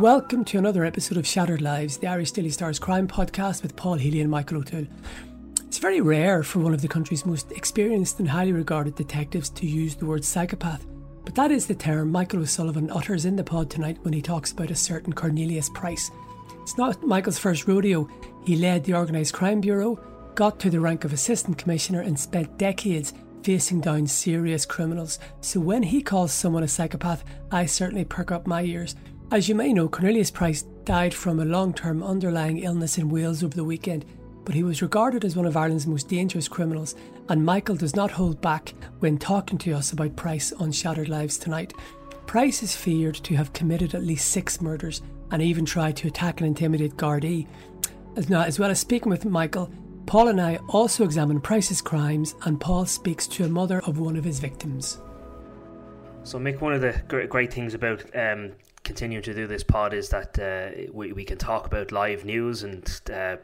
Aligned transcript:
Welcome 0.00 0.46
to 0.46 0.56
another 0.56 0.86
episode 0.86 1.18
of 1.18 1.26
Shattered 1.26 1.60
Lives, 1.60 1.98
the 1.98 2.06
Irish 2.06 2.32
Daily 2.32 2.48
Star's 2.48 2.78
crime 2.78 3.06
podcast 3.06 3.62
with 3.62 3.76
Paul 3.76 3.96
Healy 3.96 4.22
and 4.22 4.30
Michael 4.30 4.56
O'Toole. 4.56 4.86
It's 5.66 5.76
very 5.76 6.00
rare 6.00 6.42
for 6.42 6.60
one 6.60 6.72
of 6.72 6.80
the 6.80 6.88
country's 6.88 7.26
most 7.26 7.52
experienced 7.52 8.18
and 8.18 8.26
highly 8.26 8.52
regarded 8.52 8.94
detectives 8.94 9.50
to 9.50 9.66
use 9.66 9.94
the 9.94 10.06
word 10.06 10.24
psychopath, 10.24 10.86
but 11.26 11.34
that 11.34 11.50
is 11.50 11.66
the 11.66 11.74
term 11.74 12.10
Michael 12.10 12.40
O'Sullivan 12.40 12.90
utters 12.90 13.26
in 13.26 13.36
the 13.36 13.44
pod 13.44 13.68
tonight 13.68 13.98
when 14.00 14.14
he 14.14 14.22
talks 14.22 14.52
about 14.52 14.70
a 14.70 14.74
certain 14.74 15.12
Cornelius 15.12 15.68
Price. 15.74 16.10
It's 16.62 16.78
not 16.78 17.02
Michael's 17.02 17.38
first 17.38 17.68
rodeo. 17.68 18.08
He 18.46 18.56
led 18.56 18.84
the 18.84 18.94
Organised 18.94 19.34
Crime 19.34 19.60
Bureau, 19.60 20.02
got 20.34 20.58
to 20.60 20.70
the 20.70 20.80
rank 20.80 21.04
of 21.04 21.12
Assistant 21.12 21.58
Commissioner, 21.58 22.00
and 22.00 22.18
spent 22.18 22.56
decades 22.56 23.12
facing 23.42 23.82
down 23.82 24.06
serious 24.06 24.64
criminals. 24.64 25.18
So 25.42 25.60
when 25.60 25.82
he 25.82 26.00
calls 26.00 26.32
someone 26.32 26.62
a 26.62 26.68
psychopath, 26.68 27.22
I 27.52 27.66
certainly 27.66 28.06
perk 28.06 28.30
up 28.30 28.46
my 28.46 28.62
ears. 28.62 28.96
As 29.32 29.48
you 29.48 29.54
may 29.54 29.72
know, 29.72 29.88
Cornelius 29.88 30.28
Price 30.28 30.62
died 30.84 31.14
from 31.14 31.38
a 31.38 31.44
long 31.44 31.72
term 31.72 32.02
underlying 32.02 32.58
illness 32.58 32.98
in 32.98 33.08
Wales 33.08 33.44
over 33.44 33.54
the 33.54 33.62
weekend, 33.62 34.04
but 34.44 34.56
he 34.56 34.64
was 34.64 34.82
regarded 34.82 35.24
as 35.24 35.36
one 35.36 35.46
of 35.46 35.56
Ireland's 35.56 35.86
most 35.86 36.08
dangerous 36.08 36.48
criminals, 36.48 36.96
and 37.28 37.44
Michael 37.44 37.76
does 37.76 37.94
not 37.94 38.10
hold 38.10 38.40
back 38.40 38.74
when 38.98 39.18
talking 39.18 39.56
to 39.58 39.72
us 39.72 39.92
about 39.92 40.16
Price 40.16 40.50
on 40.54 40.72
Shattered 40.72 41.08
Lives 41.08 41.38
tonight. 41.38 41.72
Price 42.26 42.64
is 42.64 42.74
feared 42.74 43.14
to 43.14 43.36
have 43.36 43.52
committed 43.52 43.94
at 43.94 44.02
least 44.02 44.32
six 44.32 44.60
murders 44.60 45.00
and 45.30 45.40
even 45.40 45.64
tried 45.64 45.96
to 45.98 46.08
attack 46.08 46.40
and 46.40 46.48
intimidate 46.48 46.96
Gardaí. 46.96 47.46
As, 48.16 48.28
as 48.32 48.58
well 48.58 48.72
as 48.72 48.80
speaking 48.80 49.10
with 49.10 49.24
Michael, 49.24 49.70
Paul 50.06 50.26
and 50.26 50.40
I 50.40 50.56
also 50.68 51.04
examine 51.04 51.40
Price's 51.40 51.80
crimes, 51.80 52.34
and 52.46 52.60
Paul 52.60 52.84
speaks 52.84 53.28
to 53.28 53.44
a 53.44 53.48
mother 53.48 53.80
of 53.82 54.00
one 54.00 54.16
of 54.16 54.24
his 54.24 54.40
victims. 54.40 54.98
So, 56.24 56.36
Mick, 56.40 56.60
one 56.60 56.72
of 56.72 56.80
the 56.80 57.00
great, 57.06 57.30
great 57.30 57.52
things 57.52 57.74
about 57.74 58.04
um, 58.16 58.50
continuing 58.90 59.22
to 59.22 59.32
do 59.32 59.46
this 59.46 59.62
pod 59.62 59.94
is 59.94 60.08
that 60.08 60.36
uh, 60.36 60.90
we, 60.92 61.12
we 61.12 61.24
can 61.24 61.38
talk 61.38 61.64
about 61.64 61.92
live 61.92 62.24
news 62.24 62.64
and 62.64 63.00
uh, 63.14 63.36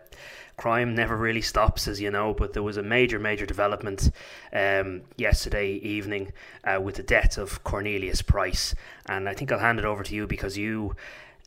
crime 0.57 0.93
never 0.93 1.17
really 1.17 1.41
stops, 1.41 1.87
as 1.87 2.01
you 2.01 2.11
know. 2.11 2.35
But 2.35 2.53
there 2.53 2.65
was 2.65 2.79
a 2.79 2.83
major, 2.83 3.21
major 3.21 3.47
development 3.47 4.11
um, 4.53 5.03
yesterday 5.17 5.75
evening 5.75 6.33
uh, 6.65 6.81
with 6.83 6.97
the 6.97 7.05
death 7.05 7.39
of 7.39 7.63
Cornelius 7.63 8.23
Price. 8.23 8.75
And 9.09 9.29
I 9.29 9.35
think 9.35 9.53
I'll 9.53 9.61
hand 9.61 9.79
it 9.79 9.85
over 9.85 10.03
to 10.03 10.15
you 10.17 10.27
because 10.27 10.59
you 10.59 10.97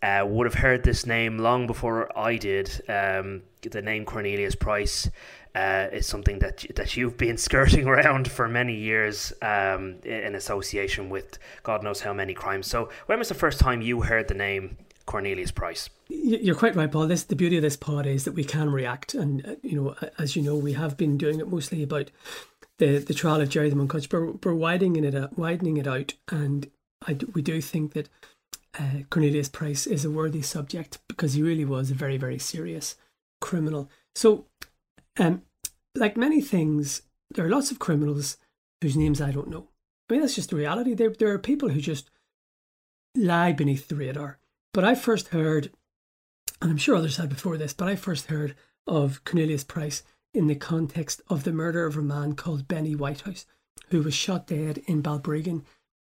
uh, 0.01 0.23
would 0.25 0.45
have 0.47 0.61
heard 0.63 0.83
this 0.83 1.05
name 1.05 1.37
long 1.37 1.67
before 1.67 2.17
I 2.17 2.37
did. 2.37 2.81
Um, 2.87 3.41
the 3.61 3.81
name 3.81 4.05
Cornelius 4.05 4.55
Price 4.55 5.09
uh, 5.55 5.87
is 5.91 6.05
something 6.05 6.39
that 6.39 6.65
that 6.75 6.95
you've 6.95 7.17
been 7.17 7.37
skirting 7.47 7.87
around 7.87 8.29
for 8.29 8.47
many 8.47 8.75
years 8.75 9.33
um, 9.41 9.95
in 10.03 10.35
association 10.35 11.09
with 11.09 11.37
God 11.63 11.83
knows 11.83 12.01
how 12.01 12.13
many 12.13 12.33
crimes. 12.33 12.67
So, 12.67 12.89
when 13.07 13.19
was 13.19 13.29
the 13.29 13.35
first 13.35 13.59
time 13.59 13.81
you 13.81 14.01
heard 14.01 14.27
the 14.27 14.33
name 14.33 14.77
Cornelius 15.05 15.51
Price? 15.51 15.89
You're 16.07 16.55
quite 16.55 16.75
right, 16.75 16.91
Paul. 16.91 17.07
This 17.07 17.23
the 17.23 17.35
beauty 17.35 17.57
of 17.57 17.63
this 17.63 17.77
pod 17.77 18.05
is 18.05 18.25
that 18.25 18.33
we 18.33 18.43
can 18.43 18.71
react, 18.71 19.13
and 19.13 19.45
uh, 19.45 19.55
you 19.63 19.75
know, 19.75 19.95
as 20.17 20.35
you 20.35 20.41
know, 20.41 20.55
we 20.55 20.73
have 20.73 20.97
been 20.97 21.17
doing 21.17 21.39
it 21.39 21.47
mostly 21.47 21.83
about 21.83 22.11
the 22.77 22.97
the 22.97 23.13
trial 23.13 23.41
of 23.41 23.49
Gerry 23.49 23.69
the 23.69 23.75
Monk 23.75 23.91
Hutch, 23.91 24.09
but 24.09 24.45
we're 24.45 24.53
widening 24.53 25.03
it 25.03 25.15
out, 25.15 25.37
widening 25.37 25.77
it 25.77 25.87
out, 25.87 26.13
and 26.29 26.69
I, 27.07 27.17
we 27.33 27.41
do 27.41 27.61
think 27.61 27.93
that 27.93 28.09
uh, 28.77 29.03
Cornelius 29.09 29.49
Price 29.49 29.87
is 29.87 30.05
a 30.05 30.11
worthy 30.11 30.41
subject 30.41 30.99
because 31.07 31.33
he 31.33 31.43
really 31.43 31.65
was 31.65 31.91
a 31.91 31.95
very, 31.95 32.17
very 32.17 32.39
serious 32.39 32.95
criminal. 33.41 33.89
So, 34.15 34.45
um, 35.17 35.43
like 35.99 36.17
many 36.17 36.41
things, 36.41 37.01
there 37.31 37.45
are 37.45 37.49
lots 37.49 37.71
of 37.71 37.79
criminals 37.79 38.37
whose 38.81 38.97
names 38.97 39.21
I 39.21 39.31
don't 39.31 39.49
know. 39.49 39.67
I 40.09 40.13
mean, 40.13 40.21
that's 40.21 40.35
just 40.35 40.49
the 40.49 40.55
reality. 40.55 40.93
There, 40.93 41.11
there 41.11 41.31
are 41.31 41.39
people 41.39 41.69
who 41.69 41.81
just 41.81 42.09
lie 43.15 43.51
beneath 43.51 43.87
the 43.87 43.95
radar. 43.95 44.39
But 44.73 44.83
I 44.83 44.95
first 44.95 45.29
heard, 45.29 45.71
and 46.61 46.71
I'm 46.71 46.77
sure 46.77 46.95
others 46.95 47.17
had 47.17 47.29
before 47.29 47.57
this, 47.57 47.73
but 47.73 47.87
I 47.87 47.95
first 47.95 48.27
heard 48.27 48.55
of 48.87 49.23
Cornelius 49.23 49.63
Price 49.63 50.03
in 50.33 50.47
the 50.47 50.55
context 50.55 51.21
of 51.27 51.43
the 51.43 51.51
murder 51.51 51.85
of 51.85 51.97
a 51.97 52.01
man 52.01 52.33
called 52.33 52.67
Benny 52.67 52.95
Whitehouse, 52.95 53.45
who 53.89 54.01
was 54.01 54.13
shot 54.13 54.47
dead 54.47 54.81
in 54.85 55.01
Balbriggan 55.01 55.63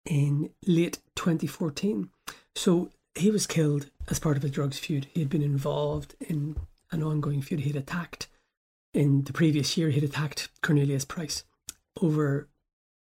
in 0.04 0.50
late 0.66 0.98
2014. 1.16 2.10
So 2.54 2.90
he 3.14 3.30
was 3.30 3.46
killed 3.46 3.90
as 4.08 4.18
part 4.18 4.36
of 4.36 4.44
a 4.44 4.48
drugs 4.48 4.78
feud. 4.78 5.06
He 5.12 5.20
had 5.20 5.30
been 5.30 5.42
involved 5.42 6.14
in 6.20 6.56
an 6.90 7.02
ongoing 7.02 7.42
feud. 7.42 7.60
He'd 7.60 7.76
attacked 7.76 8.28
in 8.92 9.22
the 9.24 9.32
previous 9.32 9.76
year. 9.76 9.90
He'd 9.90 10.04
attacked 10.04 10.48
Cornelius 10.62 11.04
Price 11.04 11.44
over 12.00 12.48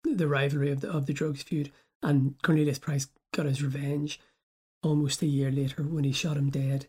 the 0.04 0.28
rivalry 0.28 0.70
of 0.70 0.80
the 0.80 0.90
of 0.90 1.06
the 1.06 1.12
drugs 1.12 1.42
feud, 1.42 1.72
and 2.02 2.34
Cornelius 2.42 2.78
Price 2.78 3.08
got 3.32 3.46
his 3.46 3.62
revenge 3.62 4.20
almost 4.82 5.22
a 5.22 5.26
year 5.26 5.50
later 5.50 5.82
when 5.82 6.04
he 6.04 6.12
shot 6.12 6.36
him 6.36 6.50
dead 6.50 6.86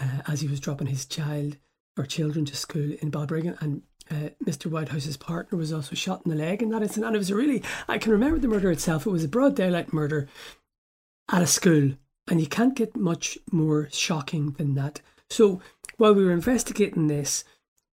uh, 0.00 0.22
as 0.26 0.40
he 0.40 0.48
was 0.48 0.60
dropping 0.60 0.88
his 0.88 1.06
child 1.06 1.56
or 1.96 2.04
children 2.04 2.44
to 2.44 2.56
school 2.56 2.92
in 3.00 3.10
Balbriggan. 3.10 3.60
And 3.60 3.82
uh, 4.10 4.30
Mr. 4.44 4.70
Whitehouse's 4.70 5.16
partner 5.16 5.56
was 5.56 5.72
also 5.72 5.94
shot 5.94 6.22
in 6.24 6.30
the 6.30 6.36
leg 6.36 6.62
in 6.62 6.70
that 6.70 6.82
incident. 6.82 7.06
And 7.06 7.16
it 7.16 7.18
was 7.18 7.30
a 7.30 7.36
really, 7.36 7.62
I 7.88 7.98
can 7.98 8.12
remember 8.12 8.38
the 8.38 8.48
murder 8.48 8.70
itself. 8.70 9.06
It 9.06 9.10
was 9.10 9.24
a 9.24 9.28
broad 9.28 9.56
daylight 9.56 9.92
murder 9.92 10.28
at 11.30 11.42
a 11.42 11.46
school, 11.46 11.92
and 12.28 12.40
you 12.40 12.46
can't 12.46 12.76
get 12.76 12.96
much 12.96 13.38
more 13.50 13.88
shocking 13.92 14.52
than 14.52 14.74
that. 14.74 15.00
So 15.28 15.60
while 15.96 16.14
we 16.14 16.24
were 16.24 16.32
investigating 16.32 17.06
this, 17.06 17.44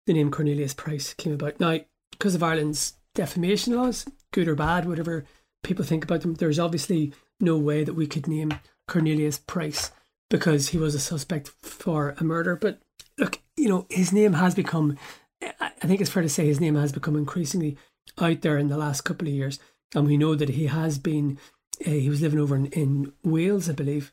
the 0.06 0.12
name 0.12 0.30
Cornelius 0.30 0.74
Price 0.74 1.14
came 1.14 1.32
about. 1.32 1.60
Now, 1.60 1.78
because 2.10 2.34
of 2.34 2.42
Ireland's 2.42 2.94
defamation 3.14 3.74
laws, 3.76 4.06
good 4.32 4.48
or 4.48 4.54
bad, 4.54 4.86
whatever 4.86 5.24
people 5.62 5.84
think 5.84 6.04
about 6.04 6.22
them, 6.22 6.34
there's 6.34 6.58
obviously 6.58 7.12
no 7.40 7.56
way 7.56 7.84
that 7.84 7.94
we 7.94 8.06
could 8.06 8.26
name 8.26 8.52
Cornelius 8.88 9.38
Price 9.38 9.90
because 10.28 10.68
he 10.68 10.78
was 10.78 10.94
a 10.94 11.00
suspect 11.00 11.48
for 11.62 12.14
a 12.18 12.24
murder. 12.24 12.56
But 12.56 12.80
look, 13.18 13.40
you 13.56 13.68
know, 13.68 13.86
his 13.90 14.12
name 14.12 14.34
has 14.34 14.54
become, 14.54 14.96
I 15.42 15.70
think 15.86 16.00
it's 16.00 16.10
fair 16.10 16.22
to 16.22 16.28
say, 16.28 16.46
his 16.46 16.60
name 16.60 16.76
has 16.76 16.92
become 16.92 17.16
increasingly 17.16 17.76
out 18.18 18.42
there 18.42 18.58
in 18.58 18.68
the 18.68 18.78
last 18.78 19.02
couple 19.02 19.28
of 19.28 19.34
years. 19.34 19.58
And 19.94 20.06
we 20.06 20.16
know 20.16 20.34
that 20.34 20.50
he 20.50 20.66
has 20.66 20.98
been 20.98 21.38
uh, 21.86 21.90
he 21.90 22.10
was 22.10 22.20
living 22.20 22.38
over 22.38 22.56
in, 22.56 22.66
in 22.66 23.12
Wales, 23.22 23.68
I 23.68 23.72
believe, 23.72 24.12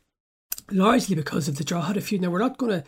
largely 0.72 1.16
because 1.16 1.48
of 1.48 1.58
the 1.58 1.64
Drogheda 1.64 2.02
feud. 2.02 2.22
Now, 2.22 2.30
we're 2.30 2.40
not 2.40 2.58
going 2.58 2.72
to, 2.72 2.88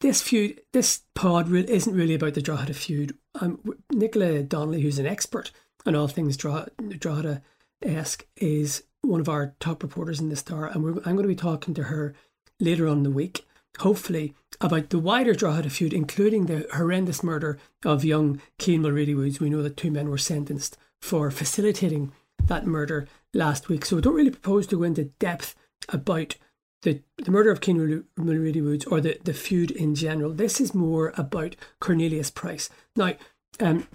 this 0.00 0.22
feud, 0.22 0.60
this 0.72 1.02
pod 1.14 1.52
isn't 1.52 1.94
really 1.94 2.14
about 2.14 2.34
the 2.34 2.42
Drogheda 2.42 2.74
feud. 2.74 3.16
Um, 3.40 3.60
Nicola 3.92 4.42
Donnelly, 4.42 4.82
who's 4.82 4.98
an 4.98 5.06
expert 5.06 5.50
on 5.86 5.94
all 5.94 6.08
things 6.08 6.36
Drogheda 6.36 7.42
esque, 7.82 8.26
is 8.36 8.84
one 9.02 9.20
of 9.20 9.28
our 9.28 9.54
top 9.60 9.82
reporters 9.82 10.20
in 10.20 10.28
the 10.28 10.36
Star, 10.36 10.66
and 10.66 10.84
I'm 11.04 11.14
going 11.14 11.22
to 11.22 11.28
be 11.28 11.34
talking 11.34 11.74
to 11.74 11.84
her 11.84 12.14
later 12.58 12.86
on 12.86 12.98
in 12.98 13.02
the 13.02 13.10
week, 13.10 13.46
hopefully, 13.78 14.34
about 14.60 14.90
the 14.90 14.98
wider 14.98 15.34
Drogheda 15.34 15.70
feud, 15.70 15.92
including 15.92 16.46
the 16.46 16.66
horrendous 16.74 17.22
murder 17.22 17.58
of 17.84 18.04
young 18.04 18.40
Keane 18.58 18.82
Mulready 18.82 19.14
Woods. 19.14 19.40
We 19.40 19.50
know 19.50 19.62
that 19.62 19.76
two 19.76 19.90
men 19.90 20.10
were 20.10 20.18
sentenced 20.18 20.76
for 21.00 21.30
facilitating 21.30 22.12
that 22.44 22.66
murder 22.66 23.08
last 23.32 23.68
week. 23.68 23.86
So 23.86 23.98
I 23.98 24.00
don't 24.00 24.14
really 24.14 24.30
propose 24.30 24.66
to 24.68 24.76
go 24.76 24.82
into 24.82 25.04
depth 25.04 25.54
about 25.88 26.36
the, 26.82 27.02
the 27.18 27.30
murder 27.30 27.50
of 27.50 27.60
Keane 27.60 28.04
Mulready 28.16 28.60
Woods 28.60 28.84
or 28.86 29.00
the, 29.00 29.18
the 29.22 29.34
feud 29.34 29.70
in 29.70 29.94
general. 29.94 30.32
This 30.32 30.60
is 30.60 30.74
more 30.74 31.12
about 31.16 31.56
Cornelius 31.80 32.30
Price. 32.30 32.70
Now, 32.96 33.14
um, 33.60 33.86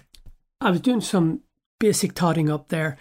I 0.60 0.70
was 0.70 0.80
doing 0.80 1.00
some 1.00 1.40
basic 1.78 2.14
totting 2.14 2.50
up 2.50 2.68
there. 2.68 2.96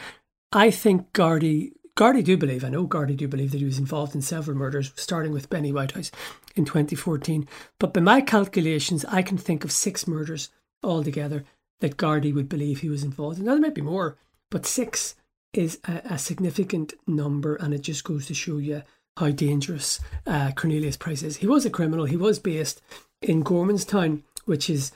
I 0.52 0.72
think 0.72 1.12
Gardaí, 1.14 1.72
Gardaí 1.98 2.24
do 2.24 2.38
believe, 2.38 2.64
I 2.64 2.70
know 2.70 2.88
Gardaí 2.88 3.16
do 3.16 3.28
believe 3.28 3.52
that 3.52 3.60
he 3.60 3.66
was 3.66 3.80
involved 3.80 4.16
in 4.16 4.22
several 4.22 4.58
murders, 4.58 4.92
starting 4.96 5.32
with 5.32 5.50
Benny 5.50 5.72
Whitehouse 5.72 6.12
in 6.56 6.66
2014. 6.66 7.48
But 7.80 7.94
by 7.94 8.02
my 8.02 8.22
calculations, 8.22 9.06
I 9.06 9.22
can 9.22 9.38
think 9.38 9.64
of 9.64 9.72
six 9.72 10.08
murders 10.08 10.50
altogether 10.84 11.46
that 11.80 11.98
Gardaí 11.98 12.34
would 12.34 12.50
believe 12.50 12.80
he 12.80 12.90
was 12.90 13.04
involved 13.04 13.40
in. 13.40 13.46
Now, 13.46 13.54
there 13.54 13.62
might 13.62 13.76
be 13.76 13.82
more, 13.82 14.18
but 14.50 14.66
six 14.66 15.16
is 15.54 15.80
a, 15.88 16.02
a, 16.12 16.18
significant 16.18 16.94
number, 17.08 17.56
and 17.56 17.74
it 17.74 17.82
just 17.82 18.04
goes 18.04 18.26
to 18.28 18.34
show 18.34 18.58
you 18.58 18.84
how 19.18 19.30
dangerous 19.30 20.00
uh, 20.28 20.52
Cornelius 20.56 20.98
Price 20.98 21.24
is. 21.24 21.38
He 21.38 21.48
was 21.48 21.66
a 21.66 21.70
criminal. 21.70 22.06
He 22.06 22.18
was 22.18 22.40
based 22.40 22.82
in 23.22 23.44
Gormanston, 23.44 24.24
which 24.46 24.70
is 24.70 24.92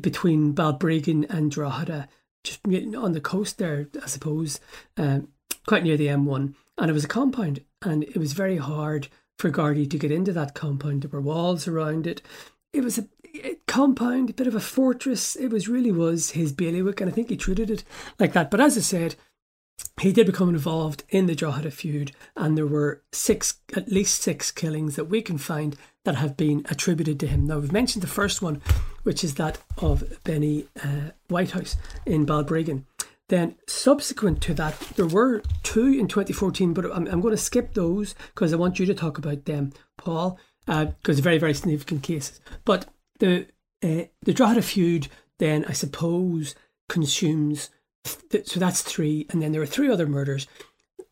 between 0.00 0.54
Balbriggan 0.54 1.26
and 1.28 1.50
Drogheda, 1.50 2.08
just 2.44 2.60
on 2.64 3.12
the 3.12 3.20
coast 3.20 3.58
there, 3.58 3.88
I 4.02 4.06
suppose, 4.06 4.60
um, 4.96 5.28
quite 5.66 5.84
near 5.84 5.96
the 5.96 6.06
M1. 6.06 6.54
And 6.78 6.90
it 6.90 6.94
was 6.94 7.04
a 7.04 7.08
compound, 7.08 7.60
and 7.82 8.04
it 8.04 8.16
was 8.16 8.32
very 8.32 8.56
hard 8.56 9.08
for 9.38 9.50
Gardaí 9.50 9.90
to 9.90 9.98
get 9.98 10.10
into 10.10 10.32
that 10.32 10.54
compound. 10.54 11.02
There 11.02 11.10
were 11.10 11.20
walls 11.20 11.68
around 11.68 12.06
it. 12.06 12.22
It 12.72 12.82
was 12.82 12.98
a, 12.98 13.06
a 13.44 13.56
compound, 13.66 14.30
a 14.30 14.34
bit 14.34 14.46
of 14.46 14.54
a 14.54 14.60
fortress. 14.60 15.36
It 15.36 15.48
was 15.48 15.68
really 15.68 15.92
was 15.92 16.30
his 16.30 16.52
bailiwick, 16.52 17.00
and 17.00 17.10
I 17.10 17.12
think 17.12 17.28
he 17.28 17.36
treated 17.36 17.70
it 17.70 17.84
like 18.18 18.32
that. 18.32 18.50
But 18.50 18.60
as 18.60 18.78
I 18.78 18.80
said, 18.80 19.16
he 20.00 20.12
did 20.12 20.26
become 20.26 20.48
involved 20.48 21.04
in 21.10 21.26
the 21.26 21.34
Drogheda 21.34 21.70
feud, 21.70 22.12
and 22.36 22.56
there 22.56 22.66
were 22.66 23.02
six, 23.12 23.60
at 23.76 23.90
least 23.90 24.22
six 24.22 24.50
killings 24.50 24.96
that 24.96 25.06
we 25.06 25.22
can 25.22 25.38
find 25.38 25.76
that 26.04 26.16
have 26.16 26.36
been 26.36 26.64
attributed 26.70 27.20
to 27.20 27.26
him. 27.26 27.46
Now, 27.46 27.58
we've 27.58 27.72
mentioned 27.72 28.02
the 28.02 28.08
first 28.08 28.40
one, 28.40 28.62
which 29.02 29.22
is 29.22 29.34
that 29.34 29.58
of 29.78 30.04
Benny 30.24 30.66
uh, 30.82 31.10
Whitehouse 31.28 31.76
in 32.06 32.24
Balbriggan. 32.24 32.84
Then, 33.28 33.56
subsequent 33.68 34.42
to 34.42 34.54
that, 34.54 34.78
there 34.96 35.06
were 35.06 35.42
two 35.62 35.86
in 35.86 36.08
2014, 36.08 36.72
but 36.72 36.86
I'm, 36.86 37.06
I'm 37.06 37.20
going 37.20 37.30
to 37.30 37.36
skip 37.36 37.74
those 37.74 38.14
because 38.34 38.52
I 38.52 38.56
want 38.56 38.78
you 38.80 38.86
to 38.86 38.94
talk 38.94 39.18
about 39.18 39.44
them, 39.44 39.72
Paul, 39.98 40.38
because 40.66 41.18
uh, 41.18 41.22
very, 41.22 41.38
very 41.38 41.54
significant 41.54 42.02
cases. 42.02 42.40
But 42.64 42.86
the 43.18 43.46
uh, 43.82 44.04
the 44.22 44.34
Drogheda 44.34 44.62
feud, 44.62 45.08
then 45.38 45.64
I 45.66 45.72
suppose, 45.72 46.54
consumes 46.88 47.70
so 48.04 48.60
that's 48.60 48.82
three, 48.82 49.26
and 49.30 49.42
then 49.42 49.52
there 49.52 49.62
are 49.62 49.66
three 49.66 49.90
other 49.90 50.06
murders 50.06 50.46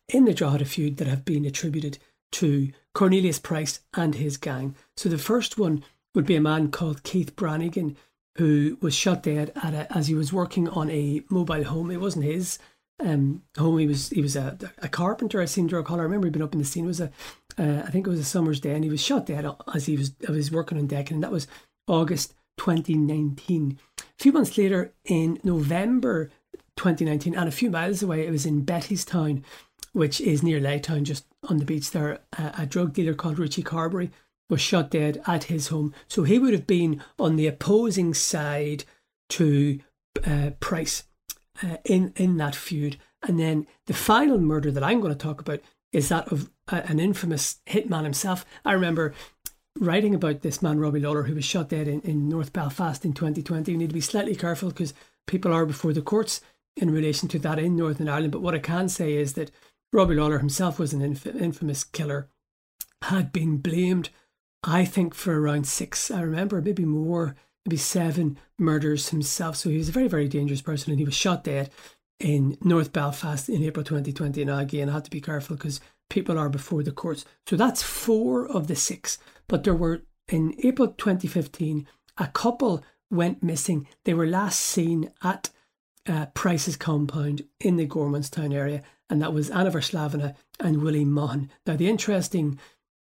in 0.08 0.25
the 0.25 0.35
Drogheda 0.35 0.64
feud 0.64 0.96
that 0.96 1.08
have 1.08 1.25
been 1.25 1.44
attributed 1.44 1.99
to 2.32 2.70
Cornelius 2.94 3.38
Price 3.38 3.81
and 3.94 4.14
his 4.14 4.37
gang. 4.37 4.75
So 4.96 5.08
the 5.08 5.19
first 5.19 5.58
one 5.58 5.85
would 6.14 6.26
be 6.26 6.37
a 6.37 6.40
man 6.40 6.70
called 6.70 7.02
Keith 7.02 7.37
Branigan, 7.37 7.96
who 8.37 8.79
was 8.81 8.94
shot 8.94 9.23
dead 9.23 9.52
a, 9.56 9.87
as 9.94 10.08
he 10.08 10.14
was 10.14 10.32
working 10.32 10.69
on 10.69 10.90
a 10.90 11.23
mobile 11.29 11.64
home. 11.64 11.90
It 11.90 12.00
wasn't 12.00 12.25
his 12.25 12.58
um, 13.00 13.43
home. 13.56 13.79
He 13.79 13.87
was 13.87 14.11
he 14.11 14.23
was 14.23 14.37
a, 14.37 14.58
a 14.79 14.88
carpenter. 14.88 15.41
I 15.41 15.44
seen 15.44 15.67
Drug 15.67 15.87
Hall. 15.88 16.00
I 16.00 16.05
remember 16.05 16.26
he'd 16.26 16.32
been 16.32 16.43
up 16.43 16.52
in 16.52 16.58
the 16.58 16.64
scene. 16.64 16.84
It 16.84 16.88
was 16.88 17.00
a 17.00 17.11
uh, 17.58 17.82
I 17.87 17.91
think 17.91 18.06
it 18.06 18.11
was 18.11 18.20
a 18.20 18.25
summer's 18.25 18.61
day, 18.61 18.75
and 18.75 18.84
he 18.84 18.91
was 18.91 19.02
shot 19.02 19.26
dead 19.26 19.49
as 19.75 19.87
he 19.87 19.96
was 19.96 20.12
I 20.29 20.32
was 20.32 20.50
working 20.50 20.79
on 20.79 20.87
decking, 20.87 21.17
and 21.17 21.25
that 21.25 21.32
was 21.32 21.46
August 21.87 22.34
2019. 22.58 23.79
A 23.99 24.02
few 24.19 24.32
months 24.32 24.58
later, 24.58 24.93
in 25.05 25.38
November 25.44 26.31
2019, 26.79 27.35
and 27.35 27.49
a 27.49 27.53
few 27.53 27.71
miles 27.71 28.03
away, 28.03 28.27
it 28.27 28.31
was 28.31 28.47
in 28.47 28.65
Bettystown, 28.65 29.43
which 29.93 30.21
is 30.21 30.43
near 30.43 30.61
Laytown, 30.61 31.03
just 31.03 31.27
on 31.49 31.59
the 31.59 31.65
beach 31.65 31.91
there. 31.91 32.21
A, 32.39 32.53
a 32.59 32.67
drug 32.67 32.95
dealer 32.95 33.15
called 33.15 33.39
Richie 33.39 33.63
Carberry 33.63 34.11
was 34.49 34.61
shot 34.61 34.91
dead 34.91 35.21
at 35.27 35.45
his 35.45 35.69
home. 35.69 35.93
So 36.09 36.23
he 36.23 36.39
would 36.39 36.55
have 36.55 36.67
been 36.67 37.03
on 37.19 37.37
the 37.37 37.47
opposing 37.47 38.15
side 38.15 38.85
to 39.31 39.81
uh, 40.27 40.51
Price 40.61 41.05
uh, 41.63 41.77
in 41.85 42.13
in 42.17 42.37
that 42.39 42.55
feud. 42.55 42.99
And 43.23 43.39
then 43.39 43.67
the 43.87 43.95
final 43.95 44.39
murder 44.39 44.71
that 44.71 44.85
I'm 44.85 45.01
going 45.01 45.13
to 45.13 45.19
talk 45.19 45.41
about 45.41 45.61
is 45.93 46.09
that 46.09 46.31
of 46.31 46.51
uh, 46.69 46.83
an 46.85 47.01
infamous 47.01 47.61
hitman 47.67 48.05
himself. 48.05 48.45
I 48.65 48.73
remember 48.73 49.15
writing 49.79 50.15
about 50.15 50.43
this 50.43 50.63
man, 50.63 50.79
Robbie 50.79 51.01
Lawler, 51.01 51.25
who 51.25 51.35
was 51.35 51.45
shot 51.45 51.69
dead 51.69 51.89
in, 51.89 52.01
in 52.03 52.29
North 52.29 52.53
Belfast 52.53 53.05
in 53.05 53.13
2020. 53.13 53.71
You 53.71 53.79
need 53.79 53.91
to 53.91 53.95
be 53.95 54.01
slightly 54.01 54.35
careful 54.35 54.71
because 54.71 54.95
people 55.27 55.53
are 55.53 55.67
before 55.67 55.93
the 55.93 56.03
courts 56.03 56.41
in 56.81 56.91
relation 56.91 57.29
to 57.29 57.39
that 57.41 57.59
in 57.59 57.77
Northern 57.77 58.09
Ireland. 58.09 58.33
But 58.33 58.43
what 58.43 58.55
I 58.55 58.61
can 58.61 58.89
say 58.89 59.15
is 59.15 59.35
that 59.35 59.51
Robbie 59.93 60.15
Lawler 60.15 60.39
himself 60.39 60.79
was 60.79 60.93
an 60.93 61.03
inf- 61.03 61.27
infamous 61.27 61.85
killer, 61.85 62.29
had 63.03 63.33
been 63.33 63.59
blamed, 63.59 64.11
I 64.63 64.85
think, 64.85 65.15
for 65.15 65.41
around 65.41 65.67
six, 65.67 66.11
I 66.11 66.21
remember, 66.21 66.61
maybe 66.61 66.85
more, 66.85 67.37
maybe 67.65 67.77
seven 67.77 68.39
murders 68.59 69.11
himself. 69.11 69.57
So 69.57 69.71
he 69.71 69.79
was 69.79 69.89
a 69.89 69.93
very, 69.93 70.09
very 70.09 70.29
dangerous 70.29 70.63
person 70.63 70.91
and 70.91 70.99
he 70.99 71.05
was 71.05 71.15
shot 71.15 71.45
dead 71.45 71.71
in 72.19 72.59
North 72.63 72.93
Belfast 72.93 73.49
in 73.49 73.63
April 73.63 73.85
2020. 73.85 74.45
Now, 74.45 74.59
again, 74.59 74.89
I 74.89 74.93
have 74.93 75.05
to 75.05 75.11
be 75.11 75.21
careful 75.21 75.57
because 75.57 75.81
people 76.11 76.39
are 76.39 76.49
before 76.49 76.83
the 76.83 76.93
courts. 76.93 77.25
So 77.47 77.57
that's 77.57 77.83
four 77.83 78.51
of 78.51 78.67
the 78.67 78.77
six. 78.77 79.19
But 79.47 79.65
there 79.65 79.75
were, 79.75 80.03
in 80.29 80.55
April 80.63 80.89
2015, 80.89 81.87
a 82.19 82.27
couple 82.29 82.85
went 83.11 83.43
missing. 83.43 83.87
They 84.05 84.15
were 84.15 84.27
last 84.27 84.61
seen 84.61 85.11
at 85.23 85.51
uh, 86.08 86.26
Price's 86.34 86.76
compound 86.76 87.43
in 87.60 87.76
the 87.76 87.87
Gormanston 87.87 88.55
area, 88.55 88.82
and 89.10 89.20
that 89.22 89.32
was 89.32 89.50
Anna 89.50 89.70
Varslavane 89.70 90.34
and 90.60 90.82
Willie 90.82 91.05
Maughan. 91.05 91.49
Now, 91.66 91.76
the 91.76 91.88
interesting 91.88 92.58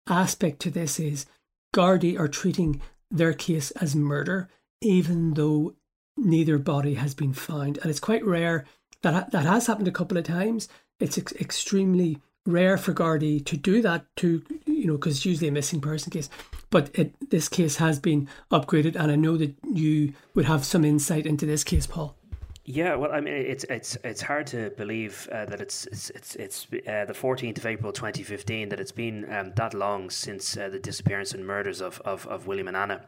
aspect 0.07 0.59
to 0.61 0.69
this 0.69 0.99
is 0.99 1.25
Gardaí 1.73 2.19
are 2.19 2.27
treating 2.27 2.81
their 3.09 3.33
case 3.33 3.71
as 3.71 3.95
murder, 3.95 4.49
even 4.81 5.33
though 5.33 5.75
neither 6.17 6.57
body 6.57 6.95
has 6.95 7.13
been 7.13 7.33
found. 7.33 7.77
And 7.77 7.89
it's 7.89 7.99
quite 7.99 8.25
rare 8.25 8.65
that 9.03 9.31
that 9.31 9.45
has 9.45 9.67
happened 9.67 9.87
a 9.87 9.91
couple 9.91 10.17
of 10.17 10.23
times. 10.23 10.67
It's 10.99 11.17
ex- 11.17 11.33
extremely 11.33 12.19
rare 12.45 12.77
for 12.77 12.93
Gardaí 12.93 13.45
to 13.45 13.57
do 13.57 13.81
that, 13.81 14.05
to 14.17 14.43
you 14.65 14.87
know, 14.87 14.93
because 14.93 15.17
it's 15.17 15.25
usually 15.25 15.49
a 15.49 15.51
missing 15.51 15.81
person 15.81 16.11
case. 16.11 16.29
But 16.69 16.89
it, 16.97 17.29
this 17.29 17.47
case 17.47 17.77
has 17.77 17.99
been 17.99 18.27
upgraded, 18.51 18.95
and 18.95 19.11
I 19.11 19.15
know 19.15 19.37
that 19.37 19.55
you 19.71 20.13
would 20.33 20.45
have 20.45 20.65
some 20.65 20.83
insight 20.83 21.25
into 21.25 21.45
this 21.45 21.63
case, 21.63 21.87
Paul. 21.87 22.17
Yeah, 22.69 22.95
well, 22.95 23.13
I 23.13 23.21
mean, 23.21 23.33
it's 23.33 23.63
it's 23.69 23.97
it's 24.03 24.21
hard 24.21 24.45
to 24.47 24.71
believe 24.71 25.29
uh, 25.31 25.45
that 25.45 25.61
it's 25.61 25.85
it's 25.85 26.09
it's, 26.09 26.35
it's 26.35 26.67
uh, 26.85 27.05
the 27.05 27.13
fourteenth 27.13 27.57
of 27.57 27.65
April, 27.65 27.93
twenty 27.93 28.23
fifteen, 28.23 28.67
that 28.67 28.81
it's 28.81 28.91
been 28.91 29.25
um, 29.33 29.53
that 29.55 29.73
long 29.73 30.09
since 30.09 30.57
uh, 30.57 30.67
the 30.67 30.77
disappearance 30.77 31.31
and 31.33 31.47
murders 31.47 31.79
of, 31.79 32.01
of, 32.01 32.27
of 32.27 32.45
William 32.45 32.67
and 32.67 32.75
Anna. 32.75 33.05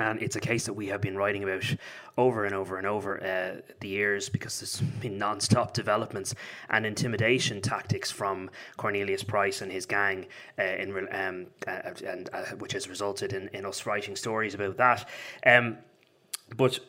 And 0.00 0.20
it's 0.20 0.34
a 0.34 0.40
case 0.40 0.64
that 0.64 0.72
we 0.72 0.88
have 0.88 1.00
been 1.00 1.16
writing 1.16 1.44
about 1.44 1.76
over 2.18 2.46
and 2.46 2.52
over 2.54 2.78
and 2.78 2.86
over 2.86 3.22
uh, 3.22 3.60
the 3.78 3.86
years 3.86 4.28
because 4.28 4.58
there's 4.58 4.80
been 5.00 5.18
non-stop 5.18 5.72
developments 5.72 6.34
and 6.70 6.84
intimidation 6.84 7.60
tactics 7.60 8.10
from 8.10 8.50
Cornelius 8.76 9.22
Price 9.22 9.62
and 9.62 9.70
his 9.70 9.86
gang, 9.86 10.26
uh, 10.58 10.64
in 10.64 11.06
um, 11.12 11.46
uh, 11.68 11.92
and 12.04 12.28
uh, 12.32 12.44
which 12.58 12.72
has 12.72 12.88
resulted 12.88 13.34
in, 13.34 13.46
in 13.52 13.64
us 13.64 13.86
writing 13.86 14.16
stories 14.16 14.54
about 14.54 14.78
that. 14.78 15.08
Um, 15.46 15.78
but 16.56 16.80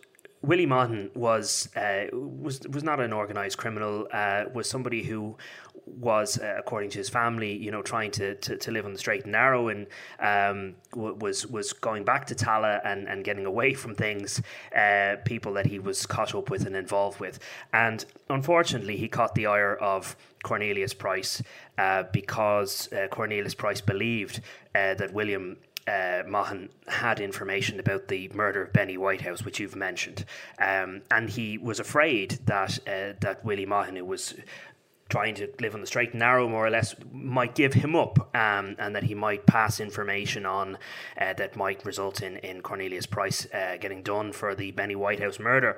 Willie 0.43 0.65
Maughan 0.65 1.15
was 1.15 1.69
uh, 1.75 2.05
was 2.11 2.61
was 2.67 2.83
not 2.83 2.99
an 2.99 3.13
organised 3.13 3.57
criminal. 3.57 4.07
Uh, 4.11 4.45
was 4.53 4.67
somebody 4.67 5.03
who 5.03 5.38
was, 5.85 6.39
uh, 6.39 6.55
according 6.57 6.89
to 6.91 6.97
his 6.97 7.09
family, 7.09 7.55
you 7.55 7.71
know, 7.71 7.81
trying 7.81 8.11
to, 8.11 8.35
to, 8.35 8.55
to 8.55 8.71
live 8.71 8.85
on 8.85 8.93
the 8.93 8.99
straight 8.99 9.23
and 9.23 9.31
narrow, 9.31 9.67
and 9.67 9.88
um, 10.19 10.75
was 10.95 11.45
was 11.45 11.73
going 11.73 12.03
back 12.03 12.25
to 12.27 12.35
Tallaght 12.35 12.81
and, 12.85 13.07
and 13.07 13.23
getting 13.23 13.45
away 13.45 13.73
from 13.75 13.93
things, 13.93 14.41
uh, 14.75 15.17
people 15.25 15.53
that 15.53 15.67
he 15.67 15.77
was 15.77 16.05
caught 16.05 16.33
up 16.33 16.50
with 16.50 16.65
and 16.65 16.75
involved 16.75 17.19
with, 17.19 17.39
and 17.74 18.05
unfortunately, 18.29 18.98
he 18.98 19.07
caught 19.07 19.36
the 19.36 19.45
ire 19.45 19.75
of 19.75 20.15
Cornelius 20.43 20.93
Price 20.93 21.43
uh, 21.77 22.03
because 22.12 22.91
uh, 22.93 23.07
Cornelius 23.10 23.53
Price 23.53 23.81
believed 23.81 24.41
that 24.74 25.13
William 25.13 25.57
uh, 25.91 26.24
Maughan 26.24 26.69
had 26.88 27.19
information 27.19 27.79
about 27.79 28.07
the 28.07 28.29
murder 28.33 28.62
of 28.63 28.71
Benny 28.71 28.98
Whitehouse, 28.98 29.43
which 29.43 29.60
you've 29.60 29.75
mentioned, 29.75 30.24
um, 30.57 31.01
and 31.12 31.29
he 31.29 31.57
was 31.57 31.79
afraid 31.79 32.39
that 32.45 32.79
uh, 32.88 33.13
that 33.19 33.43
Willie 33.43 33.65
Maughan, 33.65 33.98
who 33.98 34.05
was 34.05 34.36
trying 35.10 35.36
to 35.36 35.50
live 35.60 35.75
on 35.75 35.81
the 35.81 35.88
straight 35.88 36.12
and 36.12 36.19
narrow, 36.19 36.48
more 36.48 36.65
or 36.65 36.69
less, 36.69 36.95
might 37.12 37.53
give 37.53 37.74
him 37.74 37.93
up, 37.95 38.33
um, 38.33 38.75
and 38.79 38.95
that 38.95 39.03
he 39.03 39.13
might 39.13 39.45
pass 39.45 39.81
information 39.81 40.45
on 40.45 40.77
uh, 41.19 41.33
that 41.33 41.57
might 41.57 41.86
result 41.86 42.21
in 42.21 42.38
in 42.38 42.62
Cornelius 42.62 43.05
Price 43.05 43.45
uh, 43.53 43.75
getting 43.77 44.01
done 44.01 44.31
for 44.31 44.55
the 44.55 44.71
Benny 44.71 44.95
Whitehouse 44.95 45.39
murder. 45.39 45.77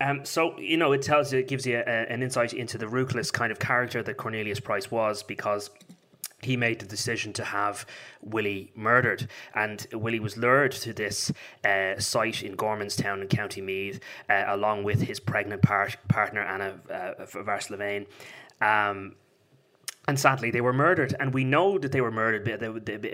Um, 0.00 0.24
so 0.24 0.58
you 0.58 0.76
know, 0.76 0.92
it 0.92 1.02
tells 1.02 1.32
you, 1.32 1.38
it 1.38 1.48
gives 1.48 1.64
you 1.66 1.78
a, 1.78 2.12
an 2.12 2.22
insight 2.22 2.52
into 2.52 2.76
the 2.76 2.88
ruthless 2.88 3.30
kind 3.30 3.50
of 3.50 3.58
character 3.58 4.02
that 4.02 4.16
Cornelius 4.18 4.60
Price 4.60 4.90
was, 4.90 5.22
because 5.22 5.70
he 6.44 6.56
made 6.56 6.78
the 6.78 6.86
decision 6.86 7.32
to 7.34 7.44
have 7.44 7.86
Willie 8.22 8.72
murdered. 8.74 9.28
And 9.54 9.86
Willie 9.92 10.20
was 10.20 10.36
lured 10.36 10.72
to 10.72 10.92
this 10.92 11.32
uh, 11.64 11.98
site 11.98 12.42
in 12.42 12.56
Gormanston 12.56 13.22
in 13.22 13.28
County 13.28 13.60
Meath, 13.60 14.00
uh, 14.28 14.44
along 14.48 14.84
with 14.84 15.02
his 15.02 15.20
pregnant 15.20 15.62
par- 15.62 15.90
partner, 16.08 16.42
Anna 16.42 16.80
uh. 16.90 18.04
Um, 18.60 19.16
and 20.06 20.20
sadly, 20.20 20.50
they 20.50 20.60
were 20.60 20.74
murdered, 20.74 21.14
and 21.18 21.32
we 21.32 21.44
know 21.44 21.78
that 21.78 21.90
they 21.90 22.02
were 22.02 22.10
murdered 22.10 22.44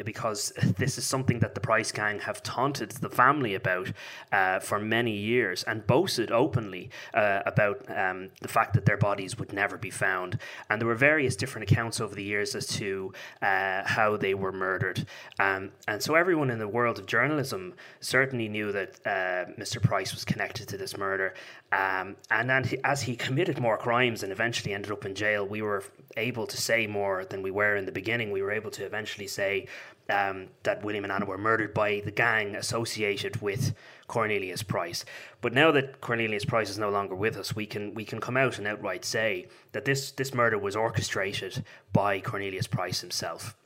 because 0.05 0.53
this 0.77 0.99
is 0.99 1.07
something 1.07 1.39
that 1.39 1.55
the 1.55 1.61
Price 1.61 1.93
gang 1.93 2.19
have 2.19 2.43
taunted 2.43 2.91
the 2.91 3.09
family 3.09 3.55
about 3.55 3.93
uh, 4.33 4.59
for 4.59 4.81
many 4.81 5.13
years 5.17 5.63
and 5.65 5.87
boasted 5.87 6.33
openly 6.33 6.91
uh, 7.15 7.43
about 7.47 7.85
um, 7.97 8.31
the 8.41 8.49
fact 8.49 8.75
that 8.75 8.87
their 8.87 8.97
bodies 8.97 9.39
would 9.39 9.53
never 9.53 9.79
be 9.79 9.91
found. 9.91 10.39
And 10.69 10.81
there 10.81 10.89
were 10.89 10.97
various 10.97 11.37
different 11.37 11.71
accounts 11.71 12.01
over 12.01 12.15
the 12.15 12.25
years 12.25 12.57
as 12.57 12.67
to 12.79 13.13
uh, 13.41 13.83
how 13.85 14.17
they 14.17 14.35
were 14.35 14.53
murdered. 14.53 15.07
Um, 15.39 15.71
and 15.87 16.03
so 16.03 16.17
everyone 16.17 16.51
in 16.51 16.59
the 16.59 16.67
world 16.69 16.99
of 16.99 17.07
journalism 17.07 17.75
certainly 18.01 18.49
knew 18.49 18.73
that 18.73 18.99
uh, 19.07 19.53
Mr. 19.61 19.81
Price 19.81 20.13
was 20.13 20.25
connected 20.25 20.67
to 20.69 20.77
this 20.77 20.97
murder. 20.97 21.35
Um, 21.73 22.17
and 22.31 22.51
then 22.51 22.69
as 22.83 23.03
he 23.03 23.15
committed 23.15 23.61
more 23.61 23.77
crimes 23.77 24.25
and 24.25 24.33
eventually 24.33 24.75
ended 24.75 24.91
up 24.91 25.07
in 25.07 25.15
jail, 25.15 25.47
we 25.47 25.63
were 25.63 25.85
able 26.17 26.47
to 26.49 26.57
say 26.57 26.80
more 26.87 27.25
than 27.25 27.43
we 27.43 27.51
were 27.51 27.77
in 27.77 27.87
the 27.87 27.93
beginning. 27.93 28.31
We 28.31 28.43
were 28.43 28.53
able 28.53 28.71
to 28.73 28.85
eventually 28.85 29.27
say 29.27 29.67
um, 30.09 30.49
that 30.63 30.85
William 30.85 31.05
and 31.05 31.13
Anna 31.13 31.27
were 31.27 31.39
murdered 31.39 31.73
by 31.73 32.03
the 32.05 32.11
gang 32.11 32.57
associated 32.57 33.41
with 33.41 33.75
Cornelius 34.07 34.63
Price. 34.63 35.05
But 35.41 35.53
now 35.53 35.71
that 35.73 36.01
Cornelius 36.01 36.45
Price 36.45 36.71
is 36.71 36.79
no 36.79 36.91
longer 36.91 37.15
with 37.15 37.37
us, 37.37 37.55
we 37.55 37.67
can 37.67 37.95
we 37.95 38.05
can 38.05 38.21
come 38.21 38.37
out 38.37 38.59
and 38.59 38.67
outright 38.67 39.05
say 39.05 39.49
that 39.73 39.85
this 39.85 40.11
this 40.13 40.35
murder 40.35 40.59
was 40.59 40.77
orchestrated 40.77 41.65
by 41.93 42.21
Cornelius 42.21 42.67
Price 42.67 43.01
himself 43.01 43.57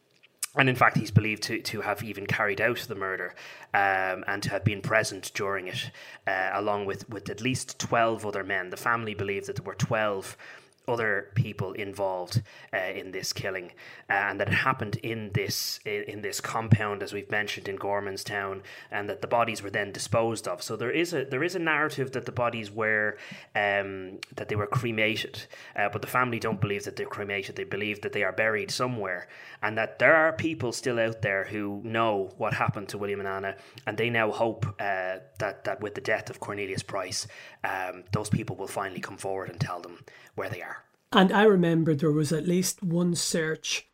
and 0.56 0.68
in 0.68 0.76
fact, 0.76 0.96
he's 0.96 1.10
believed 1.10 1.42
to, 1.44 1.60
to 1.60 1.80
have 1.80 2.02
even 2.02 2.26
carried 2.26 2.60
out 2.60 2.78
the 2.78 2.94
murder 2.94 3.34
um, 3.72 4.24
and 4.28 4.42
to 4.44 4.50
have 4.50 4.64
been 4.64 4.80
present 4.80 5.32
during 5.34 5.66
it, 5.66 5.90
uh, 6.26 6.50
along 6.52 6.86
with, 6.86 7.08
with 7.10 7.28
at 7.28 7.40
least 7.40 7.78
12 7.80 8.24
other 8.24 8.44
men. 8.44 8.70
The 8.70 8.76
family 8.76 9.14
believed 9.14 9.46
that 9.46 9.56
there 9.56 9.64
were 9.64 9.74
12 9.74 10.36
other 10.86 11.30
people 11.34 11.72
involved 11.72 12.42
uh, 12.72 12.76
in 12.94 13.10
this 13.10 13.32
killing, 13.32 13.72
uh, 14.10 14.12
and 14.12 14.40
that 14.40 14.48
it 14.48 14.54
happened 14.54 14.96
in 14.96 15.30
this 15.32 15.80
in, 15.84 16.02
in, 16.04 16.22
this 16.22 16.40
compound, 16.40 17.02
as 17.02 17.12
we've 17.12 17.30
mentioned 17.30 17.68
in 17.68 17.78
Gormanston, 17.78 18.60
and 18.90 19.08
that 19.08 19.20
the 19.22 19.26
bodies 19.26 19.62
were 19.62 19.70
then 19.70 19.92
disposed 19.92 20.46
of. 20.46 20.62
So 20.62 20.76
there 20.76 20.90
is 20.90 21.14
a 21.14 21.24
there 21.24 21.42
is 21.42 21.54
a 21.54 21.58
narrative 21.58 22.12
that 22.12 22.26
the 22.26 22.32
bodies 22.32 22.70
were 22.70 23.16
um, 23.54 24.18
that 24.36 24.48
they 24.48 24.56
were 24.56 24.66
cremated, 24.66 25.42
uh, 25.76 25.88
but 25.88 26.02
the 26.02 26.08
family 26.08 26.38
don't 26.38 26.60
believe 26.60 26.84
that 26.84 26.96
they're 26.96 27.06
cremated. 27.06 27.56
They 27.56 27.64
believe 27.64 28.02
that 28.02 28.12
they 28.12 28.22
are 28.22 28.32
buried 28.32 28.70
somewhere, 28.70 29.28
and 29.62 29.78
that 29.78 29.98
there 29.98 30.14
are 30.14 30.32
people 30.32 30.72
still 30.72 30.98
out 30.98 31.22
there 31.22 31.44
who 31.44 31.80
know 31.84 32.30
what 32.36 32.52
happened 32.54 32.88
to 32.90 32.98
William 32.98 33.20
and 33.20 33.28
Anna, 33.28 33.56
and 33.86 33.96
they 33.96 34.10
now 34.10 34.30
hope 34.30 34.66
uh, 34.78 35.18
that 35.38 35.64
that 35.64 35.80
with 35.80 35.94
the 35.94 36.00
death 36.00 36.30
of 36.30 36.40
Cornelius 36.40 36.82
Price, 36.82 37.26
um, 37.64 38.04
those 38.12 38.28
people 38.28 38.56
will 38.56 38.66
finally 38.66 39.00
come 39.00 39.16
forward 39.16 39.50
and 39.50 39.60
tell 39.60 39.80
them 39.80 39.98
where 40.34 40.48
they 40.48 40.62
are. 40.62 40.73
And 41.14 41.32
I 41.32 41.44
remember 41.44 41.94
there 41.94 42.10
was 42.10 42.32
at 42.32 42.48
least 42.48 42.82
one 42.82 43.14
search 43.14 43.86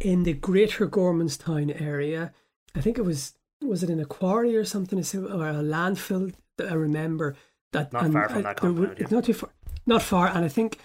in 0.00 0.24
the 0.24 0.32
greater 0.32 0.88
Gormanston 0.88 1.80
area. 1.80 2.32
I 2.74 2.80
think 2.80 2.98
it 2.98 3.04
was 3.04 3.34
was 3.62 3.82
it 3.82 3.88
in 3.88 4.00
a 4.00 4.04
quarry 4.04 4.56
or 4.56 4.64
something, 4.64 4.98
or 4.98 5.48
a 5.48 5.54
landfill. 5.54 6.34
That 6.58 6.70
I 6.70 6.74
remember 6.74 7.36
that. 7.72 7.92
Not 7.92 8.12
far 8.12 8.28
from 8.28 8.42
that 8.42 8.56
compound. 8.56 8.96
yeah. 8.98 9.06
Not 9.10 9.24
too 9.24 9.34
far. 9.34 9.50
Not 9.86 10.02
far, 10.02 10.28
and 10.28 10.44
I 10.44 10.48
think 10.48 10.78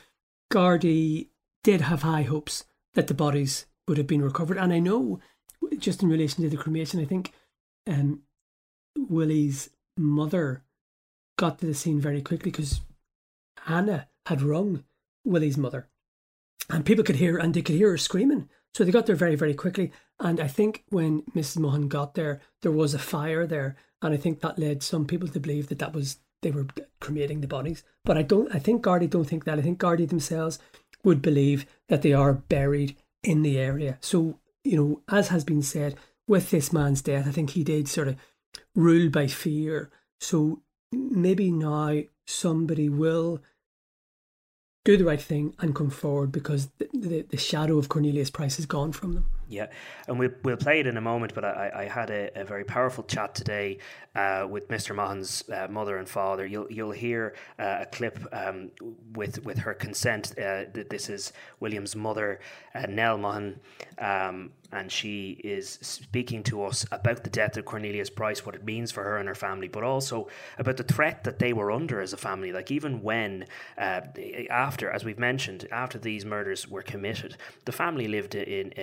Gardaí 0.51 1.29
did 1.63 1.81
have 1.81 2.03
high 2.03 2.23
hopes 2.23 2.65
that 2.93 3.07
the 3.07 3.13
bodies 3.13 3.65
would 3.87 3.97
have 3.97 4.07
been 4.07 4.21
recovered. 4.21 4.57
And 4.57 4.71
I 4.71 4.79
know, 4.79 5.19
just 5.77 6.03
in 6.03 6.09
relation 6.09 6.43
to 6.43 6.49
the 6.49 6.57
cremation, 6.57 6.99
I 6.99 7.05
think 7.05 7.33
um, 7.87 8.21
Willie's 8.95 9.69
mother 9.97 10.63
got 11.37 11.59
to 11.59 11.65
the 11.65 11.73
scene 11.73 11.99
very 11.99 12.21
quickly 12.21 12.51
because 12.51 12.81
Anna 13.67 14.07
had 14.25 14.41
rung 14.41 14.83
Willie's 15.25 15.57
mother. 15.57 15.87
And 16.69 16.85
people 16.85 17.03
could 17.03 17.15
hear, 17.15 17.37
and 17.37 17.53
they 17.53 17.61
could 17.61 17.75
hear 17.75 17.91
her 17.91 17.97
screaming. 17.97 18.49
So 18.73 18.83
they 18.83 18.91
got 18.91 19.07
there 19.07 19.15
very, 19.15 19.35
very 19.35 19.53
quickly. 19.53 19.91
And 20.19 20.39
I 20.39 20.47
think 20.47 20.83
when 20.89 21.23
Mrs. 21.35 21.57
Maughan 21.57 21.87
got 21.87 22.13
there, 22.13 22.41
there 22.61 22.71
was 22.71 22.93
a 22.93 22.99
fire 22.99 23.47
there. 23.47 23.75
And 24.01 24.13
I 24.13 24.17
think 24.17 24.41
that 24.41 24.59
led 24.59 24.83
some 24.83 25.05
people 25.05 25.27
to 25.29 25.39
believe 25.39 25.67
that 25.69 25.79
that 25.79 25.93
was, 25.93 26.19
they 26.41 26.51
were 26.51 26.67
cremating 26.99 27.41
the 27.41 27.47
bodies. 27.47 27.83
But 28.05 28.17
I 28.17 28.21
don't, 28.21 28.53
I 28.53 28.59
think 28.59 28.83
Gardaí 28.83 29.09
don't 29.09 29.25
think 29.25 29.45
that. 29.45 29.57
I 29.57 29.61
think 29.61 29.79
Gardaí 29.79 30.07
themselves 30.07 30.59
would 31.03 31.21
believe 31.21 31.65
that 31.87 32.01
they 32.01 32.13
are 32.13 32.33
buried 32.33 32.95
in 33.23 33.41
the 33.41 33.57
area. 33.57 33.97
So, 34.01 34.39
you 34.63 34.77
know, 34.77 35.01
as 35.09 35.29
has 35.29 35.43
been 35.43 35.63
said, 35.63 35.95
with 36.27 36.51
this 36.51 36.71
man's 36.71 37.01
death, 37.01 37.27
I 37.27 37.31
think 37.31 37.51
he 37.51 37.63
did 37.63 37.87
sort 37.87 38.07
of 38.07 38.15
rule 38.75 39.09
by 39.09 39.27
fear. 39.27 39.89
So 40.19 40.61
maybe 40.91 41.51
now 41.51 42.01
somebody 42.27 42.87
will 42.87 43.41
do 44.85 44.97
the 44.97 45.05
right 45.05 45.21
thing 45.21 45.53
and 45.59 45.75
come 45.75 45.89
forward 45.89 46.31
because 46.31 46.69
the, 46.77 46.89
the, 46.93 47.21
the, 47.29 47.37
shadow 47.37 47.77
of 47.77 47.89
Cornelius 47.89 48.29
Price 48.29 48.59
is 48.59 48.65
gone 48.65 48.91
from 48.91 49.13
them. 49.13 49.29
Yeah, 49.49 49.67
and 50.07 50.19
we'll, 50.19 50.29
we'll 50.43 50.57
play 50.57 50.79
it 50.79 50.87
in 50.87 50.95
a 50.95 51.01
moment, 51.01 51.33
but 51.33 51.43
I, 51.43 51.71
I 51.75 51.85
had 51.85 52.11
a, 52.11 52.29
a 52.39 52.45
very 52.45 52.63
powerful 52.63 53.03
chat 53.03 53.33
today 53.33 53.79
uh, 54.15 54.47
with 54.49 54.67
Mr. 54.69 54.95
Maughan's 54.95 55.43
uh, 55.49 55.67
mother 55.69 55.97
and 55.97 56.07
father. 56.07 56.45
You'll 56.45 56.71
you'll 56.71 56.91
hear 56.91 57.35
uh, 57.57 57.79
a 57.81 57.85
clip 57.87 58.19
um, 58.31 58.69
with 59.13 59.43
with 59.43 59.57
her 59.57 59.73
consent. 59.73 60.37
Uh, 60.37 60.65
this 60.71 61.09
is 61.09 61.33
William's 61.59 61.95
mother, 61.95 62.39
uh, 62.75 62.85
Nell 62.87 63.17
Maughan, 63.17 63.57
um, 63.97 64.51
and 64.71 64.91
she 64.91 65.31
is 65.43 65.79
speaking 65.81 66.43
to 66.43 66.63
us 66.63 66.85
about 66.91 67.23
the 67.23 67.29
death 67.29 67.57
of 67.57 67.65
Cornelius 67.65 68.09
Price, 68.09 68.45
what 68.45 68.55
it 68.55 68.63
means 68.63 68.91
for 68.91 69.03
her 69.03 69.17
and 69.17 69.27
her 69.27 69.35
family, 69.35 69.67
but 69.67 69.83
also 69.83 70.27
about 70.57 70.77
the 70.77 70.83
threat 70.83 71.23
that 71.23 71.39
they 71.39 71.53
were 71.53 71.71
under 71.71 72.01
as 72.01 72.13
a 72.13 72.17
family. 72.17 72.51
Like 72.51 72.71
even 72.71 73.01
when 73.01 73.45
uh, 73.77 74.01
after, 74.49 74.89
as 74.89 75.03
we've 75.03 75.19
mentioned, 75.19 75.67
after 75.71 75.97
these 75.97 76.25
murders 76.25 76.67
were 76.67 76.83
committed, 76.83 77.37
the 77.65 77.71
family 77.71 78.07
lived 78.07 78.35
in 78.35 78.73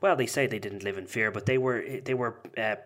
well, 0.00 0.16
they 0.16 0.26
say 0.26 0.46
they 0.46 0.58
didn't 0.58 0.82
live 0.82 0.98
in 0.98 1.06
fear, 1.06 1.30
but 1.30 1.46
they 1.46 1.58
were 1.58 1.84
they 2.04 2.14
were 2.14 2.40
uh, 2.56 2.76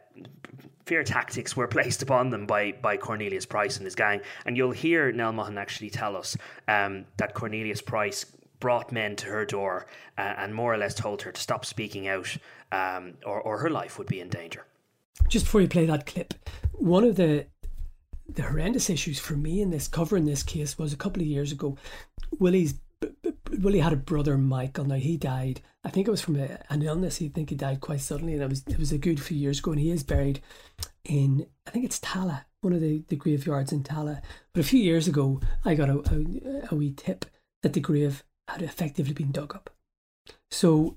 fear 0.87 1.05
tactics 1.05 1.57
were 1.57 1.69
placed 1.79 2.03
upon 2.03 2.31
them 2.31 2.47
by 2.47 2.73
by 2.73 2.97
Cornelius 2.97 3.47
Price 3.47 3.77
and 3.77 3.85
his 3.85 3.95
gang. 3.95 4.21
And 4.45 4.57
you'll 4.57 4.73
hear 4.73 5.13
Nell 5.13 5.33
Maughan 5.33 5.57
actually 5.57 5.91
tell 5.91 6.17
us 6.17 6.37
um, 6.69 7.07
that 7.17 7.35
Cornelius 7.35 7.83
Price 7.83 8.27
brought 8.61 8.93
men 8.93 9.17
to 9.17 9.27
her 9.27 9.45
door 9.45 9.87
uh, 10.17 10.35
and 10.39 10.55
more 10.55 10.73
or 10.73 10.79
less 10.79 10.95
told 10.95 11.23
her 11.23 11.33
to 11.33 11.41
stop 11.41 11.65
speaking 11.65 12.07
out, 12.09 12.37
um, 12.71 13.15
or 13.25 13.41
or 13.41 13.59
her 13.59 13.71
life 13.71 13.99
would 13.99 14.07
be 14.07 14.21
in 14.21 14.29
danger. 14.29 14.67
Just 15.29 15.47
before 15.47 15.61
you 15.61 15.69
play 15.69 15.87
that 15.87 16.07
clip, 16.07 16.35
one 16.73 17.05
of 17.05 17.17
the 17.17 17.47
the 18.29 18.43
horrendous 18.43 18.89
issues 18.89 19.19
for 19.19 19.35
me 19.35 19.61
in 19.61 19.71
this 19.71 19.89
covering 19.89 20.25
this 20.25 20.43
case 20.43 20.79
was 20.79 20.93
a 20.93 20.97
couple 20.97 21.21
of 21.21 21.27
years 21.29 21.53
ago. 21.53 21.77
Willie's 22.39 22.75
Willie 23.59 23.81
had 23.81 23.93
a 23.93 23.97
brother, 23.97 24.37
Michael. 24.39 24.85
Now 24.85 24.97
he 24.97 25.17
died. 25.17 25.61
I 25.85 25.91
think 25.91 26.07
it 26.07 26.11
was 26.11 26.21
from 26.21 26.37
a, 26.37 26.59
an 26.69 26.83
illness. 26.83 27.17
He 27.17 27.29
think 27.29 27.51
he 27.51 27.57
died 27.57 27.81
quite 27.81 28.01
suddenly, 28.01 28.35
and 28.35 28.43
it 28.43 28.49
was 28.49 28.65
it 28.67 28.79
was 28.79 28.93
a 28.93 28.99
good 28.99 29.21
few 29.21 29.37
years 29.37 29.59
ago. 29.59 29.73
And 29.73 29.81
he 29.81 29.91
is 29.91 30.03
buried 30.03 30.41
in 31.05 31.47
I 31.67 31.71
think 31.71 31.85
it's 31.85 32.01
Tallaght, 32.01 32.45
one 32.61 32.73
of 32.73 32.81
the, 32.81 33.03
the 33.09 33.17
graveyards 33.17 33.73
in 33.73 33.83
Tallaght. 33.83 34.23
But 34.53 34.61
a 34.61 34.69
few 34.69 34.81
years 34.81 35.09
ago, 35.09 35.41
I 35.65 35.75
got 35.75 35.89
a, 35.89 35.99
a, 35.99 36.69
a 36.71 36.75
wee 36.75 36.93
tip 36.93 37.25
that 37.63 37.73
the 37.73 37.81
grave 37.81 38.23
had 38.51 38.63
effectively 38.63 39.13
been 39.13 39.33
dug 39.33 39.55
up. 39.55 39.71
So, 40.51 40.97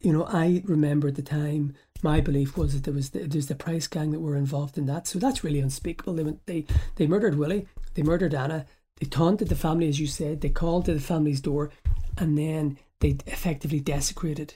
you 0.00 0.12
know, 0.12 0.24
I 0.24 0.62
remember 0.64 1.08
at 1.08 1.14
the 1.14 1.22
time 1.22 1.74
my 2.02 2.20
belief 2.20 2.56
was 2.56 2.74
that 2.74 2.84
there 2.84 2.94
was 2.94 3.10
the, 3.10 3.20
there's 3.20 3.46
the 3.46 3.54
Price 3.54 3.86
gang 3.86 4.10
that 4.10 4.20
were 4.20 4.36
involved 4.36 4.76
in 4.76 4.86
that. 4.86 5.06
So 5.06 5.18
that's 5.18 5.44
really 5.44 5.60
unspeakable. 5.60 6.14
They 6.14 6.24
went, 6.24 6.46
they 6.46 6.66
they 6.96 7.06
murdered 7.06 7.36
Willie, 7.36 7.66
they 7.94 8.02
murdered 8.02 8.34
Anna, 8.34 8.66
they 8.98 9.06
taunted 9.06 9.48
the 9.48 9.56
family, 9.56 9.88
as 9.88 10.00
you 10.00 10.06
said. 10.06 10.40
They 10.40 10.48
called 10.48 10.84
to 10.86 10.94
the 10.94 11.00
family's 11.00 11.40
door, 11.40 11.70
and 12.16 12.36
then 12.36 12.78
they 13.00 13.16
effectively 13.26 13.80
desecrated 13.80 14.54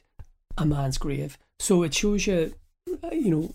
a 0.59 0.67
man's 0.67 0.99
grave. 0.99 1.39
So 1.59 1.83
it 1.83 1.95
shows 1.95 2.27
you, 2.27 2.55
uh, 3.03 3.11
you 3.13 3.31
know, 3.31 3.55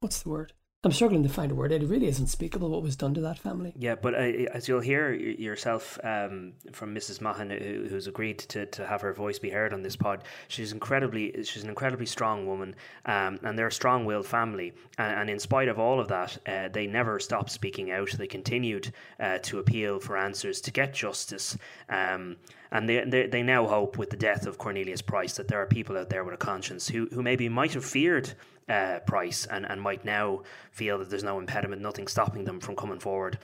what's 0.00 0.22
the 0.22 0.30
word? 0.30 0.52
I'm 0.84 0.92
struggling 0.92 1.24
to 1.24 1.28
find 1.28 1.50
a 1.50 1.56
word. 1.56 1.72
It 1.72 1.82
really 1.82 2.06
is 2.06 2.20
unspeakable 2.20 2.70
what 2.70 2.84
was 2.84 2.94
done 2.94 3.12
to 3.14 3.20
that 3.22 3.36
family. 3.36 3.72
Yeah, 3.76 3.96
but 3.96 4.14
uh, 4.14 4.18
as 4.54 4.68
you'll 4.68 4.78
hear 4.78 5.12
yourself 5.12 5.98
um, 6.04 6.52
from 6.70 6.94
Mrs. 6.94 7.18
Maughan, 7.18 7.50
who, 7.50 7.88
who's 7.88 8.06
agreed 8.06 8.38
to, 8.38 8.64
to 8.66 8.86
have 8.86 9.00
her 9.00 9.12
voice 9.12 9.40
be 9.40 9.50
heard 9.50 9.72
on 9.72 9.82
this 9.82 9.96
pod, 9.96 10.22
she's 10.46 10.70
incredibly 10.70 11.42
she's 11.42 11.64
an 11.64 11.68
incredibly 11.68 12.06
strong 12.06 12.46
woman, 12.46 12.76
um, 13.06 13.40
and 13.42 13.58
they're 13.58 13.66
a 13.66 13.72
strong-willed 13.72 14.26
family. 14.26 14.72
And, 14.98 15.20
and, 15.22 15.30
in 15.30 15.40
spite 15.40 15.66
of 15.66 15.80
all 15.80 15.98
of 15.98 16.06
that, 16.08 16.38
uh, 16.46 16.68
they 16.68 16.86
never 16.86 17.18
stopped 17.18 17.50
speaking 17.50 17.90
out. 17.90 18.12
They 18.12 18.28
continued 18.28 18.92
uh, 19.18 19.38
to 19.38 19.58
appeal 19.58 19.98
for 19.98 20.16
answers 20.16 20.60
to 20.60 20.70
get 20.70 20.94
justice. 20.94 21.58
Um, 21.88 22.36
and 22.70 22.88
they, 22.88 23.04
they, 23.04 23.26
they 23.26 23.42
now 23.42 23.66
hope 23.66 23.98
with 23.98 24.10
the 24.10 24.16
death 24.16 24.46
of 24.46 24.58
Cornelius 24.58 25.02
Price 25.02 25.34
that 25.36 25.48
there 25.48 25.60
are 25.60 25.66
people 25.66 25.96
out 25.96 26.10
there 26.10 26.24
with 26.24 26.34
a 26.34 26.38
conscience 26.38 26.88
who, 26.88 27.08
who 27.12 27.22
maybe 27.22 27.48
might 27.48 27.74
have 27.74 27.84
feared 27.84 28.32
uh, 28.68 28.98
Price 29.06 29.46
and, 29.46 29.64
and 29.70 29.80
might 29.80 30.04
now 30.04 30.42
feel 30.72 30.98
that 30.98 31.10
there's 31.10 31.24
no 31.24 31.38
impediment, 31.38 31.80
nothing 31.82 32.06
stopping 32.06 32.44
them 32.44 32.60
from 32.60 32.76
coming 32.76 32.98
forward 32.98 33.38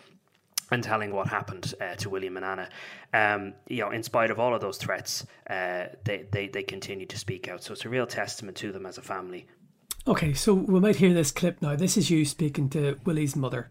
and 0.71 0.83
telling 0.83 1.13
what 1.13 1.29
happened 1.29 1.75
uh, 1.81 1.95
to 1.97 2.11
William 2.11 2.37
and 2.37 2.45
Anna. 2.45 2.69
Um, 3.13 3.55
you 3.69 3.81
know, 3.81 3.91
in 3.91 4.03
spite 4.03 4.31
of 4.31 4.39
all 4.39 4.55
of 4.55 4.61
those 4.61 4.79
threats, 4.79 5.27
uh, 5.49 5.87
they, 6.05 6.27
they, 6.31 6.49
they 6.49 6.63
continue 6.63 7.07
to 7.07 7.19
speak 7.19 7.49
out. 7.49 7.63
So 7.63 7.73
it's 7.73 7.85
a 7.85 7.89
real 7.89 8.07
testament 8.07 8.57
to 8.59 8.73
them 8.73 8.87
as 8.87 8.99
a 8.99 9.03
family. 9.03 9.47
Okay, 10.07 10.35
so 10.35 10.53
we 10.53 10.81
might 10.81 10.97
hear 10.97 11.15
this 11.15 11.31
clip 11.31 11.63
now. 11.63 11.77
This 11.77 11.97
is 11.97 12.11
you 12.11 12.25
speaking 12.25 12.69
to 12.71 12.99
Willie's 13.05 13.37
mother. 13.37 13.71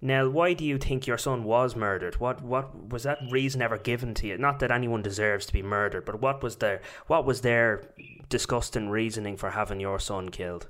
Nell, 0.00 0.28
why 0.28 0.52
do 0.52 0.64
you 0.64 0.78
think 0.78 1.06
your 1.06 1.18
son 1.18 1.44
was 1.44 1.74
murdered? 1.74 2.20
What 2.20 2.42
what 2.42 2.90
was 2.90 3.04
that 3.04 3.18
reason 3.30 3.62
ever 3.62 3.78
given 3.78 4.14
to 4.14 4.26
you? 4.26 4.38
Not 4.38 4.58
that 4.60 4.70
anyone 4.70 5.02
deserves 5.02 5.46
to 5.46 5.52
be 5.52 5.62
murdered, 5.62 6.04
but 6.04 6.20
what 6.20 6.42
was 6.42 6.56
their 6.56 6.82
what 7.06 7.24
was 7.24 7.40
their 7.40 7.82
disgusting 8.28 8.90
reasoning 8.90 9.36
for 9.36 9.50
having 9.50 9.80
your 9.80 9.98
son 9.98 10.28
killed? 10.28 10.68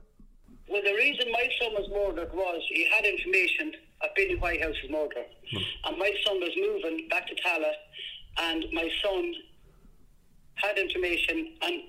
Well, 0.68 0.82
the 0.82 0.94
reason 0.94 1.30
my 1.32 1.48
son 1.60 1.72
was 1.72 1.88
murdered 1.90 2.32
was 2.34 2.62
he 2.68 2.88
had 2.90 3.04
information 3.04 3.72
of 4.02 4.10
Billy 4.14 4.36
Whitehouse's 4.36 4.90
murder, 4.90 5.24
hmm. 5.50 5.62
and 5.84 5.98
my 5.98 6.12
son 6.24 6.40
was 6.40 6.50
moving 6.56 7.08
back 7.08 7.26
to 7.28 7.34
Tallaght, 7.34 7.72
and 8.38 8.64
my 8.72 8.88
son 9.02 9.32
had 10.56 10.78
information, 10.78 11.54
and 11.62 11.82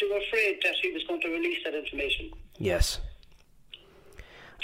they 0.00 0.06
were 0.06 0.18
afraid 0.18 0.58
that 0.62 0.74
he 0.82 0.92
was 0.92 1.02
going 1.04 1.20
to 1.20 1.28
release 1.28 1.58
that 1.64 1.74
information. 1.74 2.30
Yes. 2.58 3.00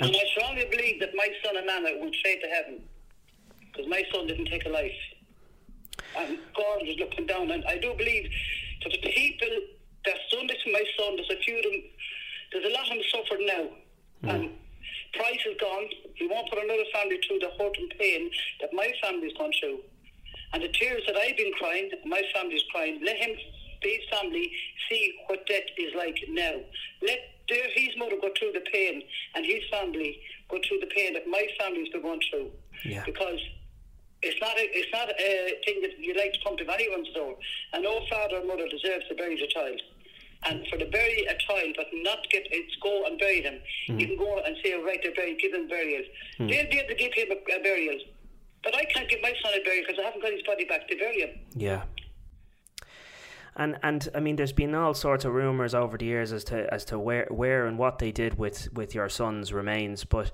And, 0.00 0.14
I 0.14 0.24
strongly 0.32 0.66
believe 0.70 1.00
that 1.00 1.14
my 1.14 1.28
son 1.44 1.56
and 1.56 1.70
Anna 1.70 2.00
went 2.00 2.14
straight 2.16 2.42
to 2.42 2.48
heaven 2.48 2.82
because 3.72 3.88
my 3.88 4.02
son 4.12 4.26
didn't 4.26 4.46
take 4.46 4.66
a 4.66 4.68
life. 4.68 4.98
And 6.18 6.38
God 6.56 6.82
was 6.82 6.96
looking 6.98 7.26
down. 7.26 7.50
And 7.50 7.64
I 7.66 7.78
do 7.78 7.94
believe 7.94 8.30
that 8.82 8.90
the 8.90 9.10
people 9.10 9.48
that 10.04 10.16
done 10.32 10.46
this 10.46 10.58
to 10.64 10.72
my 10.72 10.84
son, 10.98 11.16
there's 11.16 11.30
a 11.30 11.42
few 11.42 11.56
of 11.58 11.62
them, 11.62 11.82
there's 12.52 12.64
a 12.64 12.74
lot 12.74 12.82
of 12.84 12.88
them 12.90 13.02
suffering 13.12 13.46
now. 13.46 13.66
Mm. 14.24 14.34
And 14.34 14.50
Price 15.14 15.38
is 15.46 15.56
gone. 15.60 15.86
He 16.14 16.26
won't 16.26 16.50
put 16.50 16.58
another 16.58 16.84
family 16.92 17.20
through 17.26 17.38
the 17.38 17.50
hurt 17.58 17.76
and 17.78 17.90
pain 17.98 18.30
that 18.60 18.72
my 18.72 18.92
family's 19.00 19.32
gone 19.38 19.52
through. 19.60 19.78
And 20.52 20.62
the 20.62 20.68
tears 20.68 21.02
that 21.06 21.16
I've 21.16 21.36
been 21.36 21.52
crying, 21.52 21.90
my 22.04 22.22
family's 22.34 22.62
crying, 22.70 23.00
let 23.04 23.16
him, 23.16 23.30
his 23.84 24.00
family, 24.10 24.50
see 24.90 25.14
what 25.26 25.46
death 25.46 25.68
is 25.78 25.94
like 25.94 26.16
now. 26.28 26.54
Let 27.02 27.18
their, 27.48 27.68
his 27.74 27.96
mother 27.98 28.16
go 28.20 28.30
through 28.38 28.52
the 28.52 28.64
pain 28.72 29.02
and 29.34 29.44
his 29.44 29.62
family 29.70 30.20
go 30.48 30.58
through 30.66 30.80
the 30.80 30.86
pain 30.86 31.14
that 31.14 31.28
my 31.28 31.46
family's 31.58 31.88
been 31.90 32.02
going 32.02 32.20
through. 32.30 32.50
Yeah. 32.84 33.04
Because 33.04 33.40
it's 34.22 34.40
not 34.40 34.56
a, 34.56 34.64
it's 34.72 34.92
not 34.92 35.08
a 35.08 35.60
thing 35.64 35.82
that 35.82 35.98
you 35.98 36.14
like 36.14 36.32
to 36.32 36.38
come 36.44 36.56
to 36.56 36.64
anyone's 36.72 37.12
door. 37.12 37.36
And 37.72 37.84
no 37.84 38.00
father 38.08 38.38
or 38.38 38.46
mother 38.46 38.66
deserves 38.68 39.06
to 39.08 39.14
bury 39.14 39.36
the 39.36 39.48
child. 39.48 39.80
And 40.46 40.66
for 40.68 40.76
the 40.76 40.84
bury 40.86 41.24
a 41.24 41.36
child, 41.38 41.74
but 41.76 41.86
not 41.92 42.28
get 42.30 42.44
it's 42.50 42.76
go 42.82 43.06
and 43.06 43.18
bury 43.18 43.40
them. 43.40 43.60
Hmm. 43.86 43.98
You 43.98 44.06
can 44.08 44.16
go 44.18 44.40
and 44.44 44.56
say, 44.62 44.74
right, 44.74 45.00
they're 45.02 45.14
buried, 45.14 45.38
give 45.40 45.52
them 45.52 45.68
burial. 45.68 46.02
Hmm. 46.36 46.48
They'll 46.48 46.70
be 46.70 46.78
able 46.78 46.88
to 46.88 46.94
give 46.94 47.12
him 47.14 47.28
a, 47.32 47.56
a 47.56 47.62
burial. 47.62 47.98
But 48.62 48.76
I 48.76 48.84
can't 48.84 49.08
give 49.08 49.20
my 49.22 49.32
son 49.42 49.52
a 49.54 49.64
burial 49.64 49.84
because 49.86 50.00
I 50.00 50.04
haven't 50.04 50.22
got 50.22 50.32
his 50.32 50.42
body 50.42 50.64
back 50.64 50.88
to 50.88 50.96
bury 50.96 51.20
him. 51.20 51.30
Yeah. 51.54 51.82
And 53.56 53.78
and 53.82 54.08
I 54.14 54.20
mean, 54.20 54.36
there's 54.36 54.52
been 54.52 54.74
all 54.74 54.94
sorts 54.94 55.24
of 55.24 55.32
rumors 55.32 55.74
over 55.74 55.96
the 55.96 56.04
years 56.06 56.32
as 56.32 56.44
to 56.44 56.72
as 56.72 56.84
to 56.86 56.98
where 56.98 57.26
where 57.30 57.66
and 57.66 57.78
what 57.78 57.98
they 57.98 58.10
did 58.10 58.38
with 58.38 58.72
with 58.72 58.94
your 58.94 59.08
son's 59.08 59.52
remains. 59.52 60.04
But 60.04 60.32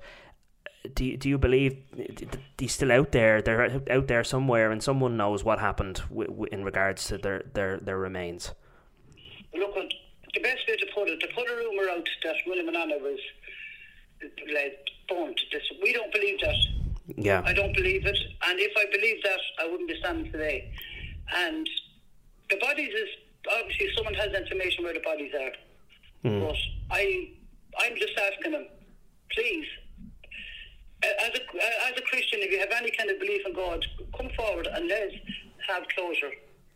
do 0.95 1.05
you, 1.05 1.17
do 1.17 1.29
you 1.29 1.37
believe 1.37 1.77
he's 2.57 2.73
still 2.73 2.91
out 2.91 3.11
there? 3.11 3.41
They're 3.41 3.81
out 3.91 4.07
there 4.07 4.23
somewhere, 4.23 4.71
and 4.71 4.81
someone 4.81 5.17
knows 5.17 5.43
what 5.43 5.59
happened 5.59 6.01
in 6.51 6.63
regards 6.63 7.05
to 7.07 7.17
their 7.17 7.43
their 7.53 7.77
their 7.77 7.99
remains. 7.99 8.53
Look, 9.53 9.71
uh, 9.77 9.81
the 10.33 10.39
best 10.41 10.67
way 10.67 10.77
to 10.77 10.87
put 10.95 11.07
it, 11.09 11.19
to 11.19 11.27
put 11.35 11.47
a 11.47 11.55
rumour 11.55 11.89
out 11.89 12.07
that 12.23 12.35
William 12.47 12.69
and 12.69 12.77
Anna 12.77 12.97
was 12.97 13.19
like 14.53 14.79
burnt. 15.09 15.39
This, 15.51 15.61
we 15.83 15.93
don't 15.93 16.11
believe 16.11 16.39
that. 16.41 16.55
Yeah. 17.17 17.41
I 17.45 17.53
don't 17.53 17.75
believe 17.75 18.05
it. 18.05 18.17
And 18.47 18.59
if 18.59 18.71
I 18.77 18.85
believed 18.91 19.23
that, 19.25 19.39
I 19.59 19.67
wouldn't 19.67 19.89
be 19.89 19.97
standing 19.99 20.31
today. 20.31 20.71
And 21.35 21.67
the 22.51 22.57
bodies 22.57 22.93
is 22.93 23.09
obviously 23.49 23.87
someone 23.95 24.13
has 24.13 24.33
information 24.33 24.83
where 24.83 24.93
the 24.93 24.99
bodies 24.99 25.31
are. 25.33 25.53
Hmm. 26.21 26.39
But 26.41 26.57
I, 26.91 27.31
I'm 27.79 27.95
just 27.97 28.13
asking 28.19 28.51
them, 28.51 28.67
please. 29.31 29.65
As 31.03 31.31
a, 31.33 31.41
as 31.89 31.97
a 31.97 32.01
Christian, 32.01 32.41
if 32.41 32.51
you 32.51 32.59
have 32.59 32.69
any 32.77 32.91
kind 32.91 33.09
of 33.09 33.19
belief 33.19 33.41
in 33.47 33.53
God, 33.53 33.83
come 34.15 34.29
forward 34.37 34.67
and 34.67 34.87
let's 34.87 35.15
have 35.67 35.83
closure 35.95 36.29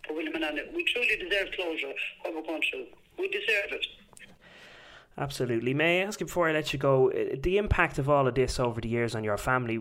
for 0.08 0.16
William 0.16 0.34
and 0.34 0.46
Anna. 0.46 0.62
We 0.74 0.84
truly 0.86 1.16
deserve 1.18 1.50
closure, 1.56 1.94
what 2.22 2.34
we're 2.34 2.42
going 2.42 2.64
through. 2.72 2.88
We 3.20 3.28
deserve 3.28 3.72
it. 3.72 3.86
Absolutely. 5.18 5.74
May 5.74 6.02
I 6.02 6.06
ask 6.06 6.20
you 6.20 6.26
before 6.26 6.50
I 6.50 6.52
let 6.52 6.74
you 6.74 6.80
go, 6.80 7.10
uh, 7.10 7.38
the 7.42 7.58
impact 7.58 7.98
of 7.98 8.10
all 8.10 8.28
of 8.28 8.36
this 8.36 8.60
over 8.60 8.82
the 8.82 8.90
years 8.90 9.16
on 9.16 9.24
your 9.24 9.38
family? 9.38 9.80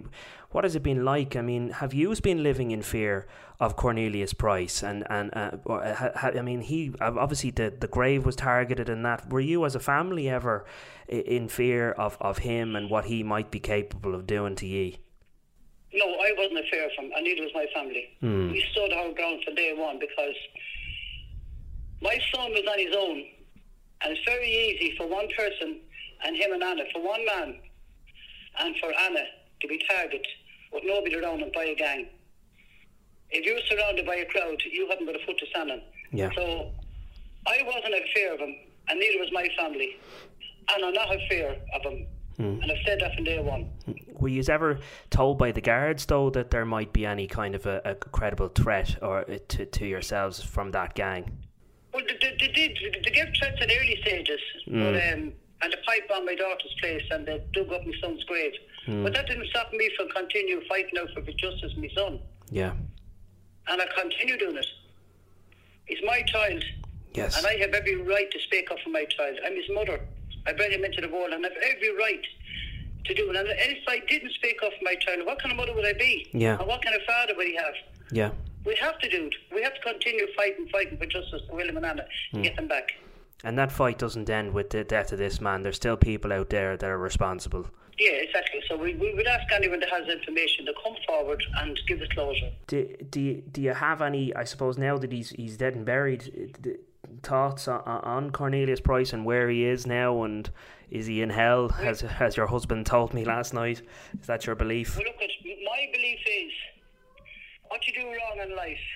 What 0.50 0.62
has 0.62 0.76
it 0.76 0.85
been 0.85 1.05
like? 1.05 1.35
I 1.35 1.41
mean, 1.41 1.71
have 1.71 1.93
you 1.93 2.14
been 2.23 2.45
living 2.45 2.71
in 2.71 2.83
fear 2.83 3.26
of 3.59 3.75
Cornelius 3.75 4.33
Price? 4.33 4.85
And 4.85 5.05
and 5.11 5.35
uh, 5.35 5.57
or, 5.64 5.83
uh, 5.83 5.95
ha, 5.97 6.11
ha, 6.14 6.31
I 6.38 6.43
mean, 6.43 6.61
he 6.61 6.93
obviously 7.00 7.50
the 7.50 7.75
the 7.76 7.88
grave 7.88 8.25
was 8.25 8.37
targeted, 8.37 8.88
and 8.88 9.05
that. 9.05 9.29
Were 9.29 9.41
you 9.41 9.64
as 9.64 9.75
a 9.75 9.81
family 9.81 10.29
ever 10.29 10.64
in 11.09 11.49
fear 11.49 11.91
of 11.91 12.17
of 12.21 12.38
him 12.38 12.76
and 12.76 12.88
what 12.88 13.07
he 13.07 13.25
might 13.25 13.50
be 13.50 13.59
capable 13.59 14.14
of 14.14 14.29
doing 14.29 14.55
to 14.57 14.67
ye? 14.67 14.99
No, 15.93 16.07
I 16.07 16.33
wasn't 16.38 16.59
a 16.59 16.71
fair 16.71 16.88
from, 16.95 17.11
and 17.14 17.25
neither 17.25 17.43
was 17.43 17.53
my 17.55 17.67
family. 17.75 18.07
We 18.23 18.64
stood 18.71 18.93
our 18.93 19.12
ground 19.12 19.43
from 19.45 19.57
day 19.57 19.75
one 19.76 19.99
because 19.99 20.35
my 22.00 22.21
son 22.33 22.53
was 22.53 22.62
on 22.71 22.79
his 22.79 22.95
own, 22.97 23.25
and 24.04 24.12
it's 24.12 24.25
very 24.25 24.49
easy 24.49 24.96
for 24.96 25.06
one 25.08 25.28
person 25.37 25.80
and 26.25 26.37
him 26.37 26.52
and 26.52 26.62
Anna, 26.62 26.82
for 26.92 27.02
one 27.02 27.25
man, 27.26 27.56
and 28.61 28.76
for 28.80 28.92
Anna 28.99 29.25
to 29.61 29.68
be 29.68 29.80
targeted 29.88 30.26
with 30.73 30.82
nobody 30.87 31.16
around 31.16 31.42
and 31.42 31.52
by 31.52 31.64
a 31.64 31.75
gang. 31.75 32.06
If 33.30 33.45
you're 33.45 33.60
surrounded 33.69 34.06
by 34.06 34.17
a 34.17 34.26
crowd, 34.26 34.62
you 34.71 34.88
haven't 34.88 35.06
got 35.06 35.17
a 35.17 35.26
foot 35.26 35.38
to 35.38 35.47
stand 35.47 35.71
on. 35.71 35.82
Yeah. 36.12 36.30
So 36.36 36.71
I 37.47 37.62
wasn't 37.67 37.95
a 37.95 38.02
fear 38.14 38.34
of 38.34 38.40
him, 38.40 38.54
and 38.88 39.00
neither 39.00 39.19
was 39.19 39.30
my 39.32 39.49
family. 39.56 39.97
And 40.75 40.84
I'm 40.84 40.95
not 40.95 41.14
a 41.14 41.19
fear 41.28 41.56
of 41.75 41.82
him. 41.82 42.06
And 42.38 42.64
I've 42.64 42.78
said 42.84 43.00
that 43.00 43.14
from 43.14 43.25
day 43.25 43.40
one. 43.40 43.71
Were 44.19 44.28
you 44.28 44.43
ever 44.49 44.78
told 45.10 45.38
by 45.38 45.52
the 45.52 45.60
guards 45.60 46.06
though 46.06 46.30
that 46.30 46.50
there 46.50 46.64
might 46.64 46.93
be 46.93 47.06
any 47.06 47.28
kind 47.28 47.54
of 47.54 47.67
a, 47.67 47.80
a 47.84 47.95
credible 47.95 48.49
threat 48.49 48.97
or 49.02 49.21
uh, 49.21 49.38
to 49.49 49.67
to 49.67 49.86
yourselves 49.86 50.43
from 50.43 50.73
that 50.73 50.95
gang? 50.95 51.44
Well, 51.95 52.04
they, 52.09 52.37
they, 52.41 52.49
did. 52.49 52.78
They 53.04 53.11
gave 53.11 53.28
threats 53.39 53.63
in 53.63 53.71
early 53.71 53.99
stages. 54.02 54.41
But, 54.67 54.97
um, 54.97 55.33
and 55.63 55.73
the 55.73 55.78
pipe 55.87 56.11
on 56.15 56.26
my 56.26 56.35
daughter's 56.35 56.75
place 56.80 57.02
and 57.11 57.26
they 57.26 57.43
dug 57.52 57.73
up 57.73 57.87
my 57.87 57.93
son's 58.02 58.23
grave. 58.25 58.52
But 58.87 59.15
that 59.15 59.26
didn't 59.26 59.47
stop 59.47 59.73
me 59.73 59.91
from 59.97 60.09
continuing 60.11 60.63
fighting 60.69 60.99
out 61.00 61.09
for 61.15 61.23
the 61.23 61.33
justice 61.33 61.73
of 61.73 61.78
my 61.78 61.89
son. 61.97 62.21
Yeah. 62.50 62.73
And 63.69 63.80
I 63.80 63.87
continue 63.99 64.37
doing 64.37 64.57
it. 64.57 64.67
He's 65.87 66.00
my 66.04 66.23
child. 66.23 66.63
Yes. 67.15 67.39
And 67.39 67.47
I 67.47 67.57
have 67.59 67.73
every 67.73 67.97
right 67.97 68.30
to 68.30 68.41
speak 68.41 68.71
up 68.71 68.78
for 68.85 68.91
my 68.91 69.04
child. 69.07 69.39
I'm 69.47 69.57
his 69.57 69.65
mother. 69.73 70.00
I 70.47 70.52
brought 70.52 70.71
him 70.71 70.85
into 70.85 71.00
the 71.00 71.09
world 71.09 71.33
and 71.33 71.47
I 71.47 71.49
have 71.49 71.57
every 71.63 71.97
right 71.97 72.25
to 73.07 73.15
do 73.15 73.30
it. 73.30 73.37
And 73.37 73.49
if 73.49 73.89
I 73.89 74.00
didn't 74.07 74.33
speak 74.33 74.59
up 74.63 74.73
for 74.78 74.85
my 74.85 74.97
child, 74.97 75.25
what 75.25 75.41
kind 75.41 75.52
of 75.52 75.57
mother 75.57 75.75
would 75.75 75.87
I 75.87 75.95
be? 75.95 76.28
Yeah. 76.33 76.59
And 76.59 76.67
what 76.67 76.85
kind 76.85 76.95
of 76.95 77.02
father 77.07 77.33
would 77.37 77.47
he 77.47 77.57
have? 77.57 77.75
Yeah. 78.11 78.30
We 78.65 78.77
have 78.81 78.99
to 78.99 79.09
do 79.09 79.27
it. 79.27 79.35
We 79.55 79.63
have 79.63 79.75
to 79.75 79.81
continue 79.81 80.27
fighting, 80.37 80.69
fighting 80.73 80.99
for 80.99 81.07
justice 81.07 81.43
for 81.49 81.57
William 81.57 81.77
and 81.77 81.87
Anna 81.87 82.07
to 82.33 82.41
get 82.43 82.57
them 82.57 82.69
back. 82.69 82.93
And 83.43 83.59
that 83.59 83.71
fight 83.71 83.99
doesn't 83.99 84.31
end 84.31 84.55
with 84.55 84.71
the 84.71 84.85
death 84.85 85.13
of 85.13 85.19
this 85.19 85.41
man. 85.41 85.63
There's 85.63 85.77
still 85.77 85.99
people 85.99 86.33
out 86.33 86.49
there 86.49 86.77
that 86.77 86.89
are 86.89 86.97
responsible. 86.99 87.67
Yeah, 87.99 88.13
exactly. 88.13 88.61
So 88.69 88.77
we, 88.77 88.95
we 88.95 89.15
would 89.15 89.27
ask 89.27 89.53
anyone 89.53 89.81
that 89.81 89.91
has 89.91 90.09
information 90.09 90.65
to 90.67 90.73
come 90.83 90.95
forward 91.07 91.45
and 91.59 91.79
give 91.87 92.00
us 92.00 92.09
closure. 92.09 92.50
Do, 92.67 92.89
do, 93.11 93.21
you, 93.21 93.43
do 93.53 93.61
you 93.61 93.73
have 93.75 94.03
any, 94.03 94.35
I 94.35 94.45
suppose, 94.45 94.79
now 94.79 94.97
that 94.99 95.13
he's 95.13 95.31
he's 95.31 95.57
dead 95.57 95.75
and 95.75 95.85
buried, 95.85 96.53
uh, 96.55 96.59
d- 96.61 96.77
thoughts 97.23 97.69
on, 97.69 97.83
on 97.83 98.31
Cornelius 98.31 98.81
Price 98.81 99.13
and 99.13 99.25
where 99.25 99.49
he 99.49 99.65
is 99.65 99.87
now? 99.87 100.23
And 100.25 100.50
is 100.91 101.07
he 101.07 101.23
in 101.23 101.31
hell, 101.31 101.71
as, 101.79 102.03
as 102.19 102.37
your 102.37 102.47
husband 102.47 102.87
told 102.87 103.15
me 103.15 103.25
last 103.25 103.55
night? 103.55 103.83
Is 104.21 104.27
that 104.27 104.47
your 104.47 104.57
belief? 104.57 104.97
Well, 104.97 105.05
look, 105.05 105.17
my 105.19 105.87
belief 105.93 106.19
is 106.27 106.53
what 107.75 107.84
you 107.89 107.93
do 107.93 108.06
wrong 108.06 108.49
in 108.49 108.54
life, 108.54 108.87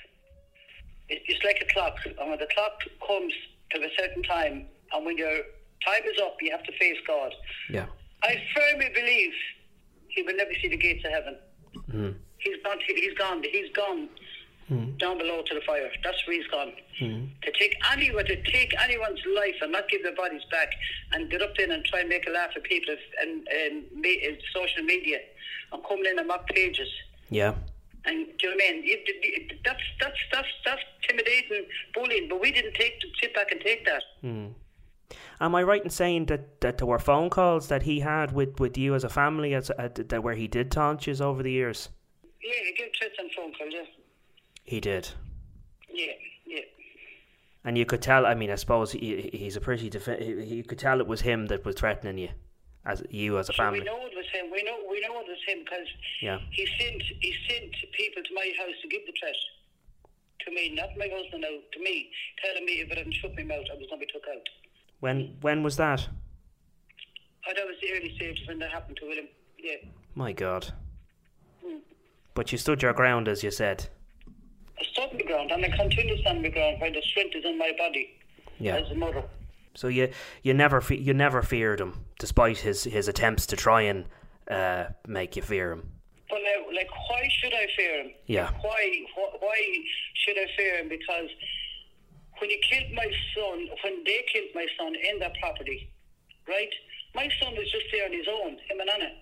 it, 1.09 1.21
it's 1.27 1.45
like 1.45 1.59
a 1.61 1.73
clock. 1.73 1.97
And 2.07 2.31
when 2.31 2.39
the 2.39 2.47
clock 2.55 2.79
comes 3.05 3.33
to 3.73 3.81
a 3.81 3.89
certain 3.99 4.23
time, 4.23 4.67
and 4.93 5.05
when 5.05 5.19
your 5.19 5.35
time 5.85 6.03
is 6.07 6.21
up, 6.23 6.37
you 6.41 6.53
have 6.53 6.63
to 6.63 6.73
face 6.79 6.97
God. 7.05 7.33
Yeah. 7.69 7.87
I 8.23 8.41
firmly 8.55 8.89
believe 8.95 9.33
he 10.11 10.23
will 10.23 10.37
never 10.37 10.53
see 10.63 10.69
the 10.69 10.77
gates 10.77 11.05
of 11.05 11.11
heaven. 11.11 11.37
Mm. 11.91 12.15
He's 12.39 12.63
gone. 12.65 12.79
He's 12.87 13.15
gone. 13.15 13.43
He's 13.43 13.73
gone 13.73 14.09
down 14.99 15.17
below 15.17 15.43
to 15.47 15.55
the 15.55 15.63
fire. 15.67 15.91
That's 16.05 16.25
where 16.27 16.37
he's 16.37 16.47
gone. 16.49 16.73
To 17.01 17.53
take 17.59 17.75
anyone, 17.91 18.27
to 18.27 18.43
take 18.43 18.75
anyone's 18.81 19.21
life 19.35 19.55
and 19.63 19.73
not 19.73 19.89
give 19.89 20.03
their 20.03 20.15
bodies 20.15 20.43
back, 20.51 20.69
and 21.13 21.31
get 21.31 21.43
up 21.43 21.59
in 21.59 21.73
and 21.73 21.85
try 21.85 22.01
and 22.01 22.09
make 22.09 22.29
a 22.29 22.31
laugh 22.31 22.51
at 22.55 22.63
people 22.65 22.95
and, 23.23 23.49
and 23.49 23.85
uh, 24.05 24.31
social 24.55 24.83
media, 24.85 25.19
and 25.73 25.83
coming 25.85 26.05
in 26.11 26.19
and 26.19 26.29
mock 26.29 26.47
pages. 26.49 26.89
Yeah. 27.31 27.55
And 28.05 28.27
do 28.39 28.47
you 28.49 28.51
know 28.51 28.57
what 28.57 28.65
I 28.69 28.73
mean? 28.75 28.85
You, 28.85 28.99
you, 29.23 29.49
that's 29.65 29.81
that's 30.01 30.17
that's 30.33 30.49
that's 30.65 30.83
intimidating, 31.03 31.67
bullying. 31.95 32.29
But 32.29 32.41
we 32.41 32.53
didn't 32.53 32.75
take 32.75 32.95
sit 33.21 33.35
back 33.35 33.51
and 33.53 33.61
take 33.61 33.85
that. 33.87 34.03
Am 35.41 35.55
I 35.55 35.63
right 35.63 35.83
in 35.83 35.91
saying 35.91 36.27
that, 36.27 36.61
that 36.61 36.79
there 36.79 36.87
were 36.87 36.99
phone 36.99 37.31
calls 37.31 37.69
that 37.69 37.85
he 37.85 38.01
had 38.01 38.33
with, 38.33 38.59
with 38.61 38.77
you 38.77 38.95
as 38.95 39.05
a 39.05 39.09
family 39.09 39.55
as 39.55 39.71
uh, 39.71 39.89
that 39.95 40.23
where 40.23 40.35
he 40.35 40.49
did 40.49 40.71
taunt 40.71 41.07
you 41.07 41.15
over 41.25 41.43
the 41.43 41.51
years? 41.53 41.89
Yeah, 42.43 42.53
he 42.67 42.75
gave 42.77 42.91
threats 42.99 43.15
and 43.19 43.31
phone 43.37 43.53
calls. 43.55 43.71
Yeah, 43.73 43.83
He 44.65 44.81
did. 44.81 45.09
yeah, 45.93 46.13
yeah. 46.47 46.61
And 47.65 47.77
you 47.79 47.85
could 47.87 48.03
tell. 48.03 48.27
I 48.27 48.35
mean, 48.35 48.51
I 48.51 48.55
suppose 48.57 48.93
he, 48.93 49.31
he's 49.33 49.57
a 49.57 49.61
pretty. 49.61 49.91
He- 49.91 50.55
you 50.57 50.65
could 50.65 50.79
tell 50.79 51.01
it 51.01 51.07
was 51.07 51.21
him 51.23 51.47
that 51.47 51.65
was 51.65 51.75
threatening 51.77 52.19
you, 52.19 52.29
as 52.87 53.03
you 53.11 53.39
as 53.39 53.49
a 53.49 53.53
So 53.53 53.57
family. 53.57 53.81
we 53.81 53.85
know 53.87 53.99
it 54.07 54.17
was 54.17 54.27
him. 54.33 54.51
We 54.51 54.63
know 54.63 54.79
we 54.91 55.01
know 55.01 55.21
it 55.21 55.27
was 55.29 55.39
him 55.47 55.59
because 55.65 55.87
Yeah. 56.21 56.39
he 56.51 56.67
sent 56.79 57.03
he 57.21 57.35
sent 57.49 57.73
people 57.93 58.23
to 58.23 58.35
my 58.35 58.53
house 58.59 58.75
to 58.83 58.89
give 58.89 59.05
the 59.07 59.13
threat 59.19 59.35
to 60.47 60.51
me, 60.53 60.71
not 60.75 60.91
my 60.97 61.09
husband 61.13 61.45
out 61.45 61.63
to 61.73 61.79
me, 61.81 62.11
telling 62.45 62.65
me 62.65 62.81
if 62.81 62.91
I 62.93 62.95
didn't 62.97 63.13
shut 63.15 63.35
my 63.37 63.43
mouth, 63.43 63.67
I 63.71 63.75
was 63.77 63.87
going 63.89 64.01
to 64.01 64.07
be 64.07 64.13
took 64.13 64.23
out. 64.29 64.47
When 65.01 65.37
when 65.41 65.63
was 65.63 65.77
that? 65.77 66.09
Oh, 67.47 67.53
that 67.55 67.67
was 67.67 67.77
the 67.81 67.93
early 67.93 68.15
stages 68.17 68.47
when 68.49 68.59
that 68.61 68.71
happened 68.71 68.97
to 68.99 69.07
William. 69.07 69.29
Yeah. 69.59 69.77
My 70.15 70.33
God. 70.33 70.73
Mm. 71.65 71.81
But 72.35 72.53
you 72.53 72.59
stood 72.59 72.83
your 72.83 72.93
ground, 72.93 73.27
as 73.29 73.43
you 73.43 73.51
said. 73.51 73.89
I 74.79 74.85
stood 74.93 75.13
my 75.15 75.23
ground 75.23 75.51
and 75.51 75.65
I 75.65 75.69
continue 75.77 76.15
to 76.17 76.21
stand 76.23 76.43
my 76.43 76.49
ground 76.49 76.81
where 76.81 76.93
the 76.93 77.03
strength 77.03 77.35
is 77.37 77.45
in 77.45 77.59
my 77.59 77.73
body 77.79 78.17
Yeah. 78.61 78.77
as 78.77 78.91
a 78.91 78.95
mother. 78.95 79.25
So 79.79 79.87
you 79.87 80.11
you 80.43 80.55
never 80.55 80.81
fe- 80.81 80.99
you 81.09 81.15
never 81.15 81.41
feared 81.41 81.81
him, 81.81 81.93
despite 82.19 82.59
his, 82.59 82.83
his 82.83 83.07
attempts 83.07 83.47
to 83.47 83.55
try 83.57 83.83
and 83.83 84.07
uh, 84.51 84.87
make 85.07 85.37
you 85.37 85.43
fear 85.43 85.71
him. 85.71 85.83
But 86.29 86.41
uh, 86.41 86.75
like, 86.75 86.91
why 87.09 87.23
should 87.39 87.55
I 87.55 87.67
fear 87.77 88.03
him? 88.03 88.11
Yeah. 88.27 88.51
Why? 88.61 88.83
wh- 89.15 89.41
Why 89.41 89.59
should 90.15 90.37
I 90.37 90.47
fear 90.57 90.79
him? 90.79 90.89
Because 90.89 91.29
when 92.41 92.51
you 92.51 92.59
killed 92.69 92.91
my 92.93 93.07
son, 93.37 93.69
when 93.85 94.03
they 94.05 94.25
killed 94.33 94.51
my 94.53 94.67
son 94.77 94.97
in 94.97 95.21
that 95.21 95.35
property, 95.41 95.93
right? 96.49 96.75
My 97.15 97.29
son 97.41 97.55
was 97.55 97.71
just 97.71 97.87
there 97.93 98.05
on 98.07 98.13
his 98.13 98.27
own, 98.29 98.53
him 98.69 98.81
and 98.81 98.91
Anna. 98.91 99.13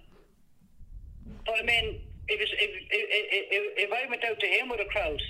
But 1.44 1.56
I 1.60 1.64
mean, 1.64 2.00
if, 2.28 2.40
if, 2.40 2.70
if, 2.90 3.04
if, 3.52 3.88
if 3.88 3.92
I 3.92 4.08
went 4.08 4.24
out 4.24 4.40
to 4.40 4.46
him 4.46 4.70
with 4.70 4.80
a 4.80 4.88
crowd 4.90 5.20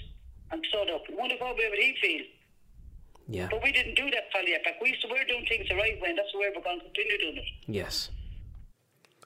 and 0.53 0.65
stood 0.69 0.89
up, 0.95 1.03
wonder 1.11 1.35
how 1.41 1.53
would 1.53 1.79
he 1.79 1.95
feel? 2.01 2.23
Yeah. 3.29 3.49
But 3.51 3.63
we 3.63 3.73
didn't 3.73 3.97
do 3.97 4.11
that, 4.11 4.31
Paddy. 4.33 4.53
Like 4.53 4.81
we, 4.81 4.97
so 5.01 5.09
we're 5.11 5.25
doing 5.25 5.45
things 5.49 5.69
the 5.69 5.75
right 5.75 6.01
way, 6.01 6.11
and 6.11 6.19
that's 6.19 6.33
the 6.33 6.39
way 6.39 6.47
we're 6.55 6.63
going 6.63 6.79
to 6.79 6.85
continue 6.85 7.19
doing 7.19 7.37
it. 7.39 7.45
Yes. 7.67 8.11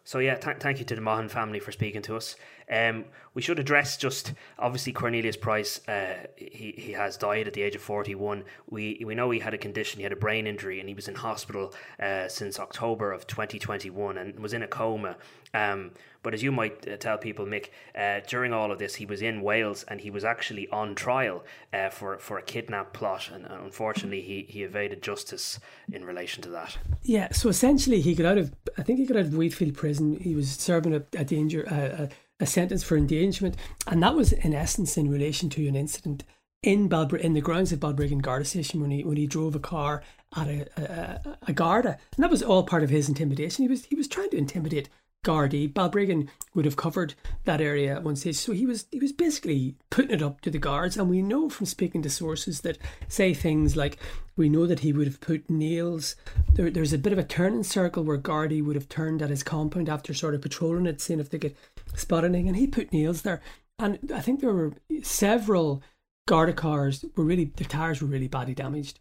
So 0.05 0.19
yeah, 0.19 0.35
th- 0.35 0.57
thank 0.59 0.79
you 0.79 0.85
to 0.87 0.95
the 0.95 1.01
Maughan 1.01 1.31
family 1.31 1.61
for 1.61 1.71
speaking 1.71 2.03
to 2.03 2.17
us. 2.17 2.35
Um, 2.73 3.05
we 3.35 3.43
should 3.43 3.59
address 3.59 3.97
just 3.97 4.33
obviously 4.59 4.93
Cornelius 4.93 5.37
Price. 5.37 5.87
Uh, 5.87 6.27
he 6.37 6.75
he 6.77 6.93
has 6.93 7.17
died 7.17 7.47
at 7.47 7.53
the 7.53 7.63
age 7.63 7.77
of 7.77 7.83
forty 7.83 8.15
one. 8.15 8.45
We 8.69 9.03
we 9.07 9.15
know 9.15 9.31
he 9.31 9.39
had 9.39 9.55
a 9.55 9.59
condition. 9.59 9.99
He 9.99 10.03
had 10.03 10.13
a 10.13 10.17
brain 10.17 10.47
injury, 10.47 10.81
and 10.81 10.89
he 10.89 10.95
was 10.95 11.07
in 11.07 11.15
hospital 11.15 11.75
uh, 12.01 12.27
since 12.29 12.59
October 12.59 13.13
of 13.13 13.27
twenty 13.27 13.59
twenty 13.59 13.91
one, 13.91 14.19
and 14.19 14.41
was 14.41 14.53
in 14.53 14.63
a 14.63 14.69
coma. 14.69 15.17
Um, 15.53 15.93
but 16.23 16.35
as 16.35 16.43
you 16.43 16.53
might 16.53 16.87
uh, 16.87 16.97
tell 16.97 17.17
people, 17.19 17.47
Mick, 17.47 17.69
uh, 17.97 18.21
during 18.27 18.53
all 18.53 18.71
of 18.71 18.79
this, 18.79 18.97
he 18.97 19.07
was 19.07 19.23
in 19.23 19.41
Wales 19.41 19.85
and 19.89 20.01
he 20.01 20.11
was 20.11 20.25
actually 20.25 20.69
on 20.69 20.95
trial 20.95 21.45
uh, 21.73 21.89
for 21.89 22.19
for 22.19 22.39
a 22.39 22.43
kidnap 22.43 22.93
plot, 22.93 23.31
and 23.33 23.47
unfortunately, 23.47 24.21
he, 24.21 24.47
he 24.49 24.63
evaded 24.63 25.03
justice 25.03 25.59
in 25.91 26.05
relation 26.05 26.43
to 26.43 26.51
that. 26.51 26.77
Yeah, 27.03 27.33
so 27.33 27.49
essentially, 27.49 28.01
he 28.01 28.15
got 28.15 28.27
out 28.27 28.39
of 28.39 28.55
I 28.77 28.83
think 28.83 28.99
he 28.99 29.07
got 29.07 29.17
out 29.17 29.27
of 29.27 29.35
Wheatfield 29.35 29.75
Prison. 29.75 30.19
He 30.21 30.35
was 30.35 30.51
serving 30.51 30.95
a, 30.95 31.03
a 31.17 31.25
danger 31.25 31.63
a, 31.63 32.09
a, 32.39 32.47
sentence 32.47 32.83
for 32.83 32.97
endangerment, 32.97 33.57
and 33.87 34.03
that 34.03 34.15
was 34.15 34.33
in 34.33 34.55
essence 34.55 34.97
in 34.97 35.11
relation 35.11 35.49
to 35.51 35.67
an 35.67 35.77
incident 35.77 36.25
in 36.63 36.89
Balbr- 36.89 37.21
in 37.21 37.33
the 37.33 37.41
grounds 37.41 37.73
of 37.73 37.81
Balbriggan 37.81 38.21
Garda 38.21 38.45
Station 38.45 38.81
when 38.83 38.91
he 38.91 39.05
when 39.05 39.17
he 39.17 39.27
drove 39.27 39.55
a 39.55 39.61
car 39.61 40.03
at 40.37 40.47
a, 40.47 40.67
a, 40.77 41.39
a 41.49 41.53
Garda, 41.53 41.99
and 42.17 42.23
that 42.23 42.31
was 42.31 42.43
all 42.43 42.63
part 42.65 42.83
of 42.83 42.91
his 42.91 43.09
intimidation. 43.09 43.63
He 43.63 43.69
was 43.69 43.87
he 43.87 43.95
was 43.95 44.09
trying 44.09 44.31
to 44.31 44.37
intimidate 44.37 44.91
Gardaí. 45.25 45.73
Balbriggan 45.73 46.29
would 46.55 46.65
have 46.65 46.77
covered 46.77 47.15
that 47.45 47.61
area 47.61 47.95
at 47.95 48.03
one 48.03 48.17
stage, 48.17 48.37
so 48.37 48.53
he 48.53 48.67
was 48.67 48.87
he 48.91 48.99
was 48.99 49.13
basically 49.13 49.77
putting 49.91 50.11
it 50.11 50.23
up 50.23 50.41
to 50.41 50.51
the 50.51 50.59
guards. 50.59 50.97
And 50.97 51.11
we 51.11 51.23
know 51.23 51.51
from 51.51 51.67
speaking 51.67 52.03
to 52.03 52.11
sources 52.11 52.63
that 52.63 52.79
say 53.09 53.35
things 53.35 53.77
like, 53.77 53.99
we 54.37 54.49
know 54.49 54.67
that 54.67 54.81
he 54.81 54.93
would 54.93 55.07
have 55.07 55.21
put 55.21 55.51
nails. 55.51 56.17
There, 56.55 56.71
there's 56.71 56.93
a 56.93 56.99
bit 56.99 57.13
of 57.13 57.19
a 57.19 57.25
turning 57.25 57.65
circle 57.65 58.03
where 58.03 58.19
Gardaí 58.19 58.65
would 58.65 58.77
have 58.77 58.89
turned 58.89 59.21
at 59.21 59.31
his 59.31 59.43
compound 59.43 59.89
after 59.89 60.15
sort 60.15 60.35
of 60.35 60.43
patrolling 60.43 60.87
it, 60.87 61.01
seeing 61.01 61.21
if 61.21 61.31
they 61.31 61.39
could 61.39 61.57
spot 61.95 62.25
anything, 62.25 62.49
and 62.49 62.57
he 62.57 62.67
put 62.67 62.93
nails 62.93 63.23
there. 63.23 63.43
And 63.79 64.11
I 64.15 64.21
think 64.21 64.41
there 64.41 64.53
were 64.53 64.73
several 65.03 65.83
Garda 66.27 66.53
cars 66.53 67.05
were 67.17 67.25
really 67.25 67.45
their 67.45 67.67
tires 67.67 68.01
were 68.01 68.09
really 68.09 68.29
badly 68.29 68.55
damaged 68.55 69.01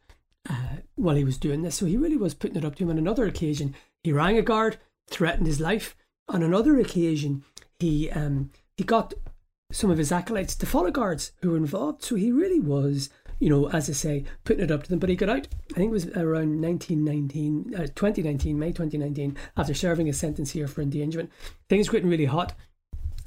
uh, 0.49 0.77
while 0.95 1.15
he 1.15 1.23
was 1.23 1.37
doing 1.37 1.61
this. 1.61 1.75
So 1.75 1.85
he 1.85 1.95
really 1.95 2.17
was 2.17 2.33
putting 2.33 2.57
it 2.57 2.65
up 2.65 2.75
to 2.75 2.83
him. 2.83 2.89
On 2.89 2.97
another 2.97 3.25
occasion, 3.25 3.75
he 4.03 4.11
rang 4.11 4.37
a 4.37 4.41
guard, 4.41 4.77
threatened 5.09 5.47
his 5.47 5.59
life 5.59 5.95
on 6.29 6.43
another 6.43 6.79
occasion, 6.79 7.43
he 7.79 8.09
um, 8.11 8.51
he 8.77 8.83
got 8.83 9.13
some 9.71 9.91
of 9.91 9.97
his 9.97 10.11
acolytes 10.11 10.55
to 10.55 10.65
follow 10.65 10.91
guards 10.91 11.31
who 11.41 11.51
were 11.51 11.57
involved. 11.57 12.03
So 12.03 12.15
he 12.15 12.31
really 12.31 12.59
was, 12.59 13.09
you 13.39 13.49
know, 13.49 13.69
as 13.69 13.89
I 13.89 13.93
say, 13.93 14.25
putting 14.43 14.63
it 14.63 14.71
up 14.71 14.83
to 14.83 14.89
them. 14.89 14.99
But 14.99 15.09
he 15.09 15.15
got 15.15 15.29
out, 15.29 15.47
I 15.71 15.75
think 15.75 15.89
it 15.89 15.93
was 15.93 16.07
around 16.07 16.61
1919, 16.61 17.75
uh, 17.75 17.87
2019, 17.93 18.57
May 18.57 18.69
2019, 18.69 19.37
after 19.57 19.73
serving 19.73 20.09
a 20.09 20.13
sentence 20.13 20.51
here 20.51 20.67
for 20.67 20.81
endangerment. 20.81 21.31
Things 21.67 21.87
were 21.87 21.93
getting 21.93 22.09
really 22.09 22.25
hot 22.25 22.53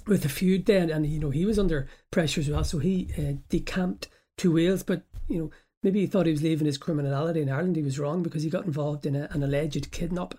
with 0.06 0.22
the 0.22 0.28
feud 0.28 0.66
then, 0.66 0.90
and, 0.90 1.06
you 1.06 1.20
know, 1.20 1.30
he 1.30 1.46
was 1.46 1.58
under 1.58 1.88
pressure 2.10 2.40
as 2.40 2.50
well. 2.50 2.64
So 2.64 2.78
he 2.78 3.08
uh, 3.16 3.34
decamped 3.48 4.08
to 4.38 4.52
Wales, 4.52 4.82
but, 4.82 5.02
you 5.28 5.38
know, 5.38 5.50
maybe 5.84 6.00
he 6.00 6.06
thought 6.06 6.26
he 6.26 6.32
was 6.32 6.42
leaving 6.42 6.66
his 6.66 6.78
criminality 6.78 7.40
in 7.40 7.48
Ireland. 7.48 7.76
He 7.76 7.82
was 7.82 8.00
wrong 8.00 8.24
because 8.24 8.42
he 8.42 8.50
got 8.50 8.64
involved 8.64 9.06
in 9.06 9.14
a, 9.14 9.28
an 9.30 9.44
alleged 9.44 9.92
kidnap 9.92 10.34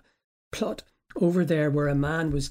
plot 0.52 0.82
over 1.20 1.44
there 1.44 1.70
where 1.70 1.88
a 1.88 1.94
man 1.94 2.30
was 2.30 2.50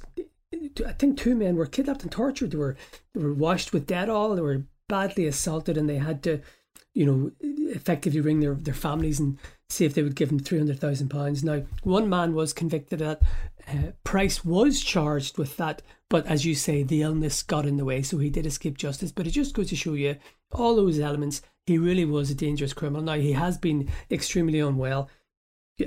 I 0.85 0.91
think 0.93 1.17
two 1.17 1.35
men 1.35 1.55
were 1.55 1.65
kidnapped 1.65 2.03
and 2.03 2.11
tortured. 2.11 2.51
They 2.51 2.57
were 2.57 2.75
they 3.13 3.21
were 3.21 3.33
washed 3.33 3.73
with 3.73 3.87
Dettol. 3.87 4.35
They 4.35 4.41
were 4.41 4.63
badly 4.87 5.25
assaulted, 5.25 5.77
and 5.77 5.89
they 5.89 5.97
had 5.97 6.23
to, 6.23 6.41
you 6.93 7.05
know, 7.05 7.31
effectively 7.41 8.21
ring 8.21 8.39
their, 8.39 8.53
their 8.53 8.73
families 8.73 9.19
and 9.19 9.37
see 9.69 9.85
if 9.85 9.93
they 9.93 10.03
would 10.03 10.15
give 10.15 10.29
them 10.29 10.39
three 10.39 10.57
hundred 10.57 10.79
thousand 10.79 11.09
pounds. 11.09 11.43
Now, 11.43 11.63
one 11.83 12.09
man 12.09 12.33
was 12.33 12.53
convicted. 12.53 12.99
That 12.99 13.21
uh, 13.67 13.91
Price 14.03 14.45
was 14.45 14.81
charged 14.81 15.37
with 15.37 15.57
that, 15.57 15.81
but 16.09 16.25
as 16.27 16.45
you 16.45 16.55
say, 16.55 16.83
the 16.83 17.01
illness 17.01 17.43
got 17.43 17.65
in 17.65 17.77
the 17.77 17.85
way, 17.85 18.01
so 18.01 18.17
he 18.17 18.29
did 18.29 18.45
escape 18.45 18.77
justice. 18.77 19.11
But 19.11 19.27
it 19.27 19.31
just 19.31 19.55
goes 19.55 19.69
to 19.69 19.75
show 19.75 19.93
you 19.93 20.17
all 20.51 20.75
those 20.75 20.99
elements. 20.99 21.41
He 21.65 21.77
really 21.77 22.05
was 22.05 22.29
a 22.29 22.35
dangerous 22.35 22.73
criminal. 22.73 23.01
Now 23.01 23.15
he 23.15 23.33
has 23.33 23.57
been 23.57 23.89
extremely 24.11 24.59
unwell, 24.59 25.09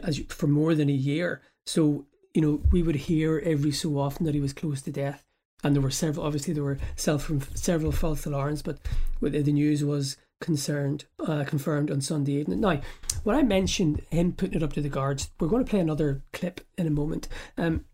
as 0.02 0.18
for 0.28 0.46
more 0.46 0.74
than 0.74 0.88
a 0.88 0.92
year. 0.92 1.42
So 1.66 2.06
you 2.36 2.42
know, 2.42 2.60
we 2.70 2.82
would 2.82 2.94
hear 2.94 3.42
every 3.44 3.72
so 3.72 3.98
often 3.98 4.26
that 4.26 4.34
he 4.34 4.40
was 4.40 4.52
close 4.52 4.82
to 4.82 4.92
death. 4.92 5.24
And 5.64 5.74
there 5.74 5.82
were 5.82 5.90
several, 5.90 6.26
obviously, 6.26 6.52
there 6.52 6.62
were 6.62 6.78
several 6.94 7.92
false 7.92 8.26
alarms, 8.26 8.60
but 8.60 8.78
the 9.22 9.40
news 9.40 9.82
was 9.82 10.18
concerned, 10.42 11.06
uh, 11.26 11.44
confirmed 11.44 11.90
on 11.90 12.02
Sunday 12.02 12.32
evening. 12.32 12.60
Now, 12.60 12.82
when 13.24 13.36
I 13.36 13.42
mentioned 13.42 14.02
him 14.10 14.32
putting 14.32 14.56
it 14.56 14.62
up 14.62 14.74
to 14.74 14.82
the 14.82 14.90
guards, 14.90 15.30
we're 15.40 15.48
going 15.48 15.64
to 15.64 15.70
play 15.70 15.80
another 15.80 16.22
clip 16.34 16.60
in 16.76 16.86
a 16.86 16.90
moment. 16.90 17.26
Um, 17.56 17.86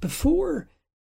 before 0.00 0.68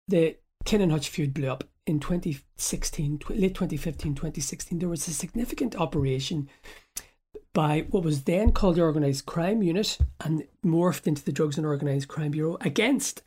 the 0.08 0.36
Ken 0.64 0.88
Hutch 0.88 1.10
feud 1.10 1.34
blew 1.34 1.50
up 1.50 1.64
in 1.86 2.00
2016, 2.00 3.20
late 3.28 3.54
2015, 3.54 4.14
2016, 4.14 4.78
there 4.78 4.88
was 4.88 5.06
a 5.06 5.12
significant 5.12 5.76
operation 5.76 6.48
by 7.54 7.86
what 7.90 8.02
was 8.02 8.24
then 8.24 8.52
called 8.52 8.76
the 8.76 8.82
Organised 8.82 9.24
Crime 9.24 9.62
Unit 9.62 9.96
and 10.20 10.46
morphed 10.64 11.06
into 11.06 11.24
the 11.24 11.32
Drugs 11.32 11.56
and 11.56 11.64
Organised 11.64 12.08
Crime 12.08 12.32
Bureau 12.32 12.58
against 12.60 13.22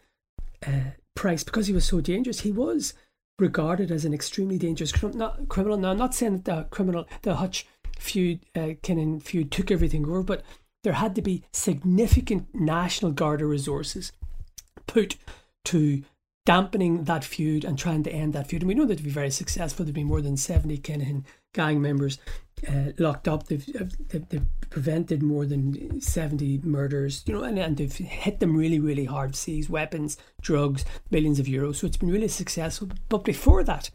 uh, 0.65 0.91
Price 1.15 1.43
because 1.43 1.65
he 1.65 1.73
was 1.73 1.85
so 1.85 2.01
dangerous. 2.01 2.41
He 2.41 2.51
was 2.51 2.93
regarded 3.39 3.89
as 3.89 4.05
an 4.05 4.13
extremely 4.13 4.57
dangerous 4.57 4.93
not, 5.15 5.47
criminal. 5.47 5.77
Now, 5.77 5.91
I'm 5.91 5.97
not 5.97 6.13
saying 6.13 6.41
that 6.41 6.45
the 6.45 6.63
criminal, 6.69 7.07
the 7.21 7.35
Hutch 7.35 7.65
feud, 7.97 8.41
uh, 8.55 8.75
Kinahan 8.83 9.23
feud 9.23 9.51
took 9.51 9.71
everything 9.71 10.05
over, 10.05 10.21
but 10.21 10.43
there 10.83 10.93
had 10.93 11.15
to 11.15 11.21
be 11.21 11.43
significant 11.51 12.47
National 12.53 13.11
Garda 13.11 13.45
resources 13.45 14.11
put 14.87 15.15
to 15.65 16.03
dampening 16.45 17.05
that 17.05 17.23
feud 17.23 17.65
and 17.65 17.77
trying 17.77 18.03
to 18.03 18.11
end 18.11 18.33
that 18.33 18.47
feud. 18.47 18.61
And 18.61 18.69
we 18.69 18.75
know 18.75 18.85
that 18.85 18.97
to 18.97 19.03
be 19.03 19.09
very 19.09 19.31
successful. 19.31 19.85
There'd 19.85 19.95
be 19.95 20.03
more 20.03 20.21
than 20.21 20.37
70 20.37 20.77
Kinahan 20.79 21.23
gang 21.53 21.81
members 21.81 22.19
uh, 22.67 22.91
locked 22.97 23.27
up. 23.27 23.47
They've, 23.47 23.65
they've, 24.09 24.29
they've, 24.29 24.45
prevented 24.69 25.23
more 25.23 25.45
than 25.45 26.01
70 26.01 26.59
murders, 26.63 27.23
you 27.25 27.33
know, 27.33 27.43
and, 27.43 27.57
and 27.57 27.77
they've 27.77 27.93
hit 27.93 28.41
them 28.41 28.55
really, 28.55 28.79
really 28.79 29.05
hard. 29.05 29.33
Seized 29.33 29.69
weapons, 29.69 30.17
drugs, 30.41 30.83
millions 31.09 31.39
of 31.39 31.45
euros. 31.45 31.77
So 31.77 31.87
it's 31.87 31.95
been 31.95 32.11
really 32.11 32.27
successful. 32.27 32.89
But 33.07 33.23
before 33.23 33.63
that, 33.63 33.89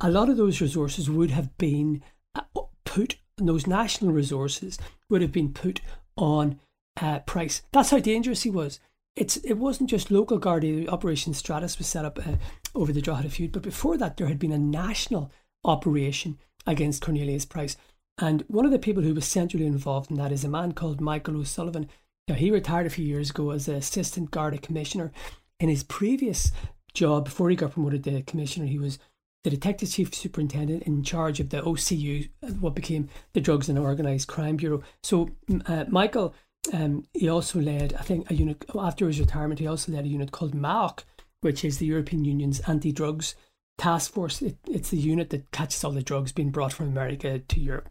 a 0.00 0.10
lot 0.10 0.30
of 0.30 0.36
those 0.36 0.60
resources 0.62 1.10
would 1.10 1.30
have 1.30 1.56
been 1.58 2.02
uh, 2.34 2.62
put, 2.84 3.16
those 3.36 3.66
national 3.66 4.12
resources 4.12 4.78
would 5.10 5.22
have 5.22 5.32
been 5.32 5.52
put 5.52 5.80
on 6.16 6.58
uh, 7.00 7.20
Price. 7.20 7.62
That's 7.72 7.90
how 7.90 7.98
dangerous 7.98 8.42
he 8.42 8.50
was. 8.50 8.80
It's 9.14 9.36
it 9.38 9.54
wasn't 9.54 9.90
just 9.90 10.10
local 10.10 10.38
Garda. 10.38 10.88
Operation 10.88 11.34
Stratus 11.34 11.76
was 11.78 11.88
set 11.88 12.04
up 12.04 12.18
uh, 12.24 12.36
over 12.74 12.92
the 12.92 13.02
Drogheda 13.02 13.30
feud, 13.30 13.52
but 13.52 13.62
before 13.62 13.96
that, 13.98 14.16
there 14.16 14.28
had 14.28 14.38
been 14.38 14.52
a 14.52 14.58
national 14.58 15.32
operation 15.64 16.38
against 16.66 17.02
Cornelius 17.02 17.44
Price. 17.44 17.76
And 18.18 18.44
one 18.48 18.64
of 18.64 18.72
the 18.72 18.78
people 18.78 19.02
who 19.02 19.14
was 19.14 19.24
centrally 19.24 19.66
involved 19.66 20.10
in 20.10 20.16
that 20.16 20.32
is 20.32 20.44
a 20.44 20.48
man 20.48 20.72
called 20.72 21.00
Michael 21.00 21.36
O'Sullivan. 21.36 21.88
Now, 22.26 22.34
he 22.34 22.50
retired 22.50 22.86
a 22.86 22.90
few 22.90 23.04
years 23.04 23.30
ago 23.30 23.50
as 23.50 23.68
an 23.68 23.76
Assistant 23.76 24.30
Garda 24.30 24.58
Commissioner. 24.58 25.12
In 25.60 25.68
his 25.68 25.82
previous 25.82 26.52
job, 26.94 27.24
before 27.24 27.48
he 27.48 27.56
got 27.56 27.72
promoted 27.72 28.04
to 28.04 28.22
Commissioner, 28.22 28.66
he 28.66 28.78
was 28.78 28.98
the 29.44 29.50
Detective 29.50 29.90
Chief 29.90 30.12
Superintendent 30.14 30.82
in 30.82 31.02
charge 31.04 31.38
of 31.40 31.50
the 31.50 31.62
OCU, 31.62 32.28
what 32.60 32.74
became 32.74 33.08
the 33.32 33.40
Drugs 33.40 33.68
and 33.68 33.78
Organised 33.78 34.26
Crime 34.26 34.56
Bureau. 34.56 34.82
So, 35.02 35.30
uh, 35.66 35.84
Michael, 35.88 36.34
um, 36.72 37.04
he 37.14 37.28
also 37.28 37.60
led, 37.60 37.94
I 37.94 38.02
think, 38.02 38.30
a 38.30 38.34
unit, 38.34 38.64
after 38.76 39.06
his 39.06 39.20
retirement, 39.20 39.60
he 39.60 39.66
also 39.66 39.92
led 39.92 40.04
a 40.04 40.08
unit 40.08 40.32
called 40.32 40.54
MAOC, 40.54 41.04
which 41.40 41.64
is 41.64 41.78
the 41.78 41.86
European 41.86 42.24
Union's 42.24 42.60
anti 42.60 42.92
drugs 42.92 43.36
task 43.78 44.12
force. 44.12 44.42
It, 44.42 44.58
it's 44.68 44.90
the 44.90 44.98
unit 44.98 45.30
that 45.30 45.50
catches 45.50 45.82
all 45.82 45.92
the 45.92 46.02
drugs 46.02 46.32
being 46.32 46.50
brought 46.50 46.72
from 46.72 46.88
America 46.88 47.38
to 47.38 47.60
Europe. 47.60 47.88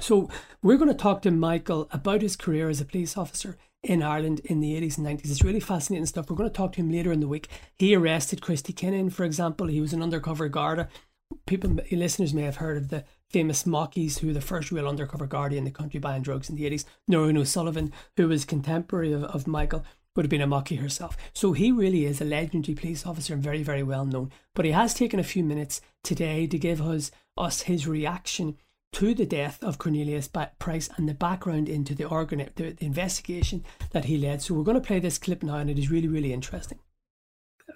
So 0.00 0.30
we're 0.62 0.76
going 0.76 0.90
to 0.90 0.94
talk 0.94 1.22
to 1.22 1.30
Michael 1.30 1.88
about 1.90 2.22
his 2.22 2.36
career 2.36 2.68
as 2.68 2.80
a 2.80 2.84
police 2.84 3.16
officer 3.16 3.56
in 3.82 4.02
Ireland 4.02 4.40
in 4.44 4.60
the 4.60 4.80
80s 4.80 4.98
and 4.98 5.06
90s. 5.06 5.30
It's 5.30 5.44
really 5.44 5.60
fascinating 5.60 6.06
stuff. 6.06 6.28
We're 6.28 6.36
going 6.36 6.50
to 6.50 6.54
talk 6.54 6.72
to 6.72 6.80
him 6.80 6.90
later 6.90 7.12
in 7.12 7.20
the 7.20 7.28
week. 7.28 7.48
He 7.78 7.94
arrested 7.94 8.42
Christy 8.42 8.72
Kinahan, 8.72 9.12
for 9.12 9.24
example. 9.24 9.66
He 9.68 9.80
was 9.80 9.92
an 9.92 10.02
undercover 10.02 10.48
Garda. 10.48 10.88
People, 11.46 11.78
listeners 11.90 12.34
may 12.34 12.42
have 12.42 12.56
heard 12.56 12.76
of 12.76 12.88
the 12.88 13.04
famous 13.30 13.64
Mockies, 13.64 14.18
who 14.18 14.28
were 14.28 14.32
the 14.32 14.40
first 14.40 14.70
real 14.70 14.88
undercover 14.88 15.26
Garda 15.26 15.56
in 15.56 15.64
the 15.64 15.70
country 15.70 15.98
buying 15.98 16.22
drugs 16.22 16.48
in 16.48 16.56
the 16.56 16.68
80s. 16.70 16.84
Nóirín 17.10 17.38
O'Sullivan, 17.38 17.92
who 18.16 18.28
was 18.28 18.44
contemporary 18.44 19.12
of, 19.12 19.24
of 19.24 19.46
Michael, 19.46 19.84
would 20.16 20.24
have 20.24 20.30
been 20.30 20.40
a 20.40 20.46
Mocky 20.46 20.76
herself. 20.76 21.16
So 21.32 21.52
he 21.52 21.70
really 21.70 22.06
is 22.06 22.20
a 22.20 22.24
legendary 22.24 22.74
police 22.74 23.06
officer 23.06 23.34
and 23.34 23.42
very, 23.42 23.62
very 23.62 23.82
well 23.82 24.06
known. 24.06 24.32
But 24.54 24.64
he 24.64 24.72
has 24.72 24.94
taken 24.94 25.20
a 25.20 25.24
few 25.24 25.44
minutes 25.44 25.80
today 26.02 26.46
to 26.46 26.58
give 26.58 26.80
us, 26.80 27.10
us 27.36 27.62
his 27.62 27.86
reaction 27.86 28.56
to 28.92 29.14
the 29.14 29.26
death 29.26 29.62
of 29.62 29.78
Cornelius 29.78 30.28
Price 30.58 30.88
and 30.96 31.06
the 31.06 31.12
background 31.12 31.68
into 31.68 31.94
the 31.94 32.06
organ 32.06 32.48
the 32.54 32.74
investigation 32.80 33.62
that 33.90 34.06
he 34.06 34.16
led. 34.16 34.40
So 34.40 34.54
we're 34.54 34.62
going 34.62 34.80
to 34.80 34.86
play 34.86 35.00
this 35.00 35.18
clip 35.18 35.42
now, 35.42 35.56
and 35.56 35.68
it 35.68 35.78
is 35.78 35.90
really 35.90 36.08
really 36.08 36.32
interesting. 36.32 36.78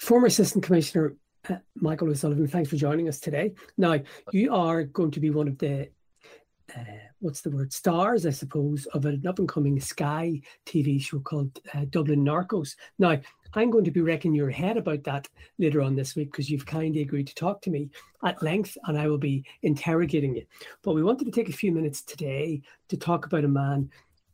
Former 0.01 0.29
Assistant 0.29 0.65
Commissioner 0.65 1.17
uh, 1.49 1.57
Michael 1.75 2.09
O'Sullivan, 2.09 2.47
thanks 2.47 2.71
for 2.71 2.77
joining 2.77 3.07
us 3.07 3.21
today. 3.21 3.53
Now 3.77 4.01
you 4.33 4.55
are 4.55 4.85
going 4.85 5.11
to 5.11 5.21
be 5.21 5.29
one 5.29 5.49
of 5.49 5.59
the 5.59 5.91
uh, 6.75 6.83
what's 7.21 7.43
the 7.43 7.51
word 7.51 7.73
stars, 7.73 8.27
I 8.27 8.31
suppose, 8.31 8.87
of 8.87 9.05
an 9.05 9.27
up 9.27 9.39
and 9.39 9.49
coming 9.49 9.79
Sky 9.79 10.41
TV 10.67 11.01
show 11.01 11.21
called 11.21 11.61
uh, 11.75 11.85
Dublin 11.91 12.25
Narcos. 12.25 12.75
Now, 12.99 13.21
I'm 13.55 13.71
going 13.71 13.85
to 13.85 13.91
be 13.91 14.01
wrecking 14.01 14.35
your 14.35 14.51
head 14.51 14.77
about 14.77 15.05
that 15.05 15.29
later 15.59 15.83
on 15.83 15.95
this 15.95 16.17
week 16.17 16.31
because 16.31 16.49
you've 16.51 16.67
kindly 16.67 17.03
agreed 17.03 17.27
to 17.27 17.35
talk 17.35 17.61
to 17.63 17.71
me 17.71 17.91
at 18.25 18.43
length 18.43 18.77
and 18.85 18.99
I 18.99 19.09
will 19.09 19.19
be 19.19 19.45
interrogating 19.63 20.35
you. 20.35 20.47
But 20.83 20.95
we 20.95 21.03
wanted 21.03 21.27
to 21.27 21.33
take 21.33 21.49
a 21.49 21.53
few 21.53 21.73
minutes 21.73 22.03
today 22.03 22.63
to 22.89 22.97
talk 22.97 23.27
about 23.27 23.45
a 23.45 23.49
man 23.49 23.91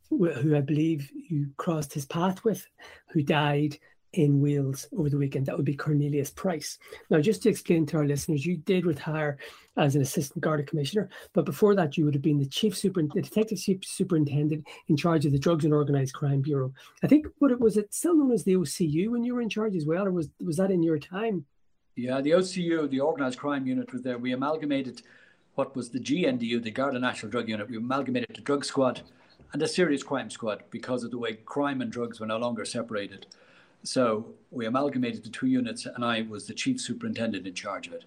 who 0.09 0.55
I 0.55 0.61
believe 0.61 1.11
you 1.13 1.49
crossed 1.57 1.93
his 1.93 2.05
path 2.05 2.43
with, 2.45 2.65
who 3.09 3.21
died 3.21 3.77
in 4.13 4.41
Wales 4.41 4.87
over 4.97 5.09
the 5.09 5.17
weekend. 5.17 5.45
That 5.45 5.57
would 5.57 5.65
be 5.65 5.75
Cornelius 5.75 6.29
Price. 6.29 6.77
Now, 7.09 7.19
just 7.19 7.43
to 7.43 7.49
explain 7.49 7.85
to 7.87 7.97
our 7.97 8.05
listeners, 8.05 8.45
you 8.45 8.57
did 8.57 8.85
retire 8.85 9.37
as 9.75 9.95
an 9.95 10.01
assistant 10.01 10.43
Garda 10.43 10.63
commissioner, 10.63 11.09
but 11.33 11.45
before 11.45 11.75
that, 11.75 11.97
you 11.97 12.05
would 12.05 12.15
have 12.15 12.23
been 12.23 12.39
the 12.39 12.47
chief 12.47 12.75
super, 12.75 13.01
the 13.01 13.21
detective 13.21 13.59
superintendent 13.83 14.65
in 14.87 14.97
charge 14.97 15.25
of 15.25 15.31
the 15.31 15.39
Drugs 15.39 15.65
and 15.65 15.73
Organised 15.73 16.13
Crime 16.13 16.41
Bureau. 16.41 16.73
I 17.03 17.07
think 17.07 17.27
what 17.39 17.51
it 17.51 17.59
was 17.59 17.77
it 17.77 17.93
still 17.93 18.15
known 18.15 18.31
as 18.31 18.43
the 18.43 18.55
OCU 18.55 19.09
when 19.09 19.23
you 19.23 19.35
were 19.35 19.41
in 19.41 19.49
charge 19.49 19.75
as 19.75 19.85
well, 19.85 20.05
or 20.05 20.11
was 20.11 20.29
was 20.43 20.57
that 20.57 20.71
in 20.71 20.81
your 20.81 20.97
time? 20.97 21.45
Yeah, 21.95 22.21
the 22.21 22.31
OCU, 22.31 22.89
the 22.89 23.01
Organised 23.01 23.39
Crime 23.39 23.67
Unit, 23.67 23.91
was 23.91 24.03
there. 24.03 24.17
We 24.17 24.31
amalgamated 24.31 25.01
what 25.55 25.75
was 25.75 25.89
the 25.89 25.99
GNDU, 25.99 26.61
the 26.61 26.71
Garda 26.71 26.99
National 26.99 27.31
Drug 27.31 27.49
Unit. 27.49 27.69
We 27.69 27.77
amalgamated 27.77 28.35
the 28.35 28.41
Drug 28.41 28.63
Squad 28.63 29.01
and 29.51 29.61
the 29.61 29.67
Serious 29.67 30.03
Crime 30.03 30.29
Squad 30.29 30.63
because 30.69 31.03
of 31.03 31.11
the 31.11 31.17
way 31.17 31.33
crime 31.45 31.81
and 31.81 31.91
drugs 31.91 32.19
were 32.19 32.27
no 32.27 32.37
longer 32.37 32.65
separated. 32.65 33.25
So 33.83 34.33
we 34.51 34.65
amalgamated 34.65 35.23
the 35.23 35.29
two 35.29 35.47
units, 35.47 35.85
and 35.85 36.03
I 36.03 36.23
was 36.23 36.47
the 36.47 36.53
chief 36.53 36.81
superintendent 36.81 37.47
in 37.47 37.53
charge 37.53 37.87
of 37.87 37.93
it. 37.93 38.05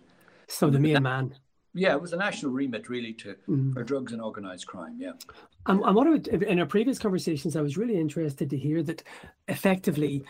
So 0.48 0.68
the 0.68 0.78
main 0.78 1.02
man. 1.02 1.34
Yeah, 1.72 1.92
it 1.92 2.02
was 2.02 2.12
a 2.12 2.16
national 2.16 2.52
remit 2.52 2.88
really 2.88 3.12
to 3.14 3.36
mm. 3.48 3.72
for 3.72 3.84
drugs 3.84 4.12
and 4.12 4.20
organised 4.20 4.66
crime. 4.66 4.96
Yeah. 4.98 5.12
And, 5.66 5.80
and 5.82 5.94
what 5.94 6.06
I 6.06 6.10
would, 6.10 6.26
in 6.26 6.58
our 6.58 6.66
previous 6.66 6.98
conversations, 6.98 7.54
I 7.54 7.60
was 7.60 7.76
really 7.76 7.98
interested 7.98 8.50
to 8.50 8.56
hear 8.56 8.82
that 8.82 9.04
effectively 9.46 10.24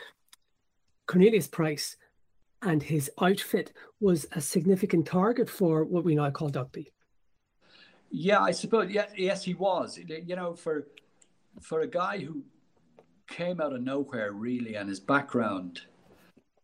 Cornelius 1.07 1.49
Price 1.49 1.97
and 2.63 2.83
his 2.83 3.11
outfit 3.21 3.73
was 4.01 4.27
a 4.33 4.41
significant 4.41 5.07
target 5.07 5.49
for 5.49 5.85
what 5.85 6.05
we 6.05 6.15
now 6.15 6.31
call 6.31 6.51
DOCB. 6.51 6.89
Yeah, 8.11 8.41
I 8.41 8.51
suppose. 8.51 8.91
Yeah, 8.91 9.07
yes, 9.17 9.45
he 9.45 9.55
was. 9.55 9.99
You 9.99 10.37
know, 10.37 10.55
for 10.55 10.89
for 11.61 11.81
a 11.81 11.87
guy 11.87 12.19
who 12.19 12.43
came 13.31 13.61
out 13.61 13.73
of 13.73 13.81
nowhere, 13.81 14.33
really, 14.33 14.75
and 14.75 14.89
his 14.89 15.01
background, 15.01 15.83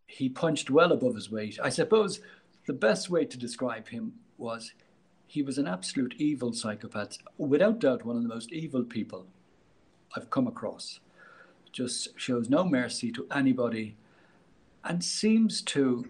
he 0.06 0.28
punched 0.28 0.68
well 0.68 0.92
above 0.92 1.14
his 1.14 1.30
weight. 1.30 1.58
I 1.62 1.70
suppose 1.70 2.20
the 2.66 2.74
best 2.74 3.08
way 3.08 3.24
to 3.24 3.38
describe 3.38 3.88
him 3.88 4.14
was 4.36 4.74
he 5.26 5.42
was 5.42 5.56
an 5.56 5.66
absolute 5.66 6.14
evil 6.18 6.52
psychopath, 6.52 7.18
without 7.38 7.78
doubt, 7.78 8.04
one 8.04 8.16
of 8.16 8.22
the 8.22 8.28
most 8.28 8.52
evil 8.52 8.84
people 8.84 9.26
I've 10.14 10.30
come 10.30 10.46
across. 10.46 11.00
Just 11.72 12.18
shows 12.18 12.50
no 12.50 12.64
mercy 12.64 13.10
to 13.12 13.26
anybody 13.30 13.96
and 14.84 15.02
seems 15.02 15.62
to, 15.62 16.06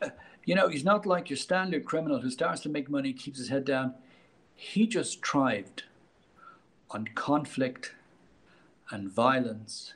uh, 0.00 0.10
you 0.44 0.54
know, 0.54 0.68
he's 0.68 0.84
not 0.84 1.06
like 1.06 1.30
your 1.30 1.36
standard 1.36 1.84
criminal 1.84 2.20
who 2.20 2.30
starts 2.30 2.60
to 2.62 2.68
make 2.68 2.88
money, 2.88 3.12
keeps 3.12 3.38
his 3.38 3.48
head 3.48 3.64
down. 3.64 3.94
He 4.54 4.86
just 4.86 5.24
thrived 5.24 5.84
on 6.90 7.08
conflict 7.14 7.92
and 8.90 9.10
violence, 9.10 9.94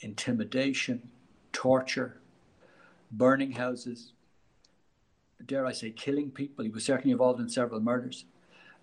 intimidation, 0.00 1.08
torture, 1.52 2.18
burning 3.10 3.52
houses, 3.52 4.12
dare 5.46 5.66
I 5.66 5.72
say, 5.72 5.90
killing 5.90 6.30
people. 6.30 6.64
He 6.64 6.70
was 6.70 6.84
certainly 6.84 7.12
involved 7.12 7.40
in 7.40 7.48
several 7.48 7.80
murders, 7.80 8.24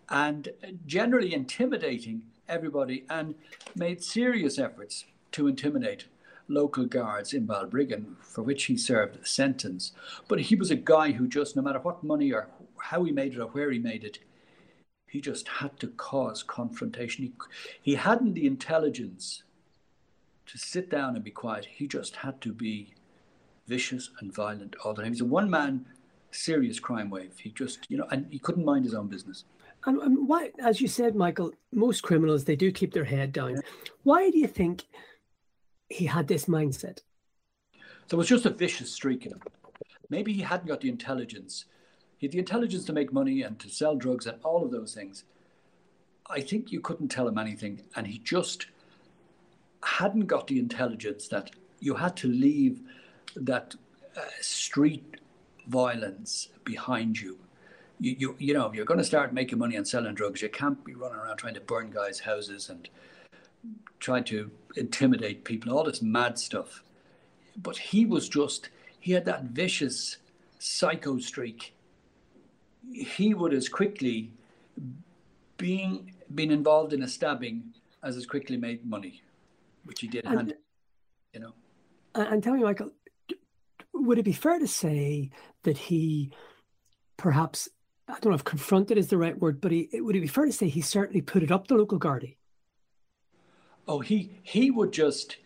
and 0.10 0.50
generally 0.86 1.34
intimidating 1.34 2.24
everybody 2.48 3.06
and 3.10 3.36
made 3.76 4.04
serious 4.04 4.60
efforts 4.60 5.06
to 5.32 5.48
intimidate 5.48 6.06
local 6.48 6.86
guards 6.86 7.34
in 7.34 7.48
Balbriggan, 7.48 8.16
for 8.22 8.44
which 8.44 8.66
he 8.66 8.78
served 8.78 9.18
a 9.18 9.26
sentence. 9.26 9.94
But 10.28 10.42
he 10.42 10.56
was 10.56 10.70
a 10.70 10.76
guy 10.76 11.12
who 11.12 11.28
just, 11.28 11.56
no 11.56 11.62
matter 11.62 11.80
what 11.80 12.04
money 12.04 12.32
or 12.32 12.48
how 12.78 13.04
he 13.04 13.12
made 13.12 13.34
it 13.34 13.40
or 13.40 13.48
where 13.48 13.72
he 13.72 13.80
made 13.80 14.04
it, 14.04 14.20
he 15.16 15.22
just 15.22 15.48
had 15.48 15.80
to 15.80 15.88
cause 15.88 16.44
confrontation. 16.44 17.24
He, 17.24 17.32
he 17.82 17.96
hadn't 17.96 18.34
the 18.34 18.46
intelligence 18.46 19.44
to 20.46 20.58
sit 20.58 20.90
down 20.90 21.16
and 21.16 21.24
be 21.24 21.32
quiet. 21.32 21.64
He 21.64 21.88
just 21.88 22.18
had 22.18 22.42
to 22.42 22.52
be 22.52 22.94
vicious 23.66 24.10
and 24.20 24.36
violent 24.36 24.76
all 24.84 24.94
the 24.94 25.02
time. 25.02 25.14
He's 25.14 25.22
a 25.22 25.26
one 25.26 25.50
man 25.50 25.86
serious 26.32 26.82
crime 26.82 27.10
wave. 27.10 27.32
He 27.40 27.52
just, 27.52 27.90
you 27.90 27.96
know, 27.98 28.08
and 28.12 28.28
he 28.30 28.40
couldn't 28.40 28.66
mind 28.66 28.84
his 28.84 28.94
own 28.94 29.08
business. 29.08 29.46
And, 29.86 30.02
and 30.02 30.28
why, 30.28 30.52
as 30.60 30.82
you 30.82 30.90
said, 30.90 31.16
Michael, 31.16 31.54
most 31.72 32.04
criminals, 32.04 32.44
they 32.44 32.58
do 32.58 32.70
keep 32.70 32.94
their 32.94 33.06
head 33.06 33.32
down. 33.32 33.52
Yeah. 33.52 33.62
Why 34.04 34.30
do 34.30 34.38
you 34.38 34.48
think 34.48 34.84
he 35.88 36.08
had 36.08 36.28
this 36.28 36.48
mindset? 36.48 37.04
There 38.10 38.20
was 38.20 38.28
just 38.28 38.46
a 38.46 38.50
vicious 38.50 38.92
streak 38.92 39.26
in 39.26 39.32
him. 39.32 39.42
Maybe 40.10 40.34
he 40.34 40.42
hadn't 40.42 40.68
got 40.68 40.82
the 40.82 40.90
intelligence 40.90 41.64
he 42.18 42.28
had 42.28 42.32
the 42.32 42.40
intelligence 42.40 42.86
to 42.86 42.94
make 42.94 43.12
money 43.12 43.42
and 43.42 43.60
to 43.60 43.70
sell 43.70 43.96
drugs 43.96 44.26
and 44.26 44.38
all 44.44 44.64
of 44.64 44.72
those 44.72 44.94
things. 44.94 45.24
I 46.28 46.42
think 46.42 46.72
you 46.72 46.80
couldn't 46.80 47.10
tell 47.10 47.28
him 47.28 47.38
anything, 47.38 47.82
and 47.96 48.08
he 48.08 48.18
just 48.20 48.68
hadn't 49.84 50.26
got 50.26 50.48
the 50.48 50.58
intelligence 50.58 51.28
that 51.28 51.52
you 51.80 51.96
had 51.96 52.16
to 52.18 52.28
leave 52.28 52.80
that 53.36 53.76
uh, 54.18 54.22
street 54.42 55.18
violence 55.68 56.50
behind 56.64 57.20
you. 57.20 57.38
You, 58.00 58.16
you. 58.18 58.36
you 58.40 58.54
know, 58.54 58.74
you're 58.74 58.86
going 58.86 58.98
to 58.98 59.04
start 59.04 59.34
making 59.34 59.60
money 59.60 59.78
on 59.78 59.86
selling 59.86 60.16
drugs. 60.16 60.42
You 60.42 60.50
can't 60.50 60.84
be 60.84 60.96
running 60.96 61.18
around 61.18 61.38
trying 61.38 61.54
to 61.54 61.62
burn 61.62 61.92
guys' 61.92 62.20
houses 62.20 62.70
and 62.70 62.90
trying 64.00 64.24
to 64.26 64.52
intimidate 64.76 65.44
people, 65.44 65.78
all 65.78 65.84
this 65.84 66.02
mad 66.02 66.40
stuff. 66.40 66.84
But 67.56 67.78
he 67.78 68.06
was 68.06 68.28
just, 68.28 68.70
he 69.00 69.12
had 69.14 69.26
that 69.26 69.44
vicious 69.44 70.18
psycho 70.60 71.20
streak 71.20 71.75
he 72.92 73.34
would 73.34 73.54
as 73.54 73.70
quickly 73.70 74.32
being 75.58 76.14
been 76.34 76.52
involved 76.52 76.94
in 76.94 77.04
a 77.04 77.08
stabbing 77.08 77.64
as 78.04 78.18
as 78.18 78.26
quickly 78.26 78.58
made 78.58 78.86
money, 78.86 79.22
which 79.86 80.02
he 80.02 80.08
did. 80.08 80.26
And, 80.26 80.54
you 81.34 81.40
know. 81.40 81.54
And 82.14 82.44
tell 82.44 82.54
me, 82.54 82.64
Michael, 82.64 82.92
would 83.94 84.18
it 84.18 84.24
be 84.24 84.34
fair 84.34 84.60
to 84.60 84.68
say 84.68 85.32
that 85.64 85.78
he 85.78 86.32
perhaps 87.18 87.70
I 88.08 88.14
don't 88.20 88.32
know 88.32 88.36
if 88.36 88.44
confronted 88.44 88.98
is 88.98 89.08
the 89.08 89.18
right 89.18 89.38
word, 89.38 89.60
but 89.60 89.72
he 89.72 89.90
would 89.94 90.16
it 90.16 90.22
be 90.22 90.28
fair 90.28 90.46
to 90.46 90.52
say 90.52 90.68
he 90.68 90.82
certainly 90.82 91.22
put 91.22 91.44
it 91.44 91.52
up 91.52 91.68
the 91.68 91.76
local 91.76 92.00
Gardaí? 92.00 92.38
Oh, 93.88 94.00
he 94.00 94.40
he 94.44 94.72
would 94.72 94.92
just 94.92 95.38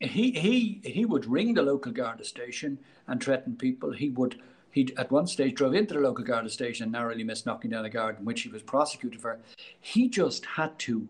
he 0.00 0.30
he 0.32 0.80
he 0.84 1.04
would 1.04 1.26
ring 1.26 1.54
the 1.54 1.62
local 1.62 1.92
Garda 1.92 2.24
station 2.24 2.78
and 3.06 3.22
threaten 3.22 3.56
people. 3.56 3.92
He 3.92 4.08
would 4.10 4.40
he 4.74 4.92
at 4.96 5.12
one 5.12 5.28
stage 5.28 5.54
drove 5.54 5.72
into 5.72 5.94
the 5.94 6.00
local 6.00 6.24
Garda 6.24 6.50
station 6.50 6.82
and 6.82 6.92
narrowly 6.92 7.22
missed 7.22 7.46
knocking 7.46 7.70
down 7.70 7.84
a 7.84 7.88
guard, 7.88 8.18
in 8.18 8.24
which 8.24 8.42
he 8.42 8.48
was 8.48 8.60
prosecuted 8.60 9.20
for. 9.20 9.38
He 9.80 10.08
just 10.08 10.44
had 10.44 10.76
to 10.80 11.06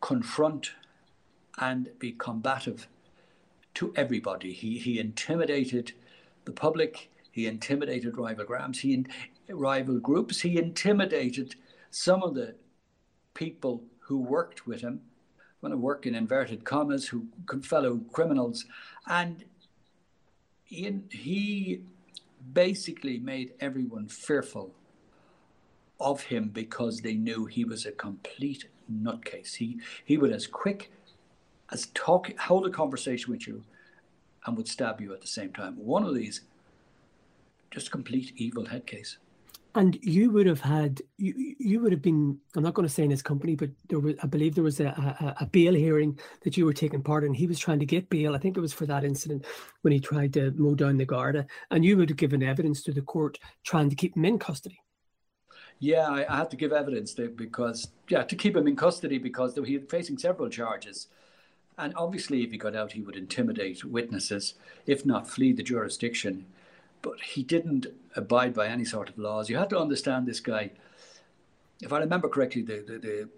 confront 0.00 0.72
and 1.58 1.88
be 2.00 2.10
combative 2.10 2.88
to 3.74 3.92
everybody. 3.94 4.52
He 4.52 4.76
he 4.78 4.98
intimidated 4.98 5.92
the 6.46 6.50
public. 6.50 7.12
He 7.30 7.46
intimidated 7.46 8.18
rival 8.18 8.44
grams. 8.44 8.80
He 8.80 8.92
in, 8.92 9.06
rival 9.48 10.00
groups. 10.00 10.40
He 10.40 10.58
intimidated 10.58 11.54
some 11.92 12.24
of 12.24 12.34
the 12.34 12.56
people 13.34 13.84
who 14.00 14.18
worked 14.18 14.66
with 14.66 14.80
him. 14.80 15.02
I 15.62 15.72
work 15.76 16.06
in 16.06 16.16
inverted 16.16 16.64
commas, 16.64 17.06
who 17.06 17.28
fellow 17.62 18.00
criminals, 18.10 18.64
and 19.06 19.44
he, 20.64 21.02
he 21.10 21.82
basically 22.52 23.18
made 23.18 23.52
everyone 23.60 24.08
fearful 24.08 24.74
of 25.98 26.22
him 26.22 26.48
because 26.48 27.00
they 27.00 27.14
knew 27.14 27.46
he 27.46 27.64
was 27.64 27.84
a 27.86 27.92
complete 27.92 28.66
nutcase. 28.90 29.54
He 29.56 29.78
he 30.04 30.16
would 30.16 30.32
as 30.32 30.46
quick 30.46 30.90
as 31.70 31.86
talk 31.94 32.36
hold 32.38 32.66
a 32.66 32.70
conversation 32.70 33.30
with 33.30 33.46
you 33.46 33.64
and 34.46 34.56
would 34.56 34.68
stab 34.68 35.00
you 35.00 35.12
at 35.12 35.20
the 35.20 35.26
same 35.26 35.52
time. 35.52 35.74
One 35.76 36.04
of 36.04 36.14
these 36.14 36.42
just 37.70 37.90
complete 37.90 38.32
evil 38.36 38.66
head 38.66 38.86
case. 38.86 39.18
And 39.74 39.98
you 40.02 40.30
would 40.32 40.46
have 40.46 40.60
had 40.60 41.00
you 41.16 41.54
you 41.58 41.80
would 41.80 41.92
have 41.92 42.02
been 42.02 42.38
I'm 42.56 42.62
not 42.62 42.74
going 42.74 42.88
to 42.88 42.92
say 42.92 43.04
in 43.04 43.10
his 43.10 43.22
company, 43.22 43.54
but 43.54 43.70
there 43.88 44.00
was 44.00 44.16
I 44.22 44.26
believe 44.26 44.54
there 44.54 44.64
was 44.64 44.80
a, 44.80 44.86
a, 44.86 45.42
a 45.44 45.46
bail 45.46 45.74
hearing 45.74 46.18
that 46.42 46.56
you 46.56 46.64
were 46.64 46.72
taking 46.72 47.02
part 47.02 47.22
in. 47.22 47.32
He 47.32 47.46
was 47.46 47.58
trying 47.58 47.78
to 47.78 47.86
get 47.86 48.10
bail. 48.10 48.34
I 48.34 48.38
think 48.38 48.56
it 48.56 48.60
was 48.60 48.72
for 48.72 48.86
that 48.86 49.04
incident 49.04 49.46
when 49.82 49.92
he 49.92 50.00
tried 50.00 50.32
to 50.34 50.50
mow 50.56 50.74
down 50.74 50.96
the 50.96 51.04
Garda, 51.04 51.46
and 51.70 51.84
you 51.84 51.96
would 51.96 52.08
have 52.08 52.18
given 52.18 52.42
evidence 52.42 52.82
to 52.82 52.92
the 52.92 53.02
court 53.02 53.38
trying 53.62 53.90
to 53.90 53.96
keep 53.96 54.16
him 54.16 54.24
in 54.24 54.38
custody. 54.38 54.80
Yeah, 55.78 56.08
I, 56.08 56.26
I 56.28 56.36
had 56.38 56.50
to 56.50 56.56
give 56.56 56.72
evidence 56.72 57.14
because 57.14 57.88
yeah 58.08 58.24
to 58.24 58.36
keep 58.36 58.56
him 58.56 58.66
in 58.66 58.74
custody 58.74 59.18
because 59.18 59.54
he 59.54 59.78
was 59.78 59.88
facing 59.88 60.18
several 60.18 60.48
charges. 60.48 61.06
And 61.78 61.94
obviously, 61.96 62.42
if 62.42 62.50
he 62.50 62.58
got 62.58 62.76
out, 62.76 62.92
he 62.92 63.00
would 63.00 63.16
intimidate 63.16 63.84
witnesses, 63.84 64.54
if 64.86 65.06
not 65.06 65.26
flee 65.26 65.52
the 65.52 65.62
jurisdiction. 65.62 66.44
But 67.02 67.20
he 67.20 67.42
didn't 67.42 67.86
abide 68.14 68.54
by 68.54 68.68
any 68.68 68.84
sort 68.84 69.08
of 69.08 69.18
laws. 69.18 69.48
You 69.48 69.56
had 69.56 69.70
to 69.70 69.78
understand 69.78 70.26
this 70.26 70.40
guy. 70.40 70.70
If 71.80 71.92
I 71.92 71.98
remember 71.98 72.28
correctly, 72.28 72.62
the, 72.62 72.84
the, 72.86 72.98
the 72.98 73.28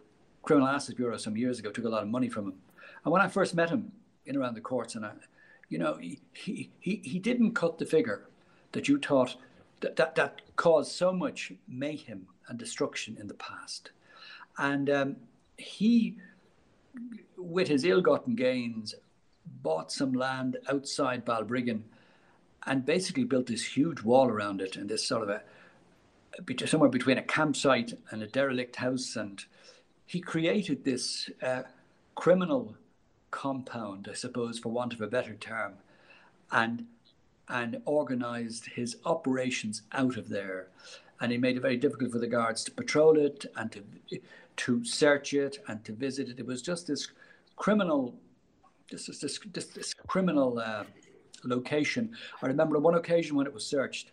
Criminal 0.43 0.69
Assets 0.69 0.97
Bureau 0.97 1.17
some 1.17 1.37
years 1.37 1.59
ago 1.59 1.71
took 1.71 1.85
a 1.85 1.89
lot 1.89 2.03
of 2.03 2.09
money 2.09 2.29
from 2.29 2.47
him. 2.47 2.55
And 3.05 3.13
when 3.13 3.23
I 3.23 3.29
first 3.29 3.55
met 3.55 3.71
him 3.71 3.93
in 4.27 4.37
around 4.37 4.55
the 4.55 4.61
courts, 4.61 4.95
and 4.95 5.07
I, 5.07 5.13
you 5.69 5.79
know, 5.79 5.97
he, 5.97 6.21
he, 6.33 6.71
he, 6.81 7.19
didn't 7.19 7.53
cut 7.53 7.79
the 7.79 7.87
figure 7.87 8.27
that 8.73 8.89
you 8.89 8.99
thought 8.99 9.37
that, 9.81 9.97
that, 9.97 10.17
that 10.17 10.43
caused 10.57 10.93
so 10.93 11.13
much 11.13 11.53
mayhem 11.69 12.27
and 12.49 12.59
destruction 12.59 13.17
in 13.21 13.29
the 13.29 13.35
past. 13.35 13.91
And 14.59 14.91
um, 14.91 15.17
he 15.57 16.17
with 17.37 17.69
his 17.69 17.85
ill-gotten 17.85 18.35
gains, 18.35 18.95
bought 19.63 19.91
some 19.91 20.13
land 20.13 20.57
outside 20.69 21.25
Balbriggan 21.25 21.83
and 22.67 22.87
basically 22.87 23.25
built 23.25 23.47
this 23.47 23.77
huge 23.77 24.03
wall 24.03 24.29
around 24.29 24.61
it 24.61 24.77
and 24.77 24.89
this 24.89 25.07
sort 25.07 25.23
of 25.23 25.29
a 25.29 25.43
somewhere 26.67 26.89
between 26.89 27.19
a 27.19 27.23
campsite 27.23 27.93
and 28.11 28.23
a 28.23 28.27
derelict 28.27 28.77
house 28.77 29.17
and 29.17 29.45
he 30.07 30.21
created 30.21 30.85
this 30.85 31.29
uh, 31.43 31.63
criminal 32.15 32.75
compound 33.31 34.09
i 34.11 34.15
suppose 34.15 34.59
for 34.59 34.71
want 34.71 34.95
of 34.95 35.01
a 35.01 35.07
better 35.07 35.35
term 35.35 35.75
and 36.51 36.87
and 37.49 37.83
organized 37.85 38.67
his 38.67 38.97
operations 39.05 39.83
out 39.93 40.17
of 40.17 40.29
there 40.29 40.69
and 41.21 41.31
he 41.31 41.39
made 41.39 41.57
it 41.57 41.61
very 41.61 41.77
difficult 41.77 42.11
for 42.11 42.19
the 42.19 42.27
guards 42.27 42.65
to 42.65 42.71
patrol 42.71 43.19
it 43.19 43.47
and 43.57 43.71
to 43.73 43.83
to 44.57 44.85
search 44.85 45.33
it 45.33 45.59
and 45.69 45.85
to 45.85 45.93
visit 45.93 46.29
it. 46.29 46.39
It 46.39 46.47
was 46.47 46.63
just 46.63 46.87
this 46.87 47.09
criminal, 47.57 48.15
this 48.91 49.07
this 49.07 49.21
this, 49.21 49.41
this, 49.53 49.67
this 49.67 49.95
criminal 49.95 50.59
uh, 50.59 50.85
location. 51.45 52.13
I 52.43 52.47
remember 52.47 52.77
on 52.77 52.83
one 52.83 52.95
occasion 52.95 53.37
when 53.37 53.47
it 53.47 53.55
was 53.55 53.67
searched, 53.67 54.13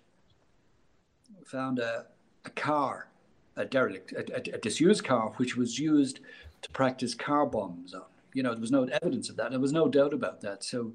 we 1.38 1.46
found 1.46 1.80
a, 1.80 2.06
a 2.46 2.50
car, 2.52 3.10
a 3.56 3.66
derelict, 3.66 4.14
a, 4.14 4.36
a, 4.36 4.56
a 4.56 4.58
disused 4.60 5.04
car, 5.04 5.34
which 5.38 5.56
was 5.56 5.80
used 5.80 6.20
to 6.62 6.70
practice 6.72 7.14
car 7.14 7.46
bombs 7.46 7.94
on. 7.94 8.04
You 8.34 8.44
know, 8.44 8.52
there 8.52 8.62
was 8.62 8.72
no 8.72 8.84
evidence 8.84 9.30
of 9.30 9.38
that. 9.38 9.52
There 9.52 9.60
was 9.60 9.74
no 9.74 9.88
doubt 9.88 10.14
about 10.14 10.42
that. 10.42 10.64
So 10.64 10.94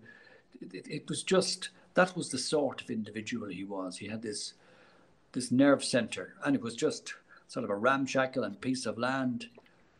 it, 0.61 0.87
it 0.89 1.09
was 1.09 1.23
just 1.23 1.71
that 1.95 2.17
was 2.17 2.31
the 2.31 2.39
sort 2.39 2.83
of 2.83 2.91
individual 2.91 3.49
he 3.49 3.65
was. 3.65 3.99
He 3.99 4.09
had 4.09 4.23
this 4.23 4.55
this 5.33 5.51
nerve 5.51 5.83
center, 5.83 6.35
and 6.45 6.55
it 6.55 6.63
was 6.63 6.77
just 6.77 7.15
sort 7.49 7.65
of 7.65 7.71
a 7.71 7.77
ramshackle 7.77 8.45
and 8.45 8.61
piece 8.61 8.87
of 8.87 8.99
land 8.99 9.47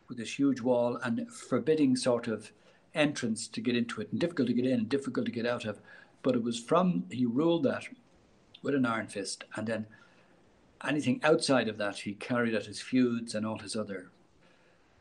with 0.07 0.17
this 0.17 0.37
huge 0.39 0.61
wall 0.61 0.97
and 1.03 1.29
forbidding 1.31 1.95
sort 1.95 2.27
of 2.27 2.51
entrance 2.93 3.47
to 3.49 3.61
get 3.61 3.75
into 3.75 4.01
it 4.01 4.11
and 4.11 4.19
difficult 4.19 4.47
to 4.47 4.53
get 4.53 4.65
in 4.65 4.79
and 4.79 4.89
difficult 4.89 5.25
to 5.25 5.31
get 5.31 5.45
out 5.45 5.65
of. 5.65 5.79
But 6.25 6.35
it 6.35 6.41
was 6.41 6.59
from, 6.59 7.05
he 7.11 7.27
ruled 7.27 7.65
that 7.65 7.83
with 8.63 8.73
an 8.73 8.83
iron 8.83 9.05
fist. 9.05 9.43
And 9.55 9.67
then 9.67 9.85
anything 10.83 11.19
outside 11.23 11.67
of 11.67 11.77
that, 11.77 11.99
he 11.99 12.13
carried 12.15 12.55
out 12.55 12.65
his 12.65 12.81
feuds 12.81 13.35
and 13.35 13.45
all 13.45 13.59
his 13.59 13.75
other, 13.75 14.09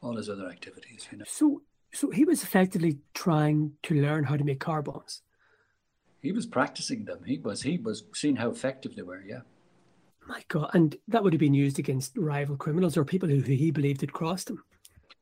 all 0.03 0.17
his 0.17 0.29
other 0.29 0.47
activities, 0.51 1.09
you 1.11 1.17
know. 1.17 1.25
So, 1.27 1.63
so 1.95 2.11
he 2.11 2.27
was 2.27 2.43
effectively 2.43 2.99
trying 3.15 3.73
to 3.85 3.95
learn 3.95 4.25
how 4.25 4.37
to 4.37 4.45
make 4.45 4.61
car 4.61 4.83
bombs. 4.83 5.23
He 6.21 6.31
was 6.31 6.45
practicing 6.45 7.07
them. 7.07 7.21
He 7.25 7.39
was, 7.39 7.63
he 7.63 7.79
was 7.79 8.05
seeing 8.13 8.37
how 8.37 8.51
effective 8.51 8.95
they 8.95 9.01
were. 9.01 9.23
Yeah. 9.27 9.41
My 10.27 10.43
God, 10.49 10.73
and 10.75 10.95
that 11.09 11.25
would 11.25 11.33
have 11.33 11.41
been 11.41 11.55
used 11.55 11.79
against 11.79 12.19
rival 12.19 12.59
criminals 12.59 12.99
or 12.99 13.05
people 13.07 13.31
who, 13.31 13.41
he 13.41 13.71
believed 13.71 14.03
had 14.03 14.13
crossed 14.13 14.51
him. 14.51 14.63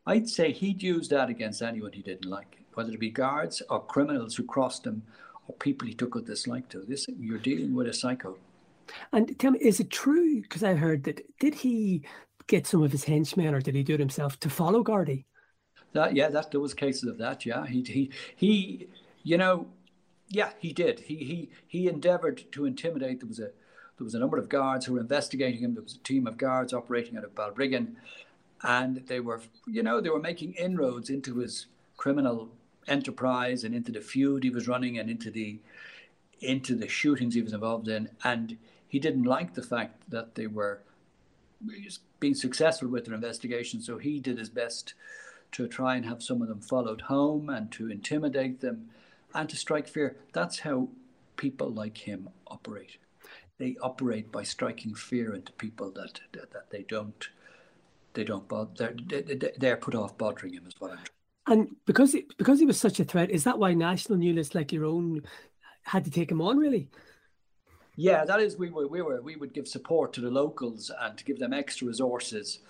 I'd 0.04 0.28
say 0.28 0.50
he'd 0.50 0.82
use 0.82 1.08
that 1.10 1.30
against 1.30 1.62
anyone 1.62 1.92
he 1.92 2.02
didn't 2.02 2.28
like, 2.28 2.58
whether 2.74 2.90
it 2.90 2.98
be 2.98 3.10
guards 3.10 3.62
or 3.70 3.86
criminals 3.86 4.34
who 4.34 4.42
crossed 4.42 4.84
him 4.84 5.04
people 5.58 5.86
he 5.86 5.94
took 5.94 6.16
a 6.16 6.20
dislike 6.20 6.68
to. 6.70 6.84
This 6.86 7.06
you're 7.18 7.38
dealing 7.38 7.74
with 7.74 7.86
a 7.86 7.92
psycho. 7.92 8.38
And 9.12 9.38
tell 9.38 9.52
me, 9.52 9.58
is 9.60 9.80
it 9.80 9.90
true? 9.90 10.42
Because 10.42 10.62
I 10.62 10.74
heard 10.74 11.04
that 11.04 11.20
did 11.38 11.54
he 11.54 12.02
get 12.46 12.66
some 12.66 12.82
of 12.82 12.92
his 12.92 13.04
henchmen 13.04 13.54
or 13.54 13.60
did 13.60 13.74
he 13.74 13.82
do 13.82 13.94
it 13.94 14.00
himself 14.00 14.38
to 14.40 14.50
follow 14.50 14.82
Gardaí? 14.82 15.24
That 15.92 16.14
yeah, 16.16 16.28
that 16.30 16.50
there 16.50 16.60
was 16.60 16.74
cases 16.74 17.04
of 17.04 17.18
that. 17.18 17.44
Yeah, 17.44 17.66
he 17.66 17.82
he 17.82 18.10
he, 18.36 18.88
you 19.22 19.36
know, 19.36 19.66
yeah, 20.28 20.50
he 20.58 20.72
did. 20.72 21.00
He 21.00 21.16
he 21.16 21.50
he 21.66 21.88
endeavoured 21.88 22.44
to 22.52 22.64
intimidate. 22.64 23.20
There 23.20 23.28
was 23.28 23.38
a 23.38 23.50
there 23.98 24.04
was 24.04 24.14
a 24.14 24.18
number 24.18 24.38
of 24.38 24.48
guards 24.48 24.86
who 24.86 24.94
were 24.94 25.00
investigating 25.00 25.60
him. 25.60 25.74
There 25.74 25.82
was 25.82 25.94
a 25.94 25.98
team 25.98 26.26
of 26.26 26.36
guards 26.36 26.72
operating 26.72 27.16
out 27.16 27.24
of 27.24 27.34
Balbriggan, 27.34 27.94
and 28.62 29.04
they 29.06 29.20
were, 29.20 29.42
you 29.66 29.82
know, 29.82 30.00
they 30.00 30.08
were 30.08 30.20
making 30.20 30.54
inroads 30.54 31.10
into 31.10 31.36
his 31.36 31.66
criminal 31.96 32.50
enterprise 32.88 33.64
and 33.64 33.74
into 33.74 33.92
the 33.92 34.00
feud 34.00 34.44
he 34.44 34.50
was 34.50 34.68
running 34.68 34.98
and 34.98 35.10
into 35.10 35.30
the 35.30 35.58
into 36.40 36.74
the 36.74 36.88
shootings 36.88 37.34
he 37.34 37.42
was 37.42 37.52
involved 37.52 37.88
in. 37.88 38.08
And 38.24 38.56
he 38.88 38.98
didn't 38.98 39.24
like 39.24 39.54
the 39.54 39.62
fact 39.62 40.10
that 40.10 40.34
they 40.34 40.48
were 40.48 40.82
being 42.18 42.34
successful 42.34 42.88
with 42.88 43.04
their 43.04 43.14
investigation. 43.14 43.80
So 43.80 43.98
he 43.98 44.18
did 44.18 44.38
his 44.38 44.48
best 44.48 44.94
to 45.52 45.68
try 45.68 45.94
and 45.94 46.04
have 46.04 46.22
some 46.22 46.42
of 46.42 46.48
them 46.48 46.60
followed 46.60 47.02
home 47.02 47.48
and 47.48 47.70
to 47.72 47.90
intimidate 47.90 48.60
them 48.60 48.88
and 49.34 49.48
to 49.48 49.56
strike 49.56 49.86
fear. 49.86 50.16
That's 50.32 50.60
how 50.60 50.88
people 51.36 51.70
like 51.70 51.98
him 51.98 52.28
operate 52.48 52.98
they 53.62 53.76
operate 53.80 54.32
by 54.32 54.42
striking 54.42 54.94
fear 54.94 55.34
into 55.34 55.52
people 55.52 55.90
that 55.92 56.20
that, 56.32 56.50
that 56.50 56.70
they 56.70 56.82
don't 56.82 57.28
they 58.14 58.24
don't 58.24 58.48
bother 58.48 58.94
they're, 59.06 59.52
they're 59.56 59.76
put 59.76 59.94
off 59.94 60.18
bothering 60.18 60.54
him 60.54 60.64
as 60.66 60.74
well. 60.80 60.98
And 61.46 61.76
because 61.86 62.12
he, 62.12 62.26
because 62.38 62.60
he 62.60 62.66
was 62.66 62.78
such 62.78 63.00
a 63.00 63.04
threat, 63.04 63.30
is 63.30 63.44
that 63.44 63.58
why 63.58 63.74
national 63.74 64.18
news 64.18 64.54
like 64.54 64.72
your 64.72 64.84
own 64.84 65.22
had 65.82 66.04
to 66.04 66.10
take 66.10 66.30
him 66.30 66.40
on 66.40 66.58
really? 66.58 66.88
Yeah, 67.96 68.24
that 68.24 68.40
is 68.40 68.56
we 68.56 68.70
were 68.70 68.86
we 68.86 69.02
were 69.02 69.20
we 69.20 69.36
would 69.36 69.52
give 69.52 69.68
support 69.68 70.12
to 70.14 70.20
the 70.20 70.30
locals 70.30 70.90
and 71.00 71.18
to 71.18 71.24
give 71.24 71.38
them 71.38 71.52
extra 71.52 71.86
resources. 71.86 72.60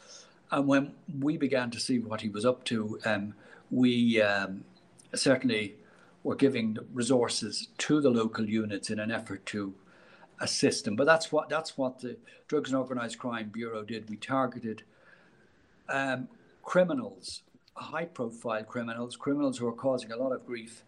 And 0.50 0.66
when 0.66 0.92
we 1.20 1.36
began 1.36 1.70
to 1.70 1.80
see 1.80 1.98
what 1.98 2.20
he 2.20 2.28
was 2.28 2.44
up 2.44 2.64
to, 2.64 2.98
um, 3.04 3.34
we 3.70 4.20
um, 4.20 4.64
certainly 5.14 5.76
were 6.24 6.34
giving 6.34 6.76
resources 6.92 7.68
to 7.78 8.00
the 8.00 8.10
local 8.10 8.48
units 8.48 8.90
in 8.90 8.98
an 8.98 9.10
effort 9.10 9.44
to 9.46 9.74
assist 10.40 10.84
them. 10.84 10.96
But 10.96 11.06
that's 11.06 11.30
what 11.30 11.48
that's 11.48 11.78
what 11.78 12.00
the 12.00 12.16
Drugs 12.48 12.70
and 12.70 12.78
Organised 12.78 13.18
Crime 13.18 13.48
Bureau 13.48 13.82
did. 13.82 14.10
We 14.10 14.16
targeted 14.16 14.82
um, 15.88 16.28
criminals, 16.62 17.42
high-profile 17.74 18.64
criminals, 18.64 19.16
criminals 19.16 19.58
who 19.58 19.66
are 19.66 19.72
causing 19.72 20.12
a 20.12 20.16
lot 20.16 20.32
of 20.32 20.46
grief 20.46 20.84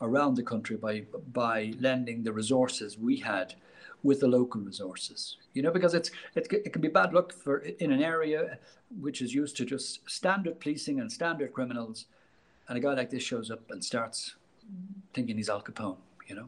around 0.00 0.36
the 0.36 0.42
country 0.42 0.76
by 0.76 1.04
by 1.32 1.72
lending 1.80 2.22
the 2.22 2.32
resources 2.32 2.96
we 2.98 3.16
had 3.16 3.54
with 4.02 4.20
the 4.20 4.28
local 4.28 4.60
resources. 4.60 5.36
You 5.54 5.62
know, 5.62 5.72
because 5.72 5.94
it's 5.94 6.10
it, 6.34 6.46
it 6.52 6.72
can 6.72 6.82
be 6.82 6.88
bad 6.88 7.12
luck 7.12 7.32
for 7.32 7.58
in 7.58 7.90
an 7.92 8.02
area 8.02 8.58
which 9.00 9.20
is 9.20 9.34
used 9.34 9.56
to 9.56 9.64
just 9.64 10.08
standard 10.08 10.60
policing 10.60 11.00
and 11.00 11.10
standard 11.10 11.52
criminals, 11.52 12.06
and 12.68 12.78
a 12.78 12.80
guy 12.80 12.94
like 12.94 13.10
this 13.10 13.22
shows 13.22 13.50
up 13.50 13.70
and 13.70 13.84
starts 13.84 14.36
thinking 15.14 15.36
he's 15.36 15.50
Al 15.50 15.62
Capone. 15.62 15.98
You 16.26 16.36
know. 16.36 16.46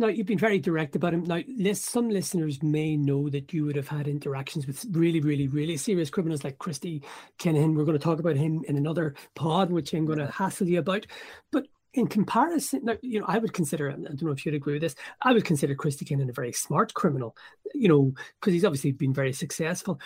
Now, 0.00 0.06
you've 0.06 0.26
been 0.26 0.38
very 0.38 0.58
direct 0.58 0.96
about 0.96 1.12
him. 1.12 1.24
Now, 1.24 1.42
some 1.74 2.08
listeners 2.08 2.62
may 2.62 2.96
know 2.96 3.28
that 3.28 3.52
you 3.52 3.66
would 3.66 3.76
have 3.76 3.86
had 3.86 4.08
interactions 4.08 4.66
with 4.66 4.86
really, 4.92 5.20
really, 5.20 5.46
really 5.46 5.76
serious 5.76 6.08
criminals 6.08 6.42
like 6.42 6.56
Christy 6.56 7.02
Kinahan. 7.38 7.76
We're 7.76 7.84
going 7.84 7.98
to 7.98 8.02
talk 8.02 8.18
about 8.18 8.36
him 8.36 8.64
in 8.66 8.78
another 8.78 9.14
pod, 9.34 9.70
which 9.70 9.92
I'm 9.92 10.06
going 10.06 10.18
to 10.18 10.30
hassle 10.30 10.68
you 10.68 10.78
about. 10.78 11.06
But 11.52 11.66
in 11.92 12.06
comparison, 12.06 12.80
now, 12.84 12.96
you 13.02 13.20
know, 13.20 13.26
I 13.28 13.36
would 13.36 13.52
consider, 13.52 13.90
I 13.90 13.96
don't 13.96 14.22
know 14.22 14.30
if 14.30 14.46
you'd 14.46 14.54
agree 14.54 14.72
with 14.72 14.80
this, 14.80 14.94
I 15.20 15.34
would 15.34 15.44
consider 15.44 15.74
Christy 15.74 16.06
Kinahan 16.06 16.30
a 16.30 16.32
very 16.32 16.54
smart 16.54 16.94
criminal, 16.94 17.36
you 17.74 17.88
know, 17.88 18.14
because 18.40 18.54
he's 18.54 18.64
obviously 18.64 18.92
been 18.92 19.12
very 19.12 19.34
successful. 19.34 20.00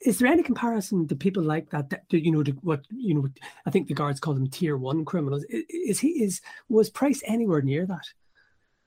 Is 0.00 0.20
there 0.20 0.28
any 0.28 0.42
comparison 0.42 1.06
to 1.08 1.16
people 1.16 1.42
like 1.42 1.68
that, 1.68 1.90
that 1.90 2.04
you 2.10 2.32
know, 2.32 2.42
to 2.44 2.52
what, 2.62 2.86
you 2.90 3.12
know, 3.12 3.28
I 3.66 3.70
think 3.70 3.88
the 3.88 3.94
guards 3.94 4.20
call 4.20 4.32
them 4.32 4.48
tier 4.48 4.78
one 4.78 5.04
criminals. 5.04 5.44
Is 5.50 6.00
he, 6.00 6.24
is, 6.24 6.40
was 6.70 6.88
Price 6.88 7.22
anywhere 7.26 7.60
near 7.60 7.84
that? 7.84 8.06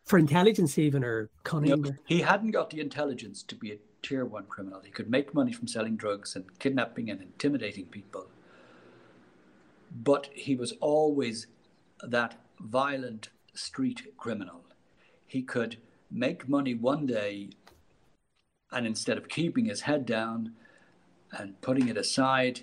For 0.06 0.20
intelligence 0.20 0.78
even 0.78 1.04
or 1.04 1.30
cunning. 1.44 1.98
He 2.06 2.22
hadn't 2.22 2.52
got 2.52 2.70
the 2.70 2.80
intelligence 2.80 3.44
to 3.44 3.56
be 3.56 3.72
a 3.72 3.78
tier 4.02 4.26
one 4.26 4.46
criminal. 4.46 4.82
He 4.84 4.92
could 4.92 5.10
make 5.10 5.34
money 5.34 5.52
from 5.52 5.68
selling 5.68 5.96
drugs 5.96 6.36
and 6.36 6.58
kidnapping 6.60 7.10
and 7.10 7.22
intimidating 7.22 7.86
people. 7.86 8.28
But 9.92 10.30
he 10.34 10.56
was 10.56 10.74
always 10.80 11.48
that 12.04 12.40
violent 12.60 13.30
street 13.54 14.14
criminal. 14.18 14.62
He 15.26 15.42
could 15.42 15.78
make 16.12 16.48
money 16.48 16.76
one 16.76 17.06
day 17.08 17.50
and 18.72 18.86
instead 18.86 19.18
of 19.18 19.30
keeping 19.30 19.66
his 19.66 19.82
head 19.82 20.06
down 20.06 20.54
and 21.32 21.60
putting 21.62 21.88
it 21.88 21.98
aside, 21.98 22.62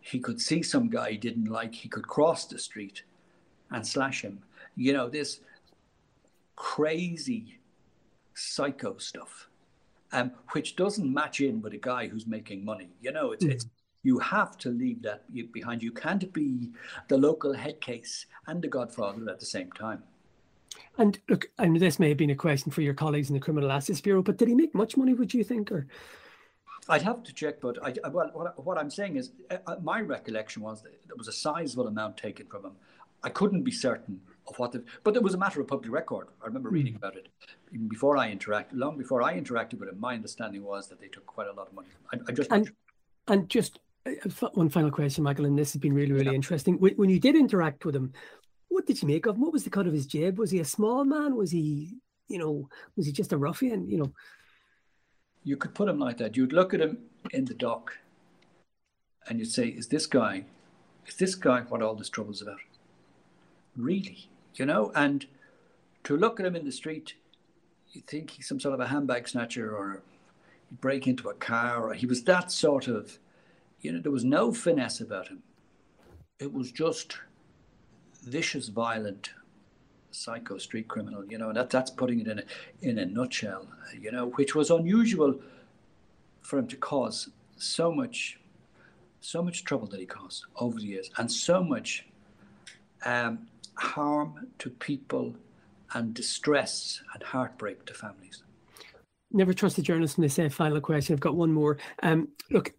he 0.00 0.18
could 0.18 0.40
see 0.40 0.62
some 0.62 0.90
guy 0.90 1.12
he 1.12 1.16
didn't 1.16 1.46
like, 1.46 1.74
he 1.74 1.88
could 1.88 2.06
cross 2.06 2.44
the 2.44 2.58
street 2.58 3.04
and 3.70 3.86
slash 3.86 4.22
him. 4.22 4.40
You 4.76 4.92
know, 4.92 5.08
this 5.08 5.40
crazy 6.56 7.58
psycho 8.34 8.96
stuff. 8.98 9.48
um, 10.14 10.30
which 10.52 10.76
doesn't 10.76 11.12
match 11.12 11.40
in 11.40 11.60
with 11.60 11.74
a 11.74 11.78
guy 11.78 12.06
who's 12.06 12.26
making 12.26 12.64
money. 12.64 12.88
You 13.02 13.12
know, 13.12 13.32
it's, 13.32 13.44
mm. 13.44 13.50
it's 13.50 13.66
you 14.04 14.18
have 14.20 14.56
to 14.58 14.70
leave 14.70 15.02
that 15.02 15.24
behind. 15.52 15.82
You 15.82 15.90
can't 15.90 16.32
be 16.32 16.70
the 17.08 17.18
local 17.18 17.52
head 17.52 17.80
case 17.80 18.26
and 18.46 18.62
the 18.62 18.68
godfather 18.68 19.28
at 19.28 19.40
the 19.40 19.46
same 19.46 19.72
time. 19.72 20.02
And 20.98 21.18
look, 21.28 21.46
I 21.58 21.66
know 21.66 21.80
this 21.80 21.98
may 21.98 22.10
have 22.10 22.18
been 22.18 22.30
a 22.30 22.36
question 22.36 22.70
for 22.70 22.82
your 22.82 22.94
colleagues 22.94 23.28
in 23.28 23.34
the 23.34 23.40
Criminal 23.40 23.72
Assets 23.72 24.00
Bureau, 24.00 24.22
but 24.22 24.36
did 24.36 24.48
he 24.48 24.54
make 24.54 24.74
much 24.74 24.96
money? 24.96 25.14
Would 25.14 25.34
you 25.34 25.42
think, 25.42 25.72
or? 25.72 25.86
I'd 26.88 27.02
have 27.02 27.22
to 27.24 27.32
check, 27.32 27.60
but 27.60 27.78
I, 27.82 27.94
well, 28.10 28.30
what, 28.34 28.64
what 28.64 28.78
I'm 28.78 28.90
saying 28.90 29.16
is, 29.16 29.32
uh, 29.50 29.56
uh, 29.66 29.76
my 29.82 30.00
recollection 30.00 30.62
was 30.62 30.82
that 30.82 30.92
there 31.06 31.16
was 31.16 31.28
a 31.28 31.32
sizable 31.32 31.88
amount 31.88 32.18
taken 32.18 32.46
from 32.46 32.66
him. 32.66 32.72
I 33.22 33.30
couldn't 33.30 33.62
be 33.62 33.72
certain 33.72 34.20
of 34.46 34.58
what 34.58 34.72
the, 34.72 34.84
but 35.02 35.16
it 35.16 35.22
was 35.22 35.34
a 35.34 35.38
matter 35.38 35.60
of 35.60 35.68
public 35.68 35.90
record. 35.90 36.28
I 36.42 36.46
remember 36.46 36.68
reading 36.68 36.94
mm. 36.94 36.98
about 36.98 37.16
it 37.16 37.28
even 37.72 37.88
before 37.88 38.16
I 38.16 38.34
interacted. 38.34 38.72
Long 38.72 38.96
before 38.98 39.22
I 39.22 39.38
interacted 39.38 39.78
with 39.78 39.88
him, 39.88 39.98
my 39.98 40.14
understanding 40.14 40.62
was 40.62 40.88
that 40.88 41.00
they 41.00 41.08
took 41.08 41.26
quite 41.26 41.48
a 41.48 41.52
lot 41.52 41.68
of 41.68 41.72
money. 41.74 41.88
I, 42.12 42.18
I 42.28 42.32
just 42.32 42.52
and, 42.52 42.70
and 43.28 43.48
just 43.48 43.78
uh, 44.06 44.48
one 44.54 44.68
final 44.68 44.90
question, 44.90 45.24
Michael, 45.24 45.46
and 45.46 45.58
this 45.58 45.72
has 45.72 45.80
been 45.80 45.94
really, 45.94 46.12
really 46.12 46.26
yeah. 46.26 46.32
interesting. 46.32 46.74
When 46.74 47.10
you 47.10 47.18
did 47.18 47.36
interact 47.36 47.84
with 47.84 47.96
him, 47.96 48.12
what 48.68 48.86
did 48.86 49.00
you 49.00 49.08
make 49.08 49.26
of 49.26 49.36
him? 49.36 49.42
What 49.42 49.52
was 49.52 49.64
the 49.64 49.70
cut 49.70 49.86
of 49.86 49.92
his 49.92 50.06
jib? 50.06 50.38
Was 50.38 50.50
he 50.50 50.60
a 50.60 50.64
small 50.64 51.04
man? 51.04 51.36
Was 51.36 51.50
he, 51.50 51.98
you 52.28 52.38
know, 52.38 52.68
was 52.96 53.06
he 53.06 53.12
just 53.12 53.32
a 53.32 53.38
ruffian? 53.38 53.88
You 53.88 53.98
know, 53.98 54.12
you 55.42 55.56
could 55.56 55.74
put 55.74 55.88
him 55.88 55.98
like 55.98 56.18
that. 56.18 56.36
You'd 56.36 56.52
look 56.52 56.74
at 56.74 56.80
him 56.80 56.98
in 57.32 57.44
the 57.44 57.54
dock, 57.54 57.92
and 59.28 59.38
you'd 59.38 59.50
say, 59.50 59.68
"Is 59.68 59.88
this 59.88 60.06
guy, 60.06 60.44
is 61.06 61.16
this 61.16 61.34
guy 61.34 61.62
what 61.62 61.82
all 61.82 61.94
this 61.94 62.10
trouble's 62.10 62.42
about?" 62.42 62.58
Really, 63.76 64.28
you 64.54 64.66
know, 64.66 64.92
and 64.94 65.26
to 66.04 66.16
look 66.16 66.40
at 66.40 66.46
him 66.46 66.56
in 66.56 66.64
the 66.64 66.72
street, 66.72 67.14
you 67.92 68.02
think 68.02 68.30
he's 68.30 68.48
some 68.48 68.60
sort 68.60 68.74
of 68.74 68.80
a 68.80 68.88
handbag 68.88 69.28
snatcher 69.28 69.76
or 69.76 70.02
he'd 70.68 70.80
break 70.80 71.06
into 71.06 71.28
a 71.28 71.34
car, 71.34 71.88
or 71.88 71.94
he 71.94 72.06
was 72.06 72.22
that 72.24 72.50
sort 72.50 72.88
of 72.88 73.18
you 73.84 73.92
know, 73.92 74.00
there 74.00 74.10
was 74.10 74.24
no 74.24 74.50
finesse 74.50 75.02
about 75.02 75.28
him. 75.28 75.42
It 76.38 76.52
was 76.52 76.72
just 76.72 77.18
vicious, 78.22 78.68
violent, 78.68 79.30
psycho 80.10 80.56
street 80.56 80.88
criminal. 80.88 81.24
You 81.26 81.36
know, 81.36 81.48
and 81.48 81.56
that 81.58 81.68
that's 81.68 81.90
putting 81.90 82.20
it 82.20 82.26
in 82.26 82.38
a 82.38 82.42
in 82.80 82.98
a 82.98 83.04
nutshell. 83.04 83.68
You 84.00 84.10
know, 84.10 84.30
which 84.30 84.54
was 84.54 84.70
unusual 84.70 85.38
for 86.40 86.58
him 86.58 86.66
to 86.68 86.76
cause 86.76 87.28
so 87.56 87.92
much, 87.92 88.40
so 89.20 89.42
much 89.42 89.64
trouble 89.64 89.86
that 89.88 90.00
he 90.00 90.06
caused 90.06 90.46
over 90.56 90.78
the 90.78 90.86
years, 90.86 91.10
and 91.18 91.30
so 91.30 91.62
much 91.62 92.06
um, 93.04 93.46
harm 93.76 94.48
to 94.58 94.70
people 94.70 95.34
and 95.94 96.14
distress 96.14 97.00
and 97.12 97.22
heartbreak 97.22 97.84
to 97.86 97.94
families. 97.94 98.42
Never 99.32 99.52
trust 99.52 99.78
a 99.78 99.82
journalist 99.82 100.16
when 100.16 100.22
they 100.22 100.28
say 100.28 100.48
final 100.48 100.80
question. 100.80 101.12
I've 101.12 101.20
got 101.20 101.34
one 101.34 101.52
more. 101.52 101.78
Um, 102.02 102.28
look, 102.50 102.72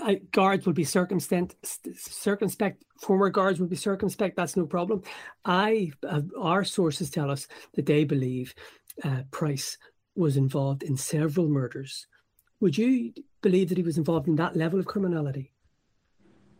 I, 0.00 0.20
guards 0.32 0.66
will 0.66 0.72
be 0.72 0.84
circumspect, 0.84 1.54
circumspect. 1.96 2.84
Former 3.00 3.30
guards 3.30 3.60
will 3.60 3.66
be 3.66 3.76
circumspect. 3.76 4.36
That's 4.36 4.56
no 4.56 4.66
problem. 4.66 5.02
I, 5.44 5.90
uh, 6.08 6.22
our 6.38 6.64
sources 6.64 7.10
tell 7.10 7.30
us 7.30 7.48
that 7.74 7.86
they 7.86 8.04
believe 8.04 8.54
uh, 9.02 9.22
Price 9.30 9.78
was 10.14 10.36
involved 10.36 10.82
in 10.82 10.96
several 10.96 11.48
murders. 11.48 12.06
Would 12.60 12.76
you 12.76 13.12
believe 13.42 13.68
that 13.70 13.78
he 13.78 13.84
was 13.84 13.98
involved 13.98 14.28
in 14.28 14.36
that 14.36 14.56
level 14.56 14.78
of 14.78 14.86
criminality? 14.86 15.52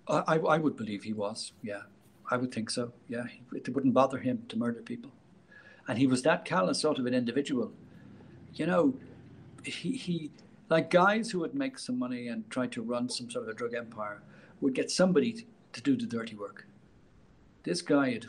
I, 0.09 0.37
I 0.39 0.59
would 0.59 0.77
believe 0.77 1.05
he 1.05 1.13
was. 1.13 1.53
Yeah, 1.63 1.83
I 2.31 2.37
would 2.37 2.53
think 2.53 2.71
so. 2.71 2.93
Yeah, 3.09 3.25
it 3.55 3.69
wouldn't 3.75 3.95
bother 3.95 4.19
him 4.19 4.45
to 4.49 4.57
murder 4.57 4.81
people, 4.81 5.11
and 5.89 5.99
he 5.99 6.07
was 6.07 6.23
that 6.23 6.45
callous 6.45 6.81
sort 6.81 6.99
of 6.99 7.07
an 7.07 7.15
individual. 7.15 7.73
You 8.55 8.67
know, 8.67 8.95
he 9.65 9.97
he 9.97 10.31
like 10.69 10.91
guys 10.91 11.31
who 11.31 11.41
would 11.41 11.55
make 11.55 11.79
some 11.79 11.99
money 11.99 12.29
and 12.29 12.49
try 12.49 12.67
to 12.69 12.83
run 12.83 13.09
some 13.09 13.31
sort 13.31 13.45
of 13.45 13.51
a 13.51 13.55
drug 13.55 13.75
empire 13.75 14.23
would 14.61 14.75
get 14.75 14.91
somebody 14.91 15.47
to 15.73 15.83
do 15.83 15.97
the 15.97 16.07
dirty 16.07 16.37
work. 16.37 16.67
This 17.65 17.83
guy 17.83 18.11
would 18.11 18.29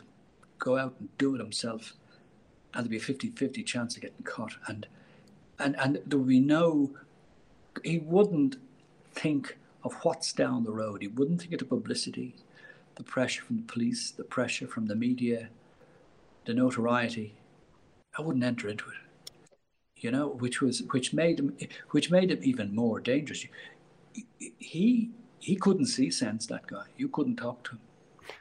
go 0.58 0.78
out 0.78 0.94
and 0.98 1.08
do 1.18 1.34
it 1.34 1.40
himself, 1.40 1.94
and 2.74 2.84
there'd 2.84 2.90
be 2.90 2.96
a 2.96 3.00
50 3.00 3.30
50 3.30 3.62
chance 3.62 3.96
of 3.96 4.02
getting 4.02 4.24
caught. 4.24 4.54
And, 4.66 4.86
and, 5.58 5.76
and 5.78 6.00
there 6.06 6.18
would 6.18 6.28
be 6.28 6.40
no, 6.40 6.90
he 7.84 7.98
wouldn't 7.98 8.56
think 9.12 9.58
of 9.84 9.94
what's 10.02 10.32
down 10.32 10.64
the 10.64 10.72
road. 10.72 11.02
He 11.02 11.08
wouldn't 11.08 11.40
think 11.40 11.52
of 11.52 11.58
the 11.60 11.64
publicity, 11.64 12.34
the 12.96 13.02
pressure 13.04 13.42
from 13.42 13.56
the 13.56 13.72
police, 13.72 14.10
the 14.10 14.24
pressure 14.24 14.66
from 14.66 14.86
the 14.86 14.96
media, 14.96 15.48
the 16.44 16.54
notoriety. 16.54 17.34
I 18.18 18.22
wouldn't 18.22 18.44
enter 18.44 18.68
into 18.68 18.84
it 18.88 19.02
you 20.02 20.10
know, 20.10 20.28
which 20.28 20.60
was 20.60 20.82
which 20.90 21.14
made 21.14 21.38
him 21.38 21.56
which 21.90 22.10
made 22.10 22.30
him 22.30 22.40
even 22.42 22.74
more 22.74 23.00
dangerous. 23.00 23.46
He 24.58 25.10
he 25.38 25.56
couldn't 25.56 25.86
see 25.86 26.10
sense. 26.10 26.46
That 26.46 26.66
guy, 26.66 26.84
you 26.96 27.08
couldn't 27.08 27.36
talk 27.36 27.62
to 27.64 27.72
him. 27.72 27.80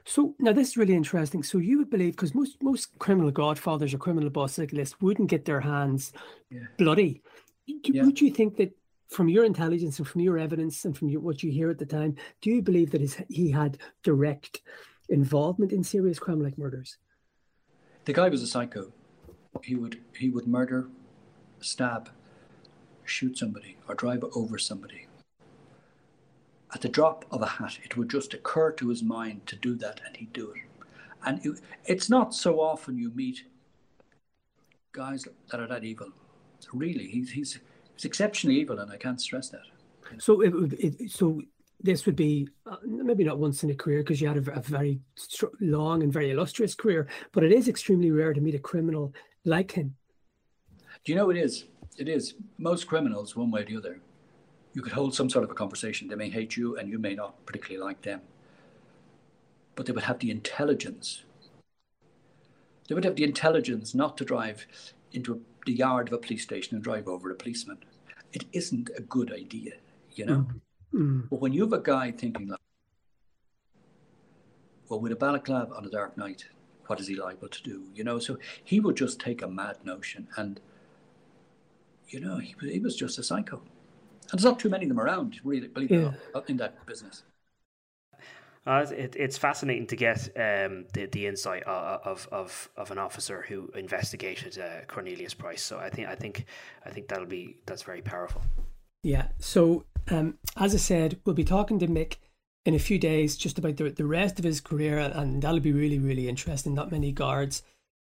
So 0.06 0.36
now 0.40 0.54
this 0.54 0.70
is 0.70 0.78
really 0.78 0.96
interesting. 0.96 1.44
So 1.44 1.60
you 1.60 1.78
would 1.78 1.90
believe 1.90 2.14
because 2.14 2.36
most 2.36 2.62
most 2.62 2.98
criminal 3.00 3.32
godfathers 3.32 3.94
or 3.94 4.00
criminal 4.00 4.30
boss 4.30 4.54
cyclists 4.54 5.00
wouldn't 5.02 5.30
get 5.30 5.46
their 5.46 5.62
hands 5.62 6.14
yeah. 6.50 6.62
bloody. 6.78 7.22
Do, 7.68 7.94
yeah. 7.94 8.04
Would 8.04 8.20
you 8.20 8.32
think 8.32 8.58
that 8.58 8.76
from 9.12 9.28
your 9.28 9.44
intelligence 9.44 10.00
and 10.00 10.08
from 10.08 10.22
your 10.22 10.38
evidence 10.38 10.86
and 10.86 10.98
from 10.98 11.10
your, 11.10 11.20
what 11.20 11.44
you 11.44 11.52
hear 11.52 11.70
at 11.70 11.78
the 11.78 11.86
time, 11.86 12.16
do 12.42 12.50
you 12.50 12.62
believe 12.62 12.92
that 12.92 13.02
his, 13.02 13.22
he 13.30 13.52
had 13.52 13.78
direct 14.04 14.62
involvement 15.10 15.74
in 15.74 15.84
serious 15.84 16.18
crime 16.18 16.42
like 16.42 16.58
murders? 16.58 16.98
The 18.06 18.14
guy 18.14 18.30
was 18.30 18.42
a 18.42 18.48
psycho. 18.48 18.92
He 19.64 19.76
would 19.76 20.00
he 20.18 20.30
would 20.30 20.48
murder 20.48 20.88
stab, 21.60 22.10
shoot 23.04 23.38
somebody, 23.38 23.78
or 23.88 23.96
drive 23.96 24.24
over 24.34 24.58
somebody. 24.58 25.08
At 26.74 26.82
the 26.82 26.90
drop 26.90 27.26
of 27.30 27.42
a 27.42 27.46
hat, 27.46 27.80
it 27.84 27.98
would 27.98 28.10
just 28.10 28.34
occur 28.34 28.72
to 28.72 28.88
his 28.88 29.04
mind 29.04 29.46
to 29.48 29.58
do 29.58 29.76
that, 29.76 30.00
and 30.08 30.16
he'd 30.16 30.32
do 30.32 30.52
it. 30.52 30.62
And 31.26 31.46
it, 31.46 31.60
it's 31.86 32.10
not 32.10 32.34
so 32.34 32.62
often 32.62 32.98
you 32.98 33.12
meet 33.14 33.44
guys 34.94 35.28
that 35.52 35.60
are 35.60 35.68
that 35.68 35.84
evil. 35.84 36.08
Really, 36.74 37.08
he's 37.08 37.32
he's, 37.32 37.60
he's 38.02 38.06
exceptionally 38.06 38.60
evil, 38.60 38.80
and 38.80 38.92
I 38.92 38.98
can't 38.98 39.22
stress 39.22 39.50
that. 39.50 39.62
So 40.18 40.42
it, 40.42 40.54
it 40.80 41.12
so 41.12 41.42
this 41.84 42.06
would 42.06 42.16
be 42.16 42.48
uh, 42.66 42.78
maybe 42.86 43.24
not 43.24 43.40
once 43.40 43.64
in 43.64 43.70
a 43.70 43.76
career 43.76 44.04
because 44.04 44.22
you 44.22 44.28
had 44.28 44.38
a, 44.38 44.52
a 44.52 44.62
very 44.62 45.00
long 45.60 46.04
and 46.04 46.12
very 46.12 46.32
illustrious 46.32 46.76
career, 46.76 47.08
but 47.32 47.44
it 47.44 47.52
is 47.52 47.68
extremely 47.68 48.12
rare 48.12 48.34
to 48.34 48.42
meet 48.42 48.56
a 48.56 48.60
criminal 48.60 49.14
like 49.46 49.72
him 49.72 49.96
do 51.04 51.12
you 51.12 51.18
know 51.18 51.30
it 51.30 51.38
is? 51.38 51.66
It 51.98 52.08
is. 52.08 52.36
Most 52.58 52.88
criminals, 52.88 53.36
one 53.36 53.52
way 53.52 53.62
or 53.62 53.66
the 53.66 53.78
other, 53.78 54.00
you 54.74 54.82
could 54.82 54.94
hold 54.94 55.16
some 55.16 55.30
sort 55.30 55.44
of 55.44 55.52
a 55.52 55.56
conversation. 55.56 56.08
They 56.08 56.16
may 56.16 56.30
hate 56.30 56.56
you 56.56 56.78
and 56.78 56.90
you 56.90 57.00
may 57.00 57.16
not 57.16 57.44
particularly 57.46 57.84
like 57.84 58.02
them. 58.02 58.22
But 59.76 59.86
they 59.86 59.94
would 59.94 60.04
have 60.04 60.20
the 60.20 60.32
intelligence. 60.32 61.24
They 62.88 62.96
would 62.96 63.06
have 63.06 63.16
the 63.16 63.24
intelligence 63.24 63.96
not 63.96 64.18
to 64.18 64.26
drive 64.26 64.66
into 65.12 65.34
a, 65.34 65.38
the 65.66 65.74
yard 65.74 66.08
of 66.08 66.14
a 66.14 66.18
police 66.18 66.44
station 66.44 66.76
and 66.76 66.84
drive 66.84 67.08
over 67.08 67.32
a 67.32 67.36
policeman. 67.36 67.78
It 68.34 68.46
isn't 68.54 68.90
a 68.98 69.02
good 69.02 69.32
idea, 69.32 69.74
you 70.14 70.26
know? 70.26 70.48
Mm-hmm. 70.94 71.22
But 71.30 71.42
when 71.42 71.54
you 71.54 71.64
have 71.64 71.74
a 71.74 71.80
guy 71.80 72.12
thinking 72.12 72.48
like, 72.48 72.60
well, 74.90 75.00
with 75.00 75.12
a 75.12 75.16
balaclava 75.16 75.74
on 75.74 75.86
a 75.86 75.90
dark 75.90 76.18
night, 76.18 76.46
what 76.88 77.00
is 77.00 77.08
he 77.08 77.16
liable 77.16 77.48
to 77.48 77.64
do? 77.64 77.84
You 77.96 78.04
know, 78.04 78.20
so 78.20 78.38
he 78.64 78.80
would 78.80 78.98
just 78.98 79.20
take 79.20 79.42
a 79.42 79.48
mad 79.48 79.78
notion 79.86 80.28
and 80.36 80.60
you 82.12 82.20
know, 82.20 82.38
he, 82.38 82.54
he 82.70 82.80
was 82.80 82.96
just 82.96 83.18
a 83.18 83.24
psycho. 83.24 83.62
And 84.32 84.40
there's 84.40 84.44
not 84.44 84.60
too 84.60 84.70
many 84.70 84.86
of 84.86 84.90
them 84.90 85.00
around, 85.00 85.40
really, 85.44 85.68
believe 85.68 85.92
yeah. 85.92 85.98
it 85.98 86.06
or 86.06 86.18
not, 86.36 86.50
in 86.50 86.58
that 86.58 86.86
business. 86.86 87.24
Uh, 88.66 88.86
it, 88.92 89.16
it's 89.18 89.38
fascinating 89.38 89.88
to 89.88 89.96
get 89.96 90.20
um, 90.36 90.86
the 90.94 91.08
the 91.12 91.26
insight 91.26 91.64
of, 91.64 92.28
of 92.32 92.70
of 92.78 92.92
an 92.92 93.00
officer 93.00 93.44
who 93.48 93.72
investigated 93.76 94.60
uh, 94.60 94.86
Cornelius 94.88 95.34
Price. 95.34 95.64
So 95.64 95.80
I 95.80 95.90
think 95.90 96.08
I 96.08 96.16
think 96.16 96.46
I 96.86 96.92
think 96.92 97.08
that'll 97.08 97.26
be 97.26 97.58
that's 97.66 97.82
very 97.82 98.02
powerful. 98.02 98.42
Yeah. 99.04 99.30
So 99.40 99.86
um, 100.12 100.38
as 100.58 100.76
I 100.76 100.78
said, 100.78 101.20
we'll 101.26 101.36
be 101.36 101.44
talking 101.44 101.80
to 101.80 101.88
Mick 101.88 102.18
in 102.64 102.76
a 102.76 102.80
few 102.80 103.00
days 103.00 103.36
just 103.36 103.58
about 103.58 103.78
the 103.78 103.90
the 103.90 104.06
rest 104.06 104.38
of 104.38 104.46
his 104.46 104.62
career, 104.62 105.00
and 105.00 105.42
that'll 105.42 105.60
be 105.60 105.72
really 105.72 105.98
really 105.98 106.30
interesting. 106.30 106.76
Not 106.76 106.92
many 106.92 107.12
guards 107.12 107.64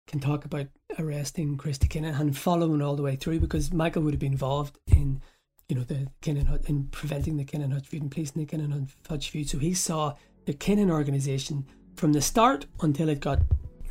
can 0.08 0.20
talk 0.20 0.44
about 0.44 0.66
arresting 0.98 1.56
Christy 1.56 1.88
Kinahan 1.88 2.20
and 2.20 2.36
following 2.36 2.82
all 2.82 2.96
the 2.96 3.02
way 3.02 3.16
through 3.16 3.40
because 3.40 3.72
Michael 3.72 4.02
would 4.02 4.14
have 4.14 4.20
been 4.20 4.32
involved 4.32 4.78
in, 4.86 5.22
you 5.68 5.76
know, 5.76 5.84
the 5.84 6.08
Kinahan 6.20 6.68
in 6.68 6.88
preventing 6.88 7.36
the 7.36 7.44
Kinahan 7.44 7.72
Hutch 7.72 7.86
feud 7.86 8.02
and 8.02 8.10
policing 8.10 8.44
the 8.44 8.56
Kinahan 8.56 8.88
Hutch 9.08 9.30
feud. 9.30 9.48
So 9.48 9.58
he 9.58 9.74
saw 9.74 10.14
the 10.44 10.54
Kinahan 10.54 10.90
organization 10.90 11.66
from 11.96 12.12
the 12.12 12.20
start 12.20 12.66
until 12.80 13.08
it 13.08 13.20
got 13.20 13.40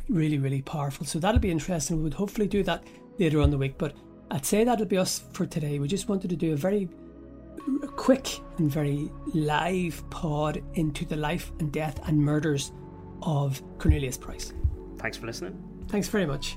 really, 0.08 0.38
really 0.38 0.62
powerful. 0.62 1.06
So 1.06 1.18
that'll 1.18 1.40
be 1.40 1.50
interesting. 1.50 1.96
We 1.96 2.04
would 2.04 2.14
hopefully 2.14 2.46
do 2.46 2.62
that 2.64 2.84
later 3.18 3.40
on 3.40 3.50
the 3.50 3.58
week. 3.58 3.78
But 3.78 3.94
I'd 4.30 4.44
say 4.44 4.64
that'll 4.64 4.86
be 4.86 4.98
us 4.98 5.24
for 5.32 5.46
today. 5.46 5.78
We 5.78 5.88
just 5.88 6.08
wanted 6.08 6.30
to 6.30 6.36
do 6.36 6.52
a 6.52 6.56
very 6.56 6.88
quick 7.96 8.40
and 8.58 8.70
very 8.70 9.10
live 9.34 10.02
pod 10.10 10.62
into 10.74 11.04
the 11.04 11.16
life 11.16 11.52
and 11.60 11.72
death 11.72 12.00
and 12.08 12.18
murders 12.18 12.72
of 13.22 13.62
Cornelius 13.78 14.18
Price. 14.18 14.52
Thanks 14.98 15.16
for 15.16 15.26
listening. 15.26 15.62
Thanks 15.88 16.08
very 16.08 16.26
much. 16.26 16.56